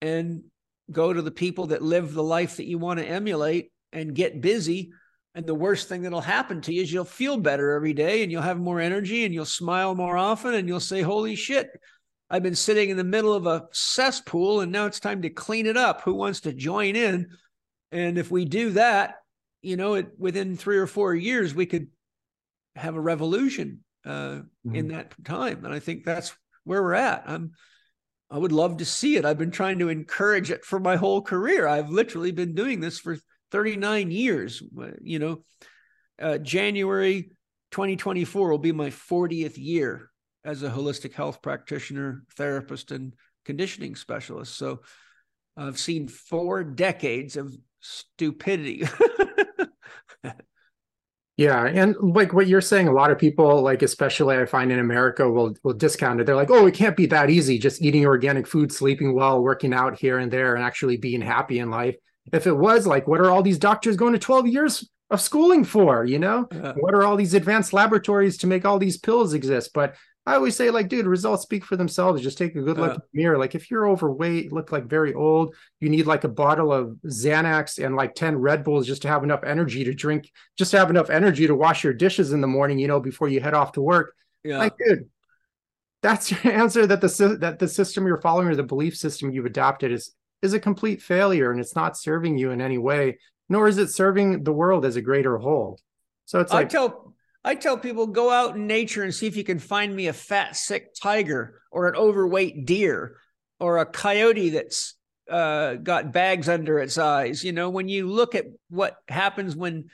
[0.00, 0.42] and
[0.90, 4.40] go to the people that live the life that you want to emulate and get
[4.40, 4.90] busy.
[5.34, 8.30] And the worst thing that'll happen to you is you'll feel better every day and
[8.30, 11.68] you'll have more energy and you'll smile more often and you'll say, Holy shit,
[12.32, 15.66] I've been sitting in the middle of a cesspool and now it's time to clean
[15.66, 16.00] it up.
[16.00, 17.28] Who wants to join in?
[17.92, 19.16] And if we do that,
[19.60, 21.88] you know, it, within three or four years, we could
[22.74, 24.74] have a revolution uh, mm-hmm.
[24.74, 25.66] in that time.
[25.66, 26.34] And I think that's
[26.64, 27.24] where we're at.
[27.26, 27.52] I'm,
[28.30, 29.26] I would love to see it.
[29.26, 31.68] I've been trying to encourage it for my whole career.
[31.68, 33.18] I've literally been doing this for
[33.50, 34.62] 39 years.
[35.02, 35.44] You know,
[36.18, 37.32] uh, January
[37.72, 40.11] 2024 will be my 40th year
[40.44, 43.14] as a holistic health practitioner, therapist, and
[43.44, 44.56] conditioning specialist.
[44.56, 44.80] So
[45.56, 48.86] I've seen four decades of stupidity.
[51.36, 54.78] yeah, and like what you're saying, a lot of people, like especially I find in
[54.78, 56.26] America, will will discount it.
[56.26, 57.58] They're like, "Oh, it can't be that easy.
[57.58, 61.58] Just eating organic food, sleeping well, working out here and there, and actually being happy
[61.58, 61.96] in life."
[62.32, 65.64] If it was like, what are all these doctors going to 12 years of schooling
[65.64, 66.04] for?
[66.04, 66.74] You know, yeah.
[66.74, 69.70] what are all these advanced laboratories to make all these pills exist?
[69.74, 72.22] But I always say, like, dude, results speak for themselves.
[72.22, 73.38] Just take a good look uh, in the mirror.
[73.38, 77.84] Like, if you're overweight, look like very old, you need like a bottle of Xanax
[77.84, 80.90] and like 10 Red Bulls just to have enough energy to drink, just to have
[80.90, 83.72] enough energy to wash your dishes in the morning, you know, before you head off
[83.72, 84.14] to work.
[84.44, 84.58] Yeah.
[84.58, 85.08] Like, dude,
[86.02, 89.46] that's your answer that the that the system you're following or the belief system you've
[89.46, 93.18] adopted is is a complete failure and it's not serving you in any way,
[93.48, 95.80] nor is it serving the world as a greater whole.
[96.26, 99.36] So it's like I tell I tell people go out in nature and see if
[99.36, 103.16] you can find me a fat, sick tiger or an overweight deer
[103.58, 104.94] or a coyote that's
[105.28, 107.42] uh, got bags under its eyes.
[107.42, 109.86] You know, when you look at what happens when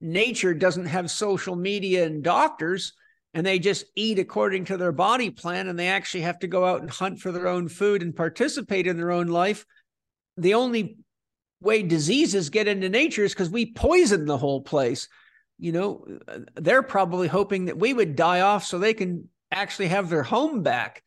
[0.00, 2.92] nature doesn't have social media and doctors
[3.34, 6.64] and they just eat according to their body plan and they actually have to go
[6.64, 9.66] out and hunt for their own food and participate in their own life,
[10.38, 10.96] the only
[11.60, 15.08] way diseases get into nature is because we poison the whole place
[15.58, 19.88] you know, uh, they're probably hoping that we would die off so they can actually
[19.88, 21.02] have their home back.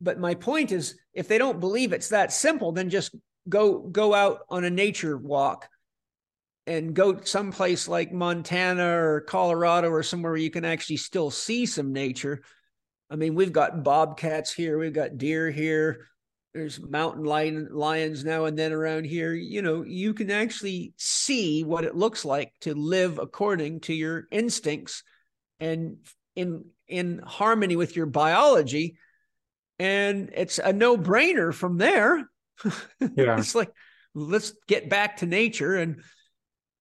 [0.00, 3.14] But my point is, if they don't believe it's that simple, then just
[3.48, 5.68] go go out on a nature walk
[6.66, 11.66] and go someplace like Montana or Colorado or somewhere where you can actually still see
[11.66, 12.42] some nature.
[13.10, 16.08] I mean, we've got bobcats here, we've got deer here,
[16.54, 19.32] there's mountain lion, lions now and then around here.
[19.32, 24.24] You know, you can actually see what it looks like to live according to your
[24.30, 25.02] instincts
[25.60, 25.96] and
[26.36, 28.96] in in harmony with your biology.
[29.78, 32.28] And it's a no-brainer from there.
[33.16, 33.38] Yeah.
[33.38, 33.72] it's like
[34.14, 36.02] let's get back to nature and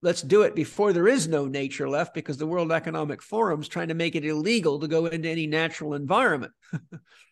[0.04, 3.88] let's do it before there is no nature left because the World Economic Forum's trying
[3.88, 6.52] to make it illegal to go into any natural environment.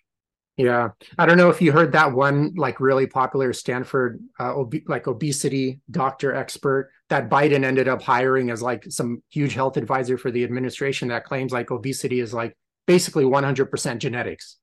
[0.59, 4.73] Yeah, I don't know if you heard that one like really popular Stanford uh, ob-
[4.87, 10.17] like obesity doctor expert that Biden ended up hiring as like some huge health advisor
[10.17, 12.57] for the administration that claims like obesity is like
[12.87, 14.57] basically 100% genetics.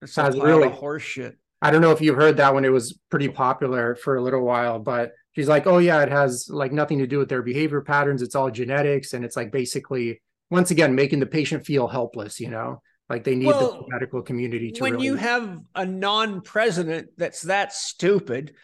[0.00, 1.34] It's a Sounds really- horseshit.
[1.60, 2.64] I don't know if you've heard that one.
[2.64, 6.48] It was pretty popular for a little while, but she's like, oh yeah, it has
[6.48, 8.22] like nothing to do with their behavior patterns.
[8.22, 12.40] It's all genetics, and it's like basically once again making the patient feel helpless.
[12.40, 15.06] You know, like they need Well, the medical community to when really.
[15.06, 18.54] you have a non-president that's that stupid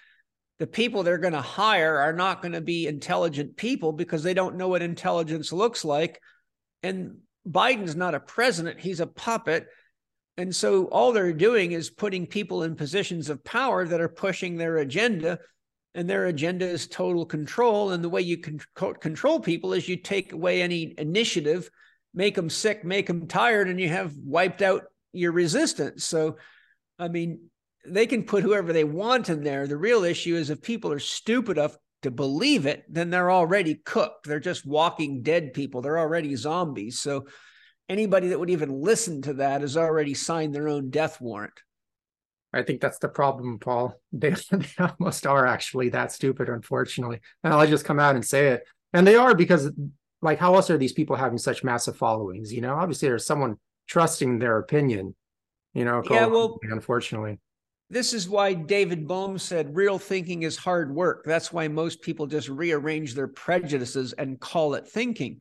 [0.59, 4.35] the people they're going to hire are not going to be intelligent people because they
[4.35, 6.21] don't know what intelligence looks like
[6.83, 7.17] and
[7.49, 9.67] biden's not a president he's a puppet
[10.37, 14.57] and so all they're doing is putting people in positions of power that are pushing
[14.57, 15.39] their agenda
[15.95, 18.61] and their agenda is total control and the way you can
[19.01, 21.71] control people is you take away any initiative
[22.15, 26.37] make them sick make them tired and you have wiped out your resistance so
[26.99, 27.41] i mean
[27.87, 30.99] they can put whoever they want in there the real issue is if people are
[30.99, 35.99] stupid enough to believe it then they're already cooked they're just walking dead people they're
[35.99, 37.27] already zombies so
[37.89, 41.61] anybody that would even listen to that has already signed their own death warrant
[42.55, 43.99] I think that's the problem, Paul.
[44.13, 47.21] They, they almost are actually that stupid, unfortunately.
[47.43, 48.65] And I'll just come out and say it.
[48.93, 49.71] And they are because,
[50.23, 52.53] like, how else are these people having such massive followings?
[52.53, 53.57] You know, obviously there's someone
[53.89, 55.15] trusting their opinion.
[55.75, 57.39] You know, Yeah, well- unfortunately,
[57.91, 61.25] This is why David Bohm said real thinking is hard work.
[61.27, 65.41] That's why most people just rearrange their prejudices and call it thinking.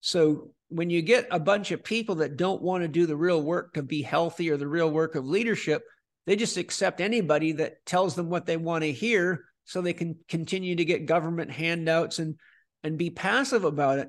[0.00, 3.42] So when you get a bunch of people that don't want to do the real
[3.42, 5.82] work to be healthy or the real work of leadership,
[6.26, 10.16] they just accept anybody that tells them what they want to hear so they can
[10.28, 12.36] continue to get government handouts and
[12.86, 14.08] and be passive about it.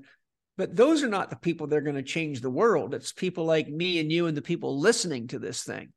[0.56, 2.94] But those are not the people that are going to change the world.
[2.94, 5.92] It's people like me and you and the people listening to this thing.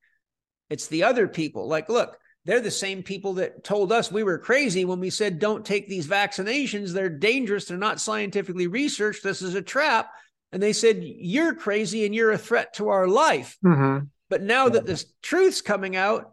[0.70, 1.68] It's the other people.
[1.68, 5.38] Like, look, they're the same people that told us we were crazy when we said,
[5.38, 6.92] don't take these vaccinations.
[6.92, 7.66] They're dangerous.
[7.66, 9.22] They're not scientifically researched.
[9.22, 10.10] This is a trap.
[10.52, 13.56] And they said, you're crazy and you're a threat to our life.
[13.64, 14.08] Mhm.
[14.28, 16.32] But now that this truth's coming out,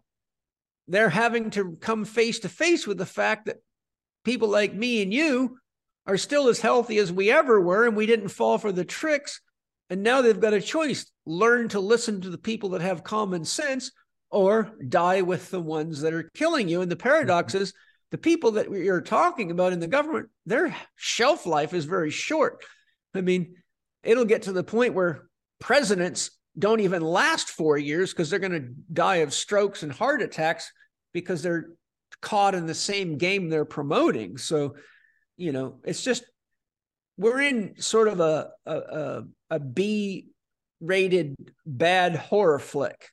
[0.87, 3.57] they're having to come face to face with the fact that
[4.23, 5.57] people like me and you
[6.07, 9.41] are still as healthy as we ever were, and we didn't fall for the tricks.
[9.89, 13.45] And now they've got a choice learn to listen to the people that have common
[13.45, 13.91] sense
[14.29, 16.81] or die with the ones that are killing you.
[16.81, 17.73] And the paradox is
[18.11, 22.63] the people that you're talking about in the government, their shelf life is very short.
[23.13, 23.55] I mean,
[24.03, 25.27] it'll get to the point where
[25.59, 30.21] presidents don't even last four years because they're going to die of strokes and heart
[30.21, 30.71] attacks
[31.13, 31.69] because they're
[32.21, 34.37] caught in the same game they're promoting.
[34.37, 34.75] So,
[35.37, 36.25] you know, it's just
[37.17, 40.27] we're in sort of a a, a, a B
[40.81, 41.35] rated
[41.65, 43.09] bad horror flick.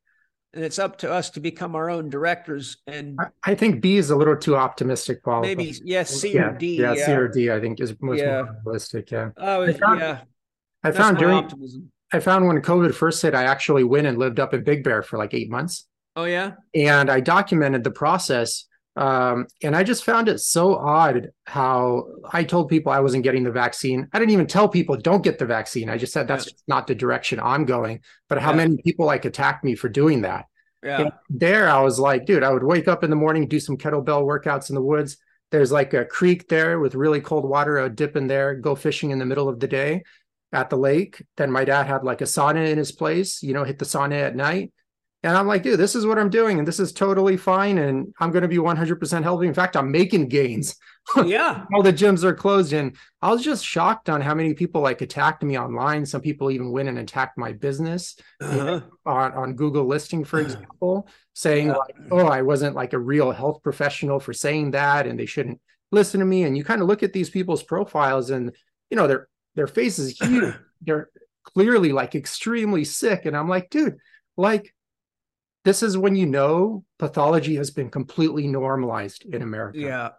[0.53, 4.11] And it's up to us to become our own directors and I, think B is
[4.11, 5.43] a little too optimistic, Paul.
[5.43, 6.77] maybe yes, C yeah, or D.
[6.81, 7.07] Yeah, Yeah.
[7.07, 8.43] C or D, I think is most Yeah.
[8.43, 9.11] more realistic.
[9.11, 9.31] Yeah.
[9.37, 10.21] Oh, I found- yeah.
[10.85, 11.91] I That's found during optimism.
[12.13, 15.03] I found when COVID first hit, I actually went and lived up in Big Bear
[15.03, 15.89] for like eight months.
[16.15, 16.53] Oh yeah.
[16.73, 18.67] and I documented the process.
[18.97, 23.43] Um, and I just found it so odd how I told people I wasn't getting
[23.43, 24.09] the vaccine.
[24.13, 25.91] I didn't even tell people don't get the vaccine.
[25.91, 26.53] I just said that's Yeah.
[26.53, 28.01] just not the direction I'm going.
[28.29, 28.59] But how Yeah.
[28.59, 30.45] many people like attacked me for doing that?
[30.83, 31.01] Yeah.
[31.01, 33.77] And there, I was like, dude, I would wake up in the morning, do some
[33.77, 35.17] kettlebell workouts in the woods.
[35.51, 37.79] There's like a creek there with really cold water.
[37.79, 40.03] I would dip in there, go fishing in the middle of the day
[40.53, 41.21] at the lake.
[41.37, 44.21] Then my dad had like a sauna in his place, you know, hit the sauna
[44.23, 44.73] at night.
[45.25, 47.79] And I'm like, dude, this is what I'm doing, and this is totally fine.
[47.79, 49.47] And I'm going to be 100% healthy.
[49.49, 50.77] In fact, I'm making gains.
[51.25, 51.65] yeah.
[51.73, 55.01] All the gyms are closed, and I was just shocked on how many people like
[55.01, 56.05] attacked me online.
[56.05, 58.83] Some people even went and attacked my business Uh-huh.
[59.07, 61.77] on, on Google listing, for example, saying Yeah.
[61.77, 65.59] like, oh, I wasn't like a real health professional for saying that, and they shouldn't
[65.91, 66.45] listen to me.
[66.45, 68.55] And you kind of look at these people's profiles, and
[68.91, 70.55] you know their their face is huge.
[70.83, 71.09] They're
[71.45, 73.97] clearly like extremely sick, and I'm like, dude,
[74.37, 74.75] like
[75.65, 79.79] this is when you know pathology has been completely normalized in America.
[79.79, 80.11] Yeah.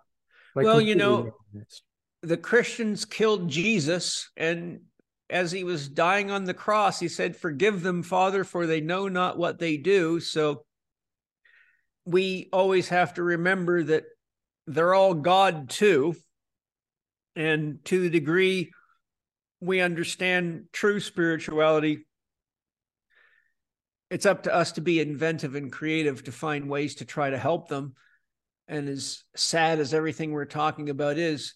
[0.55, 1.81] Like, Well, you know, normalized.
[2.21, 4.81] the Christians killed Jesus and
[5.29, 9.07] as he was dying on the cross, he said, Forgive them, Father, for they know
[9.07, 10.19] not what they do.
[10.19, 10.65] So
[12.05, 14.03] we always have to remember that
[14.67, 16.15] they're all God too.
[17.35, 18.71] And to the degree
[19.59, 22.04] we understand true spirituality,
[24.09, 27.37] it's up to us to be inventive and creative to find ways to try to
[27.37, 27.93] help them.
[28.67, 31.55] And as sad as everything we're talking about is,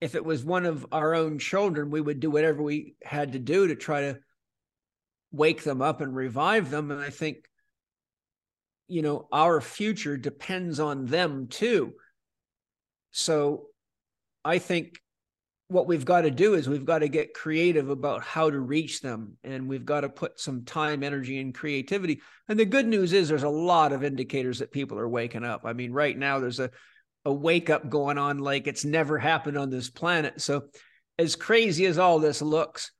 [0.00, 3.38] if it was one of our own children, we would do whatever we had to
[3.38, 4.18] do to try to
[5.32, 6.90] wake them up and revive them.
[6.90, 7.48] And I think,
[8.88, 11.94] you know, our future depends on them too.
[13.10, 13.66] So
[14.44, 15.00] I think
[15.68, 19.00] what we've got to do is we've got to get creative about how to reach
[19.00, 22.20] them and we've got to put some time energy and creativity.
[22.48, 25.62] And the good news is there's a lot of indicators that people are waking up.
[25.64, 26.70] I mean right now there's a
[27.24, 30.40] a wake up going on like it's never happened on this planet.
[30.40, 30.66] So
[31.18, 32.92] as crazy as all this looks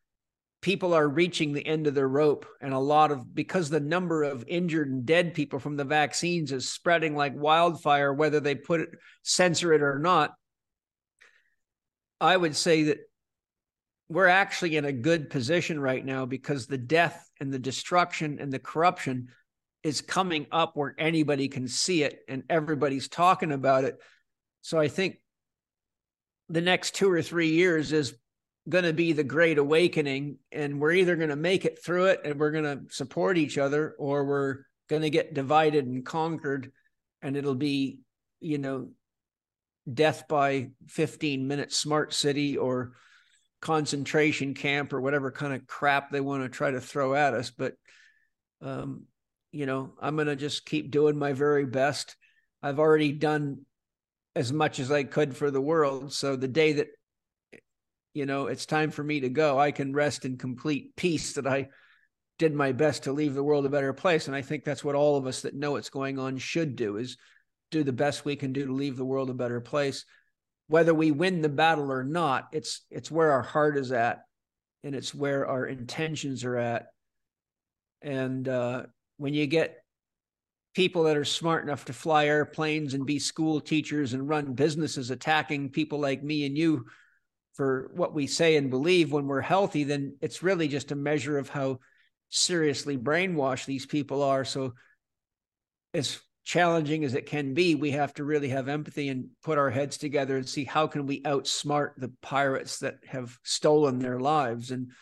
[0.62, 4.24] people are reaching the end of their rope and a lot of because the number
[4.24, 8.80] of injured and dead people from the vaccines is spreading like wildfire whether they put
[8.80, 8.88] it
[9.22, 10.32] censor it or not
[12.20, 12.98] I would say that
[14.08, 18.52] we're actually in a good position right now because the death and the destruction and
[18.52, 19.28] the corruption
[19.82, 23.98] is coming up where anybody can see it and everybody's talking about it.
[24.62, 25.16] So I think
[26.48, 28.14] the next two or three years is
[28.68, 32.20] going to be the great awakening and we're either going to make it through it
[32.24, 36.72] and we're going to support each other or we're going to get divided and conquered
[37.22, 38.00] and it'll be
[38.40, 38.88] you know
[39.92, 42.92] death by 15 minutes smart city or
[43.60, 47.50] concentration camp or whatever kind of crap they want to try to throw at us.
[47.50, 47.74] But
[48.60, 49.06] um,
[49.56, 52.16] you know i'm going to just keep doing my very best.
[52.62, 53.64] I've already done
[54.34, 56.12] as much as i could for the world.
[56.12, 56.88] So the day that
[58.12, 61.46] you know it's time for me to go i can rest in complete peace that
[61.46, 61.68] i
[62.38, 64.26] did my best to leave the world a better place.
[64.26, 66.98] And i think that's what all of us that know what's going on should do
[66.98, 67.16] is
[67.70, 70.04] do the best we can do to leave the world a better place.
[70.68, 74.22] Whether we win the battle or not it's it's where our heart is at
[74.82, 76.86] and it's where our intentions are at.
[78.02, 78.84] And uh,
[79.16, 79.82] when you get
[80.74, 85.10] people that are smart enough to fly airplanes and be school teachers and run businesses
[85.10, 86.84] attacking people like me and you
[87.54, 91.38] for what we say and believe when we're healthy then it's really just a measure
[91.38, 91.78] of how
[92.28, 94.44] seriously brainwashed these people are.
[94.44, 94.74] So
[95.94, 99.68] as challenging as it can be, we have to really have empathy and put our
[99.68, 104.70] heads together and see how can we outsmart the pirates that have stolen their lives
[104.70, 104.92] and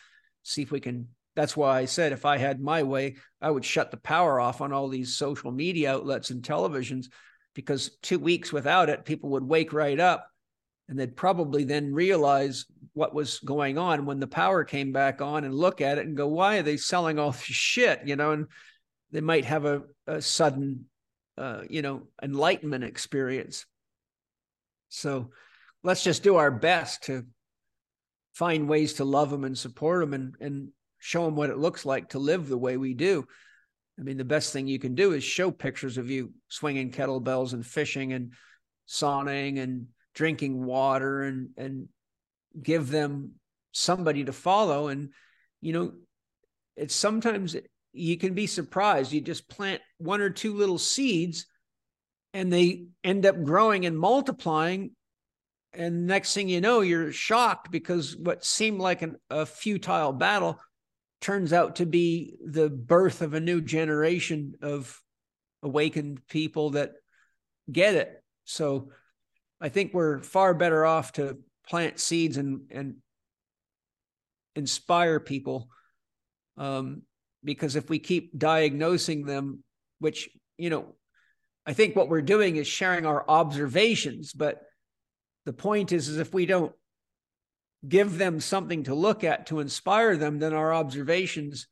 [0.41, 3.65] see if we can that's why I said if I had my way, I would
[3.65, 7.07] shut the power off on all these social media outlets and televisions
[7.53, 10.27] because 2 weeks without it people would wake right up
[10.87, 15.43] and they'd probably then realize what was going on when the power came back on
[15.43, 18.01] and look at it and go why are they selling all this shit?
[18.05, 18.47] You know and
[19.11, 20.85] they might have a, a sudden
[21.37, 23.65] uh, you know, enlightenment experience.
[24.89, 25.31] So
[25.83, 27.25] let's just do our best to
[28.33, 31.85] find ways to love them and support them and, and show them what it looks
[31.85, 33.25] like to live the way we do.
[33.99, 37.53] I mean, the best thing you can do is show pictures of you swinging kettlebells
[37.53, 38.33] and fishing and
[38.87, 41.87] sauning and drinking water and, and
[42.61, 43.33] give them
[43.71, 44.89] somebody to follow.
[44.89, 45.09] And,
[45.61, 45.93] you know,
[46.75, 47.55] it's sometimes
[47.95, 49.11] you can be surprised.
[49.11, 51.45] You just plant one or two little seeds
[52.33, 54.91] and they end up growing and multiplying.
[55.73, 60.59] And next thing you know, you're shocked because what seemed like an, a futile battle
[61.21, 65.01] turns out to be the birth of a new generation of
[65.63, 66.91] awakened people that
[67.71, 68.21] get it.
[68.43, 68.89] So
[69.59, 72.95] I think we're far better off to plant seeds and, and
[74.55, 75.69] inspire people
[76.57, 77.01] um,
[77.45, 79.63] because if we keep diagnosing them,
[79.99, 80.95] which, you know,
[81.65, 84.61] I think what we're doing is sharing our observations, but
[85.45, 86.73] the point is, is if we don't
[87.87, 91.67] give them something to look at to inspire them, then our observations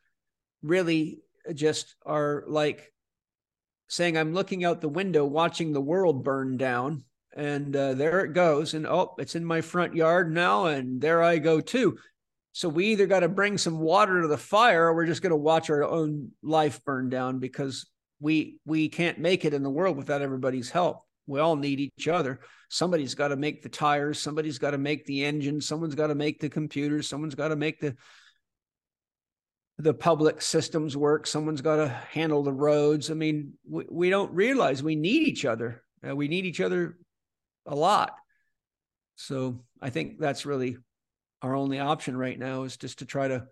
[0.61, 1.19] really
[1.53, 2.91] just are like
[3.87, 7.03] saying, I'm looking out the window, watching the world burn down,
[7.35, 8.73] and uh, there it goes.
[8.73, 11.97] And oh, it's in my front yard now, and there I go too.
[12.53, 15.31] So we either got to bring some water to the fire or we're just going
[15.31, 17.87] to watch our own life burn down because
[18.19, 21.03] we we can't make it in the world without everybody's help.
[21.25, 22.41] We all need each other.
[22.69, 26.15] Somebody's got to make the tires, somebody's got to make the engine, someone's got to
[26.15, 27.95] make the computers, someone's got to make the
[29.79, 33.09] the public systems work, someone's got to handle the roads.
[33.09, 35.83] I mean, we, we don't realize we need each other.
[36.07, 36.97] Uh, we need each other
[37.65, 38.13] a lot.
[39.15, 40.77] So I think that's really
[41.43, 43.45] our only option right now is just to try to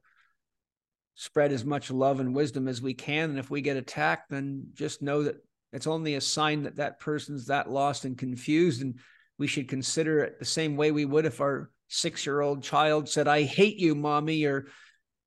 [1.15, 3.29] spread as much love and wisdom as we can.
[3.29, 5.35] And if we get attacked, then just know that
[5.73, 8.81] it's only a sign that that person's that lost and confused.
[8.81, 8.99] And
[9.37, 13.09] we should consider it the same way we would if our six year old child
[13.09, 14.67] said, I hate you, mommy, or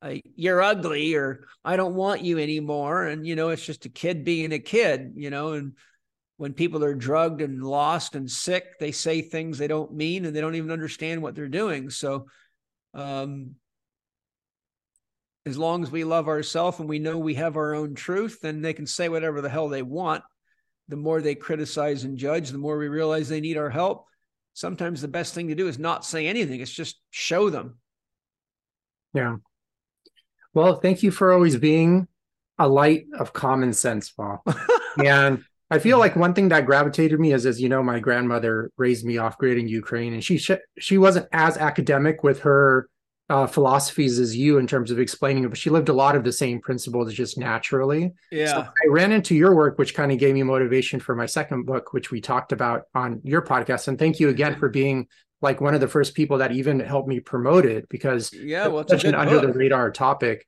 [0.00, 3.04] uh, you're ugly, or I don't want you anymore.
[3.04, 5.74] And, you know, it's just a kid being a kid, you know, and
[6.36, 10.34] when people are drugged and lost and sick, they say things they don't mean and
[10.34, 11.90] they don't even understand what they're doing.
[11.90, 12.26] So,
[12.94, 13.56] um,
[15.46, 18.62] as long as we love ourselves and we know we have our own truth, then
[18.62, 20.22] they can say whatever the hell they want.
[20.88, 24.06] The more they criticize and judge, the more we realize they need our help.
[24.54, 27.78] Sometimes the best thing to do is not say anything, it's just show them.
[29.12, 29.36] Yeah.
[30.52, 32.06] Well, thank you for always being
[32.58, 34.44] a light of common sense, Paul.
[35.04, 35.44] and
[35.74, 39.04] I feel like one thing that gravitated me is, as you know, my grandmother raised
[39.04, 40.40] me off grid in Ukraine, and she
[40.78, 42.88] she wasn't as academic with her
[43.28, 46.24] uh, philosophies as you in terms of explaining it, but she lived a lot of
[46.24, 48.12] the same principles just naturally.
[48.30, 48.46] Yeah.
[48.46, 51.64] So I ran into your work, which kind of gave me motivation for my second
[51.64, 53.88] book, which we talked about on your podcast.
[53.88, 55.08] And thank you again for being
[55.40, 58.80] like one of the first people that even helped me promote it because yeah, well,
[58.80, 60.46] it's such an under the radar topic.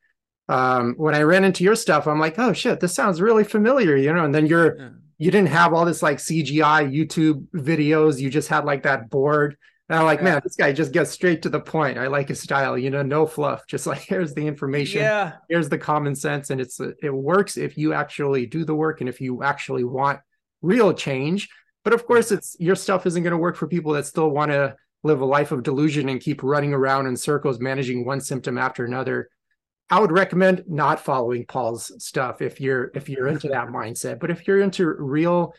[0.48, 3.96] Um, when I ran into your stuff, I'm like, oh shit, this sounds really familiar,
[3.96, 4.24] you know.
[4.24, 4.88] And then you're yeah.
[5.18, 8.20] You didn't have all this like CGI YouTube videos.
[8.20, 9.56] You just had like that board
[9.88, 10.24] and I'm like, yeah.
[10.24, 11.96] man, this guy just gets straight to the point.
[11.96, 13.66] I like his style, you know, no fluff.
[13.68, 15.02] Just like here's the information.
[15.02, 15.34] Yeah.
[15.48, 16.50] Here's the common sense.
[16.50, 20.20] And it's it works if you actually do the work and if you actually want
[20.60, 21.48] real change.
[21.84, 24.50] But of course, it's your stuff isn't going to work for people that still want
[24.50, 24.74] to
[25.04, 28.84] live a life of delusion and keep running around in circles, managing one symptom after
[28.84, 29.28] another.
[29.88, 34.18] I would recommend not following Paul's stuff if you're if you're into that mindset.
[34.18, 35.54] But if you're into real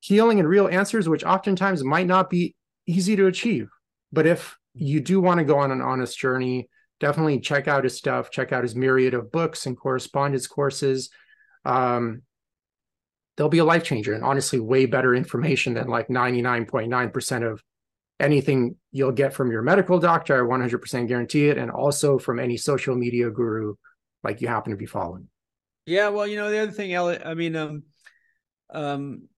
[0.00, 2.54] healing and real answers, which oftentimes might not be
[2.86, 3.68] easy to achieve.
[4.12, 6.68] But if you do want to go on an honest journey,
[7.00, 11.10] definitely check out his stuff, check out his myriad of books and correspondence courses.
[11.64, 12.22] Um,
[13.36, 17.62] they'll be a life changer and honestly way better information than like 99.9% of
[18.20, 20.36] anything you'll get from your medical doctor.
[20.36, 21.58] I 100% guarantee it.
[21.58, 23.74] And also from any social media guru
[24.22, 25.28] like you happen to be following.
[25.86, 26.08] Yeah.
[26.08, 27.82] Well, you know, the other thing, I mean, um,
[28.72, 29.28] um,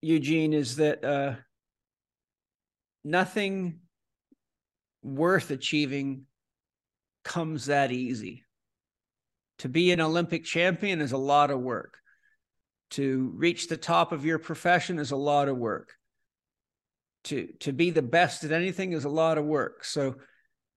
[0.00, 1.34] Eugene, is that, uh,
[3.04, 3.80] nothing
[5.02, 6.26] worth achieving
[7.24, 8.44] comes that easy.
[9.58, 11.98] To be an Olympic champion is a lot of work.
[12.90, 15.97] To reach the top of your profession is a lot of work.
[17.28, 19.84] To, to be the best at anything is a lot of work.
[19.84, 20.16] So,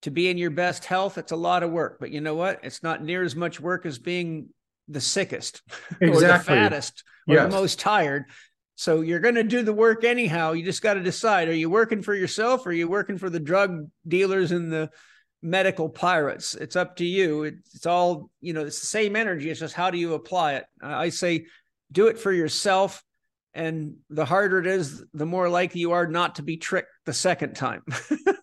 [0.01, 1.97] to be in your best health, it's a lot of work.
[1.99, 2.59] But you know what?
[2.63, 4.49] It's not near as much work as being
[4.87, 5.61] the sickest
[6.01, 6.09] exactly.
[6.09, 7.51] or the fattest or yes.
[7.51, 8.25] the most tired.
[8.75, 10.53] So you're going to do the work anyhow.
[10.53, 13.29] You just got to decide: are you working for yourself, or are you working for
[13.29, 14.89] the drug dealers and the
[15.41, 16.55] medical pirates?
[16.55, 17.43] It's up to you.
[17.43, 18.65] It's all you know.
[18.65, 19.49] It's the same energy.
[19.49, 20.65] It's just how do you apply it?
[20.81, 21.45] I say,
[21.91, 23.03] do it for yourself,
[23.53, 27.13] and the harder it is, the more likely you are not to be tricked the
[27.13, 27.83] second time.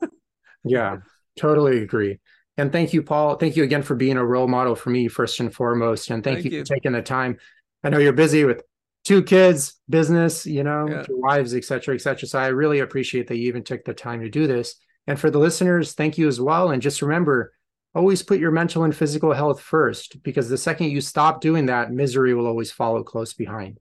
[0.65, 0.99] yeah,
[1.39, 2.19] totally agree.
[2.57, 3.37] And thank you, Paul.
[3.37, 6.11] Thank you again for being a role model for me, first and foremost.
[6.11, 7.39] And thank, thank you, you for taking the time.
[7.85, 8.63] I know you're busy with
[9.05, 11.05] two kids, business, you know, yeah.
[11.09, 12.29] your wives, et cetera, et cetera.
[12.29, 14.75] So I really appreciate that you even took the time to do this.
[15.07, 16.71] And for the listeners, thank you as well.
[16.71, 17.53] And just remember,
[17.95, 21.93] always put your mental and physical health first, because the second you stop doing that,
[21.93, 23.79] misery will always follow close behind.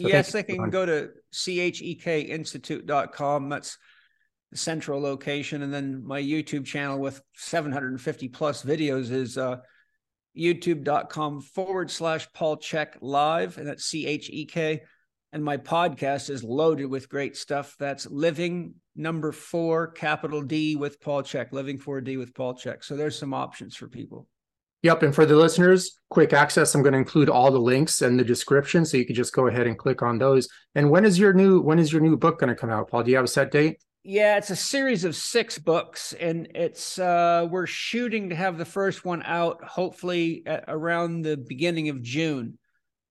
[0.00, 3.48] So yes, they can go to chekinstitute.com.
[3.48, 3.78] That's
[4.52, 5.62] the central location.
[5.62, 9.56] And then my YouTube channel with 750 plus videos is uh,
[10.36, 14.82] youtube.com forward slash Paul Chek live, and that's C H E K.
[15.32, 17.74] And my podcast is loaded with great stuff.
[17.80, 22.84] That's living number four, capital D with Paul Chek, living 4D with Paul Chek.
[22.84, 24.28] So there's some options for people.
[24.82, 25.02] Yep.
[25.02, 28.24] And for the listeners, quick access, I'm going to include all the links in the
[28.24, 28.84] description.
[28.84, 30.48] So you can just go ahead and click on those.
[30.74, 33.02] And when is your new when is your new book going to come out, Paul?
[33.02, 33.82] Do you have a set date?
[34.04, 38.64] Yeah, it's a series of six books, and it's uh, we're shooting to have the
[38.64, 42.58] first one out hopefully around the beginning of June.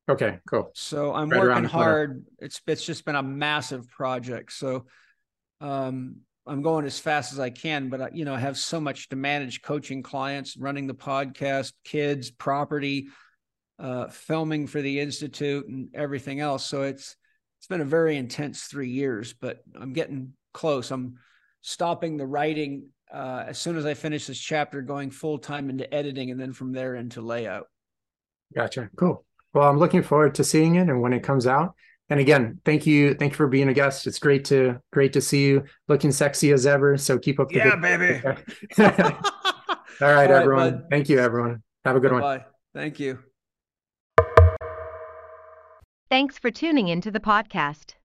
[0.10, 0.72] Okay, cool.
[0.74, 2.26] So I'm right working hard.
[2.40, 4.54] It's it's just been a massive project.
[4.54, 4.86] So
[5.60, 9.10] um, I'm going as fast as I can, but you know I have so much
[9.10, 13.08] to manage: coaching clients, running the podcast, kids, property,
[13.80, 16.66] uh, filming for the institute, and everything else.
[16.66, 17.16] So it's
[17.60, 20.92] it's been a very intense three years, but I'm getting close.
[20.92, 21.16] I'm
[21.62, 25.92] stopping the writing uh, as soon as I finish this chapter, going full time into
[25.94, 27.68] editing, and then from there into layout.
[28.56, 28.90] Gotcha.
[28.96, 29.26] Cool.
[29.54, 31.76] Well, I'm looking forward to seeing it and when it comes out.
[32.10, 34.08] And again, thank you, thank you for being a guest.
[34.08, 36.98] It's great to great to see you looking sexy as ever.
[36.98, 38.22] So keep up the Yeah, good baby.
[38.80, 39.16] All right,
[40.02, 40.72] All right, everyone.
[40.72, 40.84] bud.
[40.90, 41.64] Thank you, everyone.
[41.84, 42.22] Have a good one.
[42.22, 42.46] Bye.
[42.74, 43.20] Thank you.
[46.10, 47.96] Thanks for tuning into the podcast.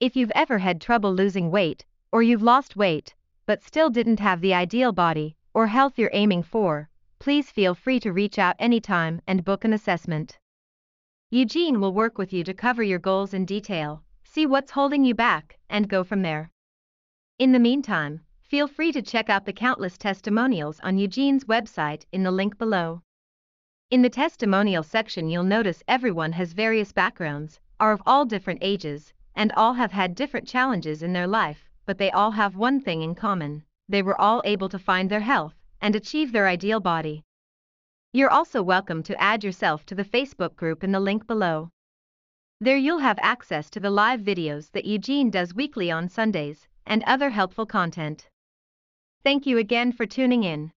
[0.00, 3.14] If you've ever had trouble losing weight, or you've lost weight,
[3.46, 7.98] but still didn't have the ideal body or health you're aiming for, please feel free
[8.00, 10.38] to reach out anytime and book an assessment.
[11.30, 15.14] Eugene will work with you to cover your goals in detail, see what's holding you
[15.14, 16.50] back, and go from there.
[17.38, 22.22] In the meantime, feel free to check out the countless testimonials on Eugene's website in
[22.22, 23.02] the link below.
[23.90, 29.12] In the testimonial section, you'll notice everyone has various backgrounds, are of all different ages,
[29.34, 33.02] and all have had different challenges in their life, but they all have one thing
[33.02, 37.22] in common they were all able to find their health and achieve their ideal body.
[38.16, 41.68] You're also welcome to add yourself to the Facebook group in the link below.
[42.62, 47.04] There you'll have access to the live videos that Eugene does weekly on Sundays and
[47.04, 48.30] other helpful content.
[49.22, 50.72] Thank you again for tuning in.